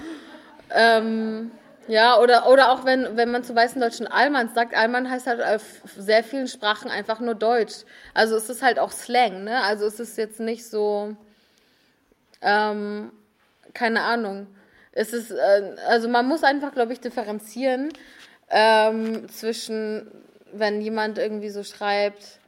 ähm, 0.74 1.50
ja, 1.88 2.18
oder, 2.18 2.48
oder 2.48 2.70
auch 2.70 2.84
wenn, 2.84 3.16
wenn 3.16 3.30
man 3.30 3.42
zu 3.42 3.54
weißen 3.54 3.80
Deutschen 3.80 4.06
Allmann 4.06 4.50
sagt, 4.54 4.74
Allmann 4.74 5.10
heißt 5.10 5.26
halt 5.26 5.42
auf 5.42 5.62
sehr 5.96 6.22
vielen 6.22 6.46
Sprachen 6.46 6.90
einfach 6.90 7.20
nur 7.20 7.34
Deutsch. 7.34 7.84
Also 8.14 8.36
es 8.36 8.48
ist 8.48 8.62
halt 8.62 8.78
auch 8.78 8.92
Slang, 8.92 9.44
ne? 9.44 9.62
Also 9.62 9.86
es 9.86 9.98
ist 9.98 10.16
jetzt 10.16 10.38
nicht 10.38 10.64
so, 10.64 11.16
ähm, 12.40 13.12
keine 13.74 14.02
Ahnung. 14.02 14.46
Es 14.92 15.12
ist, 15.12 15.32
äh, 15.32 15.76
also 15.88 16.08
man 16.08 16.26
muss 16.28 16.44
einfach, 16.44 16.72
glaube 16.72 16.92
ich, 16.92 17.00
differenzieren 17.00 17.92
ähm, 18.50 19.28
zwischen, 19.28 20.06
wenn 20.52 20.80
jemand 20.80 21.18
irgendwie 21.18 21.50
so 21.50 21.64
schreibt, 21.64 22.38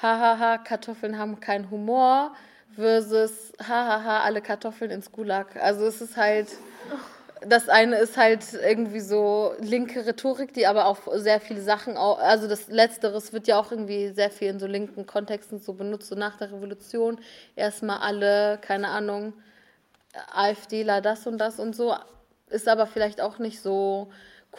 hahaha, 0.00 0.58
Kartoffeln 0.58 1.18
haben 1.18 1.40
keinen 1.40 1.70
Humor, 1.70 2.34
versus 2.76 3.52
hahaha, 3.66 4.20
alle 4.20 4.42
Kartoffeln 4.42 4.90
ins 4.90 5.10
Gulag. 5.10 5.56
Also 5.56 5.86
es 5.86 6.00
ist 6.00 6.16
halt, 6.16 6.48
das 7.46 7.68
eine 7.68 7.96
ist 7.96 8.16
halt 8.16 8.44
irgendwie 8.52 9.00
so 9.00 9.54
linke 9.60 10.06
Rhetorik, 10.06 10.52
die 10.52 10.66
aber 10.66 10.86
auch 10.86 10.98
sehr 11.14 11.40
viele 11.40 11.62
Sachen, 11.62 11.96
auch, 11.96 12.18
also 12.18 12.46
das 12.46 12.68
Letzteres 12.68 13.32
wird 13.32 13.46
ja 13.46 13.58
auch 13.58 13.70
irgendwie 13.70 14.10
sehr 14.10 14.30
viel 14.30 14.48
in 14.48 14.58
so 14.58 14.66
linken 14.66 15.06
Kontexten 15.06 15.58
so 15.58 15.72
benutzt, 15.72 16.08
so 16.08 16.14
nach 16.14 16.36
der 16.36 16.52
Revolution 16.52 17.18
erstmal 17.56 17.98
alle, 17.98 18.58
keine 18.60 18.88
Ahnung, 18.88 19.32
AfDler 20.32 21.00
das 21.00 21.26
und 21.26 21.38
das 21.38 21.58
und 21.58 21.74
so, 21.74 21.94
ist 22.50 22.68
aber 22.68 22.86
vielleicht 22.86 23.20
auch 23.20 23.38
nicht 23.38 23.60
so 23.60 24.10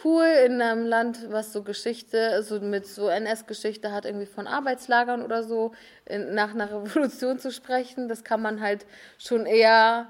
cool 0.04 0.24
in 0.46 0.60
einem 0.60 0.86
Land, 0.86 1.30
was 1.30 1.52
so 1.52 1.62
Geschichte, 1.62 2.42
so 2.42 2.60
mit 2.60 2.86
so 2.86 3.08
NS-Geschichte 3.08 3.92
hat, 3.92 4.06
irgendwie 4.06 4.26
von 4.26 4.46
Arbeitslagern 4.46 5.22
oder 5.22 5.42
so, 5.42 5.72
in, 6.06 6.34
nach 6.34 6.54
einer 6.54 6.70
Revolution 6.84 7.38
zu 7.38 7.52
sprechen. 7.52 8.08
Das 8.08 8.24
kann 8.24 8.40
man 8.40 8.60
halt 8.60 8.86
schon 9.18 9.46
eher 9.46 10.08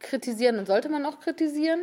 kritisieren 0.00 0.58
und 0.58 0.66
sollte 0.66 0.88
man 0.88 1.06
auch 1.06 1.20
kritisieren. 1.20 1.80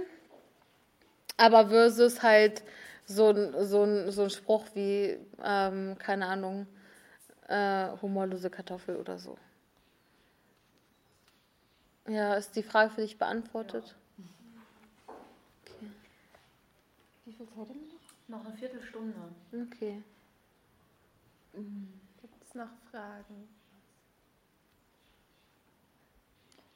Aber 1.38 1.68
versus 1.70 2.24
halt 2.24 2.64
so 3.06 3.30
ein, 3.30 3.66
so 3.66 3.84
ein, 3.84 4.12
so 4.12 4.24
ein 4.24 4.30
Spruch 4.30 4.66
wie, 4.74 5.18
ähm, 5.44 5.96
keine 6.00 6.26
Ahnung, 6.26 6.68
äh, 7.48 7.90
humorlose 8.02 8.50
Kartoffel 8.50 8.98
oder 8.98 9.18
so. 9.20 9.38
Ja, 12.08 12.36
ist 12.36 12.56
die 12.56 12.64
Frage 12.64 12.90
für 12.90 13.02
dich 13.02 13.18
beantwortet? 13.18 13.96
Okay. 15.66 15.92
Wie 17.26 17.34
viel 17.34 17.48
Zeit 17.48 17.56
haben 17.58 17.80
wir 17.80 18.36
Noch 18.38 18.46
eine 18.46 18.56
Viertelstunde. 18.56 19.14
noch? 19.52 19.68
Okay. 19.68 20.02
Gibt 21.54 22.44
es 22.48 22.56
noch 22.56 22.70
Fragen? 22.92 23.50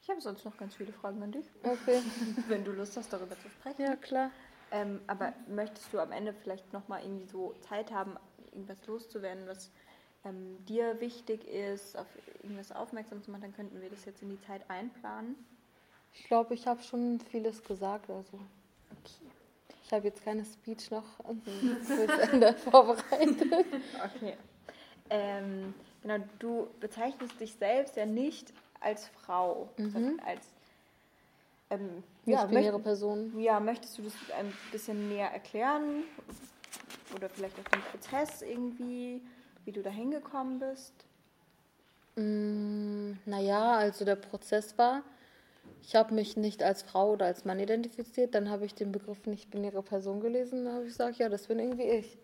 Ich 0.03 0.09
habe 0.09 0.19
sonst 0.21 0.43
noch 0.43 0.57
ganz 0.57 0.75
viele 0.75 0.91
Fragen 0.93 1.21
an 1.23 1.31
dich, 1.31 1.45
Okay. 1.63 2.01
wenn 2.47 2.63
du 2.65 2.71
Lust 2.71 2.97
hast, 2.97 3.13
darüber 3.13 3.39
zu 3.39 3.49
sprechen. 3.49 3.81
Ja, 3.81 3.95
klar. 3.95 4.31
Ähm, 4.71 5.01
aber 5.07 5.33
möchtest 5.47 5.91
du 5.93 5.99
am 5.99 6.11
Ende 6.11 6.33
vielleicht 6.33 6.71
nochmal 6.71 7.03
irgendwie 7.03 7.25
so 7.25 7.53
Zeit 7.59 7.91
haben, 7.91 8.15
irgendwas 8.51 8.77
loszuwerden, 8.87 9.45
was 9.47 9.69
ähm, 10.23 10.63
dir 10.65 10.99
wichtig 11.01 11.45
ist, 11.47 11.97
auf 11.97 12.07
irgendwas 12.41 12.71
aufmerksam 12.71 13.21
zu 13.21 13.31
machen, 13.31 13.41
dann 13.41 13.55
könnten 13.55 13.81
wir 13.81 13.89
das 13.89 14.05
jetzt 14.05 14.21
in 14.21 14.29
die 14.29 14.41
Zeit 14.41 14.69
einplanen. 14.69 15.35
Ich 16.13 16.23
glaube, 16.25 16.53
ich 16.53 16.67
habe 16.67 16.81
schon 16.83 17.19
vieles 17.19 17.63
gesagt. 17.63 18.09
Also. 18.09 18.39
Ich 19.83 19.93
habe 19.93 20.07
jetzt 20.07 20.23
keine 20.23 20.45
Speech 20.45 20.91
noch 20.91 21.05
fürs 21.85 22.29
Ende 22.29 22.53
vorbereitet. 22.71 23.65
Okay. 24.15 24.37
Ähm, 25.09 25.73
genau, 26.01 26.23
du 26.39 26.69
bezeichnest 26.79 27.39
dich 27.39 27.53
selbst 27.55 27.97
ja 27.97 28.05
nicht 28.05 28.53
als 28.79 29.07
Frau, 29.09 29.69
sondern 29.77 30.19
als 30.21 30.47
ähm, 31.71 32.03
ja, 32.25 32.43
Nicht-binäre 32.45 32.75
möcht- 32.77 32.83
Person. 32.83 33.39
ja, 33.39 33.59
möchtest 33.59 33.97
du 33.97 34.03
das 34.03 34.13
ein 34.37 34.53
bisschen 34.71 35.09
näher 35.09 35.31
erklären? 35.31 36.03
Oder 37.15 37.27
vielleicht 37.29 37.59
auch 37.59 37.69
den 37.69 37.81
Prozess 37.81 38.41
irgendwie, 38.43 39.21
wie 39.65 39.71
du 39.71 39.81
da 39.81 39.89
hingekommen 39.89 40.59
bist? 40.59 40.93
Mm, 42.15 43.13
naja, 43.25 43.73
also 43.77 44.05
der 44.05 44.15
Prozess 44.15 44.77
war, 44.77 45.01
ich 45.81 45.95
habe 45.95 46.13
mich 46.13 46.37
nicht 46.37 46.61
als 46.63 46.83
Frau 46.83 47.11
oder 47.13 47.25
als 47.25 47.45
Mann 47.45 47.59
identifiziert, 47.59 48.35
dann 48.35 48.49
habe 48.49 48.65
ich 48.65 48.75
den 48.75 48.91
Begriff 48.91 49.25
nicht-binäre 49.25 49.81
Person 49.81 50.19
gelesen, 50.19 50.65
dann 50.65 50.73
habe 50.75 50.83
ich 50.85 50.91
gesagt, 50.91 51.17
ja, 51.17 51.29
das 51.29 51.47
bin 51.47 51.59
irgendwie 51.59 51.83
ich. 51.89 52.17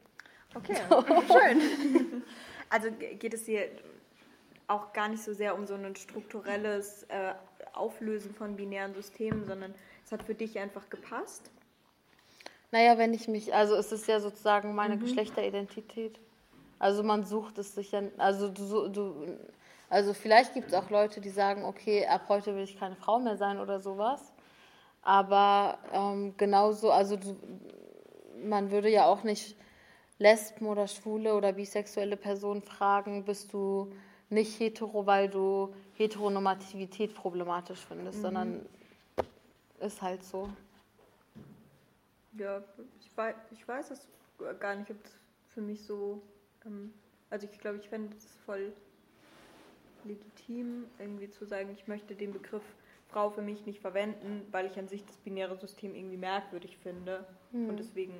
Okay, 0.55 0.75
schön. 1.27 2.23
Also 2.69 2.91
ge- 2.91 3.15
geht 3.15 3.33
es 3.33 3.45
hier 3.45 3.67
auch 4.67 4.91
gar 4.93 5.07
nicht 5.07 5.23
so 5.23 5.33
sehr 5.33 5.55
um 5.55 5.65
so 5.65 5.75
ein 5.75 5.95
strukturelles 5.95 7.03
äh, 7.03 7.33
Auflösen 7.79 8.33
von 8.33 8.55
binären 8.55 8.93
Systemen, 8.93 9.45
sondern 9.45 9.73
es 10.05 10.11
hat 10.11 10.23
für 10.23 10.35
dich 10.35 10.59
einfach 10.59 10.89
gepasst. 10.89 11.49
Naja, 12.71 12.97
wenn 12.97 13.13
ich 13.13 13.27
mich, 13.27 13.53
also 13.53 13.75
es 13.75 13.91
ist 13.91 14.07
ja 14.07 14.19
sozusagen 14.19 14.75
meine 14.75 14.97
Geschlechteridentität. 14.97 16.19
Also 16.79 17.01
man 17.03 17.23
sucht 17.23 17.57
es 17.57 17.73
sich 17.73 17.91
ja, 17.91 18.03
also 18.17 18.49
du, 18.49 18.89
du 18.89 19.37
also 19.89 20.13
vielleicht 20.13 20.53
gibt 20.53 20.67
es 20.67 20.73
auch 20.73 20.89
Leute, 20.89 21.21
die 21.21 21.29
sagen, 21.29 21.63
okay, 21.63 22.05
ab 22.05 22.23
heute 22.27 22.55
will 22.55 22.63
ich 22.63 22.77
keine 22.77 22.95
Frau 22.95 23.19
mehr 23.19 23.37
sein 23.37 23.59
oder 23.59 23.79
sowas. 23.79 24.33
Aber 25.01 25.77
ähm, 25.93 26.33
genauso, 26.35 26.91
also 26.91 27.15
du, 27.15 27.37
man 28.43 28.71
würde 28.71 28.89
ja 28.89 29.05
auch 29.05 29.23
nicht 29.23 29.55
Lesben 30.19 30.65
oder 30.65 30.87
Schwule 30.87 31.35
oder 31.35 31.53
bisexuelle 31.53 32.17
Personen 32.17 32.61
fragen, 32.61 33.23
bist 33.23 33.53
du 33.53 33.93
nicht 34.29 34.59
hetero, 34.59 35.05
weil 35.05 35.29
du 35.29 35.73
Heteronormativität 35.97 37.15
problematisch 37.15 37.79
findest, 37.79 38.21
sondern 38.21 38.65
ist 39.79 40.01
halt 40.01 40.23
so. 40.23 40.49
Ja, 42.37 42.61
ich 42.99 43.17
weiß, 43.17 43.35
ich 43.51 43.67
weiß 43.67 43.91
es 43.91 44.07
gar 44.59 44.75
nicht, 44.75 44.91
ob 44.91 45.01
das 45.03 45.13
für 45.49 45.61
mich 45.61 45.83
so. 45.83 46.21
Ähm, 46.65 46.93
also 47.29 47.47
ich 47.51 47.59
glaube, 47.59 47.77
ich 47.77 47.89
fände 47.89 48.15
es 48.15 48.25
voll 48.45 48.71
legitim, 50.05 50.85
irgendwie 50.99 51.29
zu 51.29 51.45
sagen, 51.45 51.69
ich 51.73 51.87
möchte 51.87 52.15
den 52.15 52.31
Begriff 52.31 52.63
Frau 53.09 53.29
für 53.29 53.41
mich 53.41 53.65
nicht 53.65 53.79
verwenden, 53.79 54.45
weil 54.51 54.67
ich 54.67 54.77
an 54.77 54.87
sich 54.87 55.05
das 55.05 55.15
binäre 55.17 55.57
System 55.57 55.95
irgendwie 55.95 56.17
merkwürdig 56.17 56.77
finde. 56.77 57.25
Und 57.51 57.77
deswegen 57.77 58.13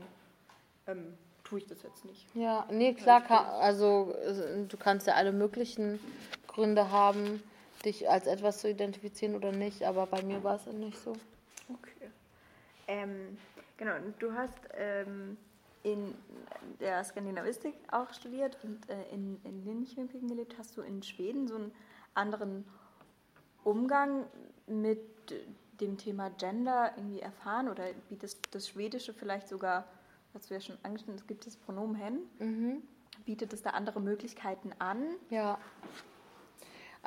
ähm, 0.88 1.14
tue 1.44 1.60
ich 1.60 1.68
das 1.68 1.84
jetzt 1.84 2.06
nicht. 2.06 2.26
Ja, 2.34 2.66
nee, 2.72 2.94
klar, 2.94 3.22
kann, 3.22 3.46
also 3.46 4.16
äh, 4.24 4.66
du 4.66 4.78
kannst 4.78 5.08
ja 5.08 5.14
alle 5.14 5.32
möglichen 5.32 6.00
Gründe 6.48 6.90
haben, 6.92 7.44
dich 7.86 8.10
als 8.10 8.28
etwas 8.28 8.60
zu 8.60 8.70
identifizieren 8.70 9.36
oder 9.36 9.52
nicht, 9.52 9.84
aber 9.84 10.06
bei 10.08 10.22
mir 10.24 10.44
war 10.44 10.56
es 10.56 10.66
nicht 10.68 10.98
so. 11.00 11.14
Okay. 11.70 12.10
Ähm, 12.88 13.38
genau, 13.78 13.94
du 14.20 14.34
hast 14.34 14.58
ähm, 14.76 15.38
in 15.84 16.16
der 16.80 17.04
Skandinavistik 17.04 17.74
auch 17.92 18.14
studiert 18.14 18.58
und 18.64 18.90
äh, 18.90 19.04
in, 19.12 19.40
in 19.44 19.64
Linköping 19.66 20.28
gelebt. 20.28 20.56
Hast 20.58 20.78
du 20.78 20.82
in 20.82 21.04
Schweden 21.04 21.48
so 21.48 21.56
einen 21.56 21.72
anderen 22.14 22.66
Umgang 23.64 24.26
mit 24.68 25.00
dem 25.80 25.98
Thema 25.98 26.30
Gender 26.32 26.92
irgendwie 26.96 27.20
erfahren 27.20 27.70
oder 27.70 27.86
bietet 28.10 28.36
das 28.56 28.68
Schwedische 28.70 29.14
vielleicht 29.14 29.48
sogar, 29.48 29.86
hast 30.34 30.50
du 30.50 30.54
ja 30.56 30.62
schon 30.62 30.78
angeschnitten, 30.84 31.20
es 31.20 31.28
gibt 31.28 31.46
das 31.46 31.56
Pronomen 31.56 31.96
hen, 31.96 32.20
Mhm. 32.40 32.82
bietet 33.26 33.54
es 33.54 33.62
da 33.62 33.72
andere 33.72 34.00
Möglichkeiten 34.02 34.72
an? 34.80 35.04
Ja. 35.30 35.60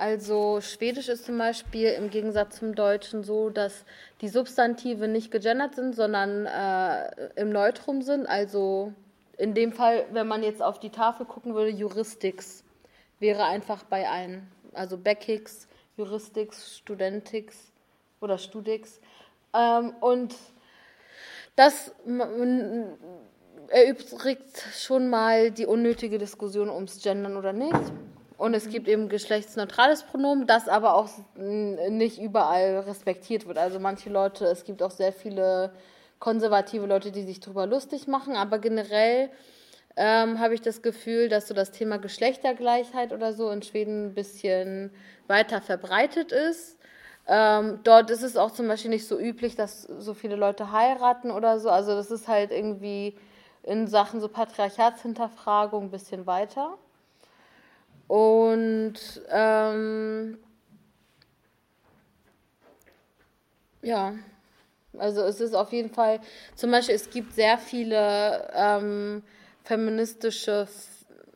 Also 0.01 0.63
Schwedisch 0.63 1.11
ist 1.11 1.27
zum 1.27 1.37
Beispiel 1.37 1.89
im 1.89 2.09
Gegensatz 2.09 2.57
zum 2.57 2.75
Deutschen 2.75 3.23
so, 3.23 3.51
dass 3.51 3.85
die 4.23 4.29
Substantive 4.29 5.09
nicht 5.09 5.31
gegendert 5.31 5.75
sind, 5.75 5.95
sondern 5.95 6.47
äh, 6.47 7.29
im 7.37 7.51
Neutrum 7.51 8.01
sind. 8.01 8.27
Also 8.27 8.95
in 9.37 9.53
dem 9.53 9.75
Fall, 9.75 10.07
wenn 10.11 10.27
man 10.27 10.43
jetzt 10.43 10.63
auf 10.63 10.81
die 10.81 10.89
Tafel 10.89 11.27
gucken 11.27 11.55
würde, 11.55 11.69
Juristix 11.69 12.65
wäre 13.19 13.45
einfach 13.45 13.85
bei 13.85 14.09
allen. 14.09 14.51
Also 14.73 14.97
Beckix, 14.97 15.69
Juristix, 15.99 16.79
Studentix 16.79 17.71
oder 18.23 18.39
Studix. 18.39 19.01
Ähm, 19.53 19.93
und 20.01 20.35
das 21.57 21.93
erübrigt 23.69 24.65
schon 24.79 25.11
mal 25.11 25.51
die 25.51 25.67
unnötige 25.67 26.17
Diskussion 26.17 26.71
ums 26.71 27.03
Gendern 27.03 27.37
oder 27.37 27.53
nicht. 27.53 27.93
Und 28.41 28.55
es 28.55 28.71
gibt 28.71 28.89
eben 28.89 29.11
geschlechtsneutrales 29.11 30.05
Pronomen, 30.05 30.47
das 30.47 30.67
aber 30.67 30.95
auch 30.95 31.11
nicht 31.37 32.19
überall 32.19 32.79
respektiert 32.79 33.47
wird. 33.47 33.59
Also 33.59 33.79
manche 33.79 34.09
Leute, 34.09 34.47
es 34.47 34.65
gibt 34.65 34.83
auch 34.83 34.91
sehr 34.91 35.13
viele 35.13 35.75
konservative 36.21 36.87
Leute, 36.87 37.13
die 37.13 37.25
sich 37.25 37.41
darüber 37.41 37.67
lustig 37.67 38.09
machen, 38.09 38.37
aber 38.37 38.59
generell 38.59 39.29
ähm, 39.95 40.41
habe 40.41 40.55
ich 40.55 40.63
das 40.63 40.81
Gefühl, 40.81 41.29
dass 41.29 41.49
so 41.49 41.55
das 41.55 41.71
Thema 41.71 41.99
Geschlechtergleichheit 41.99 43.13
oder 43.13 43.35
so 43.35 43.51
in 43.51 43.61
Schweden 43.61 44.07
ein 44.07 44.15
bisschen 44.15 44.91
weiter 45.27 45.61
verbreitet 45.61 46.33
ist. 46.33 46.79
Ähm, 47.27 47.81
dort 47.85 48.09
ist 48.09 48.23
es 48.23 48.39
auch 48.39 48.53
zum 48.53 48.69
Beispiel 48.69 48.91
nicht 48.91 49.07
so 49.07 49.21
üblich, 49.21 49.55
dass 49.55 49.83
so 49.83 50.15
viele 50.15 50.37
Leute 50.37 50.73
heiraten 50.73 51.31
oder 51.31 51.61
so. 51.61 51.69
Also 51.69 51.95
das 51.95 52.11
ist 52.11 52.27
halt 52.27 52.53
irgendwie 52.53 53.19
in 53.65 53.87
Sachen 53.87 54.19
so 54.19 54.29
Patriarchatshinterfragung 54.29 55.85
ein 55.85 55.91
bisschen 55.91 56.27
weiter. 56.27 56.79
Und 58.11 58.95
ähm, 59.29 60.37
ja, 63.83 64.15
also 64.99 65.23
es 65.23 65.41
ist 65.41 65.55
auf 65.55 65.71
jeden 65.73 65.91
Fall, 65.91 66.19
zum 66.57 66.73
Beispiel 66.73 66.97
es 66.97 67.09
gibt 67.09 67.35
sehr 67.35 67.57
viele 67.57 68.51
ähm, 68.53 69.23
feministische 69.63 70.67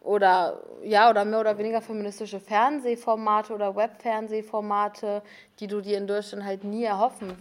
oder 0.00 0.64
ja 0.82 1.10
oder 1.10 1.24
mehr 1.24 1.38
oder 1.38 1.56
weniger 1.58 1.80
feministische 1.80 2.40
Fernsehformate 2.40 3.54
oder 3.54 3.76
Webfernsehformate, 3.76 5.22
die 5.60 5.68
du 5.68 5.80
dir 5.80 5.96
in 5.96 6.08
Deutschland 6.08 6.44
halt 6.44 6.64
nie 6.64 6.82
erhoffen 6.82 7.36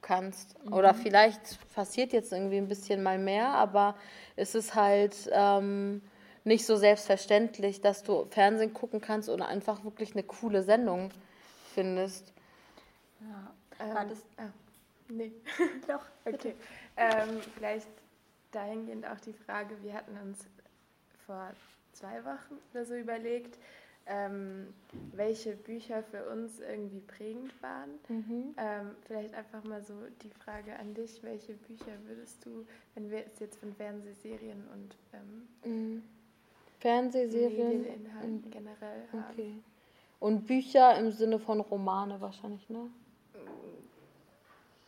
kannst. 0.00 0.54
Oder 0.70 0.94
vielleicht 0.94 1.58
passiert 1.74 2.12
jetzt 2.12 2.30
irgendwie 2.30 2.58
ein 2.58 2.68
bisschen 2.68 3.02
mal 3.02 3.18
mehr, 3.18 3.48
aber 3.48 3.96
es 4.36 4.54
ist 4.54 4.76
halt 4.76 5.28
ähm, 5.32 6.02
nicht 6.46 6.64
so 6.64 6.76
selbstverständlich, 6.76 7.80
dass 7.80 8.02
du 8.02 8.26
Fernsehen 8.26 8.72
gucken 8.72 9.00
kannst 9.00 9.28
und 9.28 9.42
einfach 9.42 9.84
wirklich 9.84 10.12
eine 10.12 10.22
coole 10.22 10.62
Sendung 10.62 11.10
findest. 11.74 12.32
War 13.78 14.04
das, 14.06 14.22
Nee. 15.08 15.32
Doch, 15.88 16.04
Okay. 16.24 16.54
Ähm, 16.96 17.40
vielleicht 17.54 17.88
dahingehend 18.50 19.06
auch 19.06 19.20
die 19.20 19.32
Frage, 19.32 19.76
wir 19.82 19.94
hatten 19.94 20.16
uns 20.18 20.46
vor 21.26 21.52
zwei 21.92 22.24
Wochen 22.24 22.58
oder 22.72 22.84
so 22.84 22.94
überlegt, 22.94 23.58
ähm, 24.06 24.72
welche 25.12 25.54
Bücher 25.56 26.02
für 26.02 26.28
uns 26.28 26.60
irgendwie 26.60 27.00
prägend 27.00 27.52
waren. 27.62 27.90
Mhm. 28.08 28.54
Ähm, 28.56 28.90
vielleicht 29.06 29.34
einfach 29.34 29.62
mal 29.64 29.82
so 29.82 29.94
die 30.22 30.30
Frage 30.30 30.76
an 30.78 30.94
dich, 30.94 31.22
welche 31.22 31.54
Bücher 31.54 31.92
würdest 32.06 32.44
du, 32.44 32.66
wenn 32.94 33.10
wir 33.10 33.24
es 33.26 33.38
jetzt 33.40 33.58
von 33.58 33.72
Fernsehserien 33.74 34.64
und 34.72 34.96
ähm, 35.12 35.48
Mhm. 35.64 36.02
Fernsehserien. 36.80 37.82
Medieninhalten 37.82 38.50
generell 38.50 39.02
haben? 39.12 39.24
Okay. 39.30 39.52
Und 40.18 40.46
Bücher 40.46 40.98
im 40.98 41.12
Sinne 41.12 41.38
von 41.38 41.60
Romane 41.60 42.20
wahrscheinlich, 42.20 42.68
ne? 42.70 42.90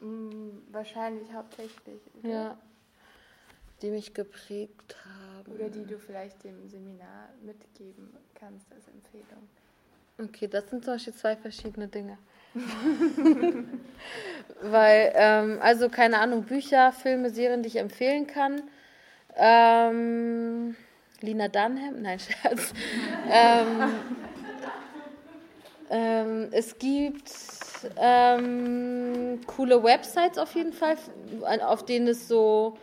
Mm, 0.01 0.63
wahrscheinlich 0.71 1.33
hauptsächlich. 1.33 2.01
oder? 2.23 2.29
Ja. 2.29 2.59
Die 3.83 3.91
mich 3.91 4.15
geprägt 4.15 4.97
haben. 5.05 5.53
Oder 5.53 5.69
die 5.69 5.85
du 5.85 5.99
vielleicht 5.99 6.43
dem 6.45 6.69
Seminar 6.69 7.29
mitgeben 7.45 8.11
kannst 8.35 8.67
als 8.73 8.89
Empfehlung. 8.89 9.49
Okay, 10.19 10.49
das 10.49 10.69
sind 10.69 10.85
zum 10.85 10.95
Beispiel 10.95 11.15
zwei 11.15 11.37
verschiedene 11.37 11.87
Dinge. 11.87 12.19
Weil, 14.63 15.13
ähm, 15.15 15.59
also 15.61 15.89
keine 15.89 16.19
Ahnung, 16.19 16.45
Bücher, 16.45 16.93
Filme, 16.93 17.31
Serien, 17.31 17.63
die 17.63 17.69
ich 17.69 17.77
empfehlen 17.77 18.27
kann. 18.27 18.63
Ähm, 19.37 20.75
Lina 21.21 21.49
Dunham, 21.49 22.03
nein, 22.03 22.19
Scherz. 22.43 22.73
ähm, 23.31 23.95
ähm, 25.91 26.49
es 26.53 26.79
gibt 26.79 27.33
ähm, 27.97 29.41
coole 29.47 29.83
Websites 29.83 30.39
auf 30.39 30.55
jeden 30.55 30.73
Fall, 30.73 30.97
auf 31.65 31.85
denen 31.85 32.09
es 32.09 32.29
so, 32.29 32.77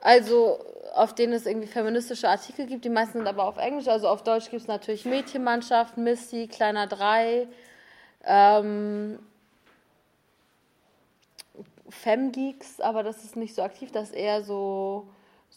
also 0.00 0.58
auf 0.94 1.14
denen 1.14 1.34
es 1.34 1.46
irgendwie 1.46 1.66
feministische 1.66 2.28
Artikel 2.28 2.66
gibt. 2.66 2.84
Die 2.84 2.88
meisten 2.88 3.18
sind 3.18 3.26
aber 3.26 3.44
auf 3.44 3.58
Englisch. 3.58 3.86
Also 3.86 4.08
auf 4.08 4.22
Deutsch 4.22 4.50
gibt 4.50 4.62
es 4.62 4.68
natürlich 4.68 5.04
Mädchenmannschaft, 5.04 5.98
Missy, 5.98 6.48
Kleiner 6.48 6.86
Drei, 6.86 7.46
ähm, 8.24 9.18
Femgeeks, 11.88 12.80
aber 12.80 13.02
das 13.02 13.24
ist 13.24 13.36
nicht 13.36 13.54
so 13.54 13.62
aktiv, 13.62 13.92
das 13.92 14.10
ist 14.10 14.16
eher 14.16 14.42
so, 14.42 15.06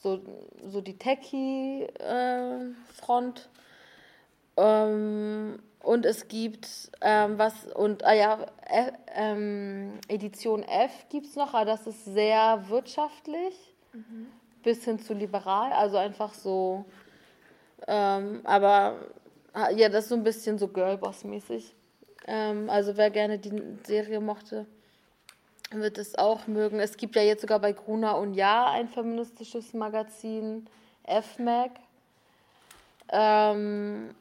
so, 0.01 0.19
so 0.65 0.81
die 0.81 0.97
Techie-Front. 0.97 3.49
ähm, 4.57 5.59
und 5.81 6.05
es 6.05 6.27
gibt 6.27 6.67
ähm, 7.01 7.37
was, 7.37 7.65
und 7.73 8.03
ah 8.03 8.11
ja, 8.13 8.45
F, 8.65 8.91
ähm, 9.15 9.93
Edition 10.09 10.63
F 10.63 10.91
gibt 11.09 11.27
es 11.27 11.37
noch, 11.37 11.53
aber 11.53 11.63
das 11.65 11.87
ist 11.87 12.03
sehr 12.05 12.65
wirtschaftlich, 12.67 13.73
bis 14.61 14.83
hin 14.83 14.99
zu 14.99 15.13
liberal, 15.13 15.71
also 15.71 15.95
einfach 15.95 16.33
so, 16.33 16.83
ähm, 17.87 18.41
aber 18.43 18.97
ah, 19.53 19.69
ja, 19.71 19.87
das 19.87 20.03
ist 20.03 20.09
so 20.09 20.15
ein 20.15 20.23
bisschen 20.23 20.59
so 20.59 20.67
Girlboss-mäßig. 20.67 21.73
Ähm, 22.27 22.69
also 22.69 22.97
wer 22.97 23.09
gerne 23.09 23.39
die 23.39 23.53
Serie 23.83 24.19
mochte, 24.19 24.65
wird 25.71 25.97
es 25.97 26.17
auch 26.17 26.47
mögen. 26.47 26.79
Es 26.79 26.97
gibt 26.97 27.15
ja 27.15 27.21
jetzt 27.21 27.41
sogar 27.41 27.59
bei 27.59 27.71
Gruner 27.73 28.17
und 28.17 28.33
Ja 28.33 28.71
ein 28.71 28.87
feministisches 28.87 29.73
Magazin, 29.73 30.67
FMAG. 31.05 31.71
Ähm, 33.09 34.15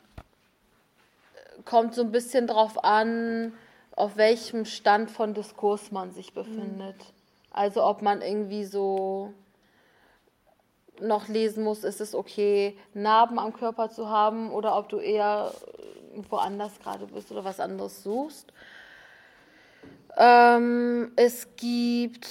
kommt 1.64 1.94
so 1.94 2.02
ein 2.02 2.12
bisschen 2.12 2.46
drauf 2.46 2.82
an, 2.84 3.52
auf 3.96 4.16
welchem 4.16 4.64
Stand 4.64 5.10
von 5.10 5.34
Diskurs 5.34 5.90
man 5.90 6.12
sich 6.12 6.32
befindet. 6.32 6.96
Also 7.50 7.84
ob 7.84 8.02
man 8.02 8.22
irgendwie 8.22 8.64
so 8.64 9.32
noch 11.00 11.28
lesen 11.28 11.64
muss, 11.64 11.84
ist 11.84 12.00
es 12.00 12.14
okay, 12.14 12.76
Narben 12.94 13.38
am 13.38 13.52
Körper 13.52 13.90
zu 13.90 14.08
haben 14.08 14.50
oder 14.50 14.76
ob 14.76 14.88
du 14.88 14.98
eher 14.98 15.52
woanders 16.30 16.78
gerade 16.80 17.06
bist 17.06 17.30
oder 17.30 17.44
was 17.44 17.60
anderes 17.60 18.02
suchst. 18.02 18.52
Ähm, 20.18 21.12
es 21.16 21.46
gibt 21.56 22.28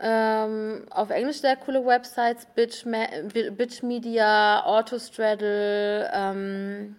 ähm, 0.00 0.84
auf 0.90 1.10
Englisch 1.10 1.40
sehr 1.40 1.56
coole 1.56 1.84
Websites, 1.84 2.46
Bitch, 2.54 2.84
Ma 2.84 3.06
Bitch 3.32 3.82
Media, 3.82 4.62
Autostraddle, 4.64 6.10
ähm, 6.12 6.96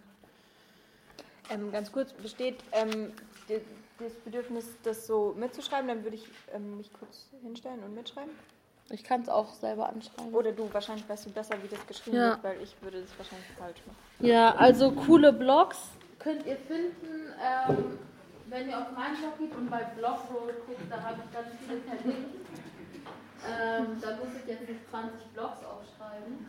Ähm, 1.49 1.71
ganz 1.71 1.91
kurz, 1.91 2.11
besteht 2.13 2.55
ähm, 2.71 3.13
das 3.47 4.11
Bedürfnis, 4.25 4.65
das 4.83 5.05
so 5.05 5.35
mitzuschreiben, 5.37 5.87
dann 5.87 6.03
würde 6.03 6.15
ich 6.15 6.25
ähm, 6.53 6.77
mich 6.77 6.91
kurz 6.93 7.27
hinstellen 7.43 7.79
und 7.83 7.93
mitschreiben. 7.93 8.31
ich 8.89 9.03
kann 9.03 9.21
es 9.21 9.29
auch 9.29 9.53
selber 9.53 9.87
anschreiben. 9.89 10.33
Oder 10.33 10.51
du, 10.51 10.67
wahrscheinlich 10.73 11.07
weißt 11.07 11.27
du 11.27 11.29
besser, 11.29 11.55
wie 11.61 11.67
das 11.67 11.85
geschrieben 11.87 12.17
Ja. 12.17 12.29
wird, 12.31 12.43
weil 12.43 12.61
ich 12.63 12.75
würde 12.81 13.01
das 13.01 13.09
wahrscheinlich 13.17 13.47
falsch 13.59 13.77
machen. 13.85 13.97
Ja, 14.27 14.55
also 14.55 14.91
coole 14.91 15.31
Blogs 15.31 15.77
könnt 16.19 16.45
ihr 16.45 16.57
finden, 16.57 17.33
ähm, 17.69 17.99
wenn 18.47 18.69
ihr 18.69 18.77
auf 18.77 18.91
meinen 18.91 19.17
Blog 19.17 19.37
geht 19.39 19.55
und 19.55 19.69
bei 19.69 19.83
Blogroll 19.83 20.53
guckt, 20.65 20.81
da 20.89 21.01
habe 21.01 21.21
ich 21.25 21.31
ganz 21.33 21.47
viele 21.59 21.79
verlinkt. 21.81 22.35
Ähm, 23.45 23.99
da 24.01 24.15
muss 24.17 24.33
ich 24.41 24.45
jetzt 24.47 24.69
nicht 24.69 24.89
20 24.89 25.21
Blogs 25.33 25.63
aufschreiben. 25.65 26.47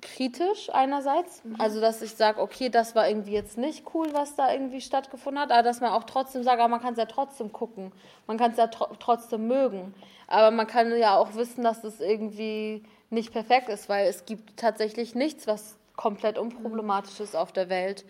kritisch 0.01 0.69
einerseits. 0.71 1.41
Also 1.57 1.81
dass 1.81 2.01
ich 2.01 2.15
sage, 2.15 2.41
okay, 2.41 2.69
das 2.69 2.95
war 2.95 3.09
irgendwie 3.09 3.33
jetzt 3.33 3.57
nicht 3.57 3.83
cool, 3.93 4.07
was 4.13 4.35
da 4.35 4.51
irgendwie 4.51 4.81
stattgefunden 4.81 5.41
hat. 5.41 5.51
Aber 5.51 5.63
dass 5.63 5.81
man 5.81 5.91
auch 5.91 6.05
trotzdem 6.05 6.43
sagt, 6.43 6.59
aber 6.59 6.69
man 6.69 6.81
kann 6.81 6.93
es 6.93 6.99
ja 6.99 7.05
trotzdem 7.05 7.51
gucken. 7.51 7.91
Man 8.27 8.37
kann 8.37 8.51
es 8.51 8.57
ja 8.57 8.67
tro 8.67 8.87
trotzdem 8.99 9.47
mögen. 9.47 9.93
Aber 10.27 10.51
man 10.51 10.67
kann 10.67 10.95
ja 10.97 11.17
auch 11.17 11.35
wissen, 11.35 11.63
dass 11.63 11.83
es 11.83 11.99
irgendwie 11.99 12.83
nicht 13.09 13.31
perfekt 13.31 13.69
ist, 13.69 13.89
weil 13.89 14.07
es 14.07 14.25
gibt 14.25 14.57
tatsächlich 14.57 15.15
nichts, 15.15 15.47
was 15.47 15.77
komplett 15.95 16.37
unproblematisch 16.37 17.19
ist 17.19 17.35
auf 17.35 17.51
der 17.51 17.69
Welt. 17.69 18.05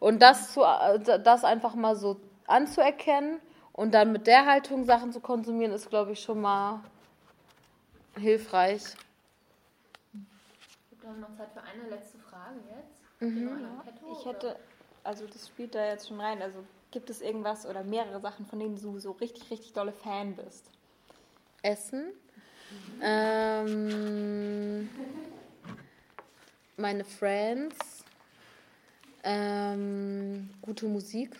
Und 0.00 0.20
das, 0.20 0.52
zu, 0.54 0.60
das 0.60 1.44
einfach 1.44 1.74
mal 1.74 1.94
so 1.94 2.20
anzuerkennen 2.46 3.38
und 3.72 3.94
dann 3.94 4.10
mit 4.12 4.26
der 4.26 4.46
Haltung 4.46 4.84
Sachen 4.84 5.12
zu 5.12 5.20
konsumieren, 5.20 5.72
ist, 5.72 5.88
glaube 5.90 6.12
ich, 6.12 6.20
schon 6.20 6.40
mal 6.40 6.80
hilfreich. 8.16 8.82
Wir 11.00 11.08
haben 11.08 11.20
noch 11.20 11.36
Zeit 11.36 11.52
für 11.52 11.62
eine 11.62 11.88
letzte 11.88 12.18
Frage 12.18 12.56
jetzt. 12.76 13.00
Mhm. 13.20 13.58
Petto, 13.84 14.12
Ich 14.12 14.26
oder? 14.26 14.32
hätte, 14.32 14.56
also 15.04 15.26
das 15.26 15.46
spielt 15.46 15.74
da 15.74 15.84
jetzt 15.86 16.08
schon 16.08 16.20
rein, 16.20 16.42
also 16.42 16.64
gibt 16.90 17.10
es 17.10 17.20
irgendwas 17.20 17.66
oder 17.66 17.84
mehrere 17.84 18.20
Sachen, 18.20 18.46
von 18.46 18.58
denen 18.58 18.80
du 18.80 18.98
so 18.98 19.12
richtig, 19.12 19.50
richtig 19.50 19.72
dolle 19.72 19.92
Fan 19.92 20.34
bist? 20.34 20.70
Essen. 21.62 22.12
Ähm, 23.02 24.88
meine 26.76 27.04
Friends, 27.04 27.99
ähm, 29.24 30.50
gute 30.62 30.86
Musik. 30.86 31.36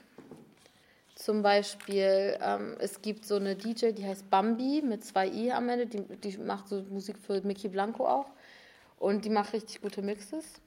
Zum 1.15 1.43
Beispiel, 1.43 2.39
ähm, 2.41 2.77
es 2.79 3.03
gibt 3.03 3.27
so 3.27 3.37
eine 3.37 3.55
DJ, 3.55 3.93
die 3.93 4.07
heißt 4.07 4.31
Bambi 4.31 4.83
mit 4.83 5.05
zwei 5.05 5.29
I 5.29 5.53
am 5.53 5.69
Ende. 5.69 5.87
Die, 5.87 6.03
die 6.17 6.39
macht 6.39 6.69
so 6.69 6.83
Musik 6.89 7.19
für 7.19 7.41
Mickey 7.43 7.69
Blanco 7.69 8.07
auch. 8.07 8.27
Und 8.99 9.25
die 9.25 9.31
macht 9.31 9.53
richtig 9.53 9.83
gute 9.83 10.03
Mixes. 10.03 10.61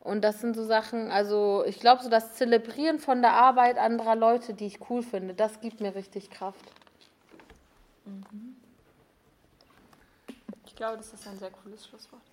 Und 0.00 0.22
das 0.22 0.40
sind 0.40 0.56
so 0.56 0.64
Sachen, 0.64 1.12
also 1.12 1.64
ich 1.64 1.78
glaube, 1.78 2.02
so 2.02 2.10
das 2.10 2.34
Zelebrieren 2.34 2.98
von 2.98 3.22
der 3.22 3.34
Arbeit 3.34 3.78
anderer 3.78 4.16
Leute, 4.16 4.52
die 4.52 4.66
ich 4.66 4.90
cool 4.90 5.02
finde, 5.02 5.32
das 5.32 5.60
gibt 5.60 5.80
mir 5.80 5.94
richtig 5.94 6.28
Kraft. 6.28 6.64
Ich 10.66 10.74
glaube, 10.74 10.96
das 10.96 11.12
ist 11.12 11.28
ein 11.28 11.38
sehr 11.38 11.52
cooles 11.52 11.86
Schlusswort. 11.86 12.31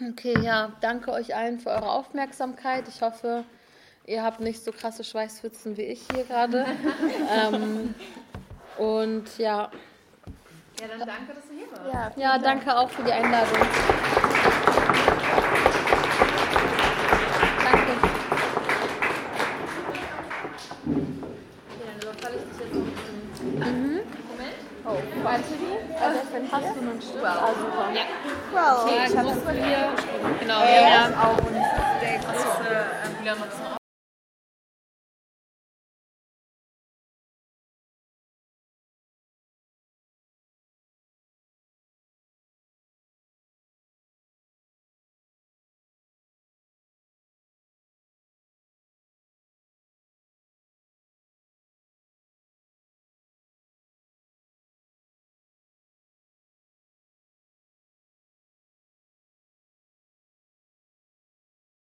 Okay, 0.00 0.38
ja, 0.42 0.72
danke 0.82 1.10
euch 1.10 1.34
allen 1.34 1.58
für 1.58 1.70
eure 1.70 1.90
Aufmerksamkeit. 1.90 2.86
Ich 2.88 3.00
hoffe, 3.00 3.44
ihr 4.04 4.22
habt 4.22 4.40
nicht 4.40 4.62
so 4.62 4.70
krasse 4.70 5.04
Schweißpfützen 5.04 5.76
wie 5.78 5.82
ich 5.82 6.02
hier 6.12 6.24
gerade. 6.24 6.66
ähm, 7.34 7.94
und 8.76 9.38
ja, 9.38 9.70
Ja, 10.80 10.86
dann 10.88 10.98
danke, 10.98 11.32
dass 11.34 11.48
du 11.48 11.54
hier 11.54 11.66
warst. 11.72 12.18
Ja, 12.18 12.22
ja, 12.22 12.38
Dank. 12.38 12.64
danke 12.66 12.76
auch 12.78 12.90
für 12.90 13.02
die 13.04 13.12
Einladung. 13.12 13.56
Danke. 17.64 17.92
Okay, 20.84 21.86
dann 21.86 22.02
überfalle 22.02 22.36
ich 22.36 22.42
dich 22.42 22.60
jetzt 22.60 22.74
noch 22.74 22.82
ein 22.82 22.92
bisschen. 22.92 24.02
Moment. 24.28 25.15
Meinst 25.26 25.50
du 25.50 25.54
die? 25.56 25.74
Also 26.00 26.20
ich 26.22 26.52
Hast 26.52 26.64
du 26.64 26.80
einen? 26.80 27.00
Ah, 27.24 27.48
super. 27.58 27.86
Ja. 27.92 28.04
Well, 28.52 28.94
Ja, 28.96 29.06
ich 29.10 29.16
hatte 29.16 29.26
mussten 29.26 29.54
wir. 29.56 30.38
Genau, 30.38 30.60
er 30.60 30.82
ja. 30.82 31.06
ist 31.06 31.16
auch 31.18 31.38
uns 31.38 31.66
der 32.00 32.14
äh, 32.14 33.18
Julian, 33.18 33.38
noch 33.40 33.75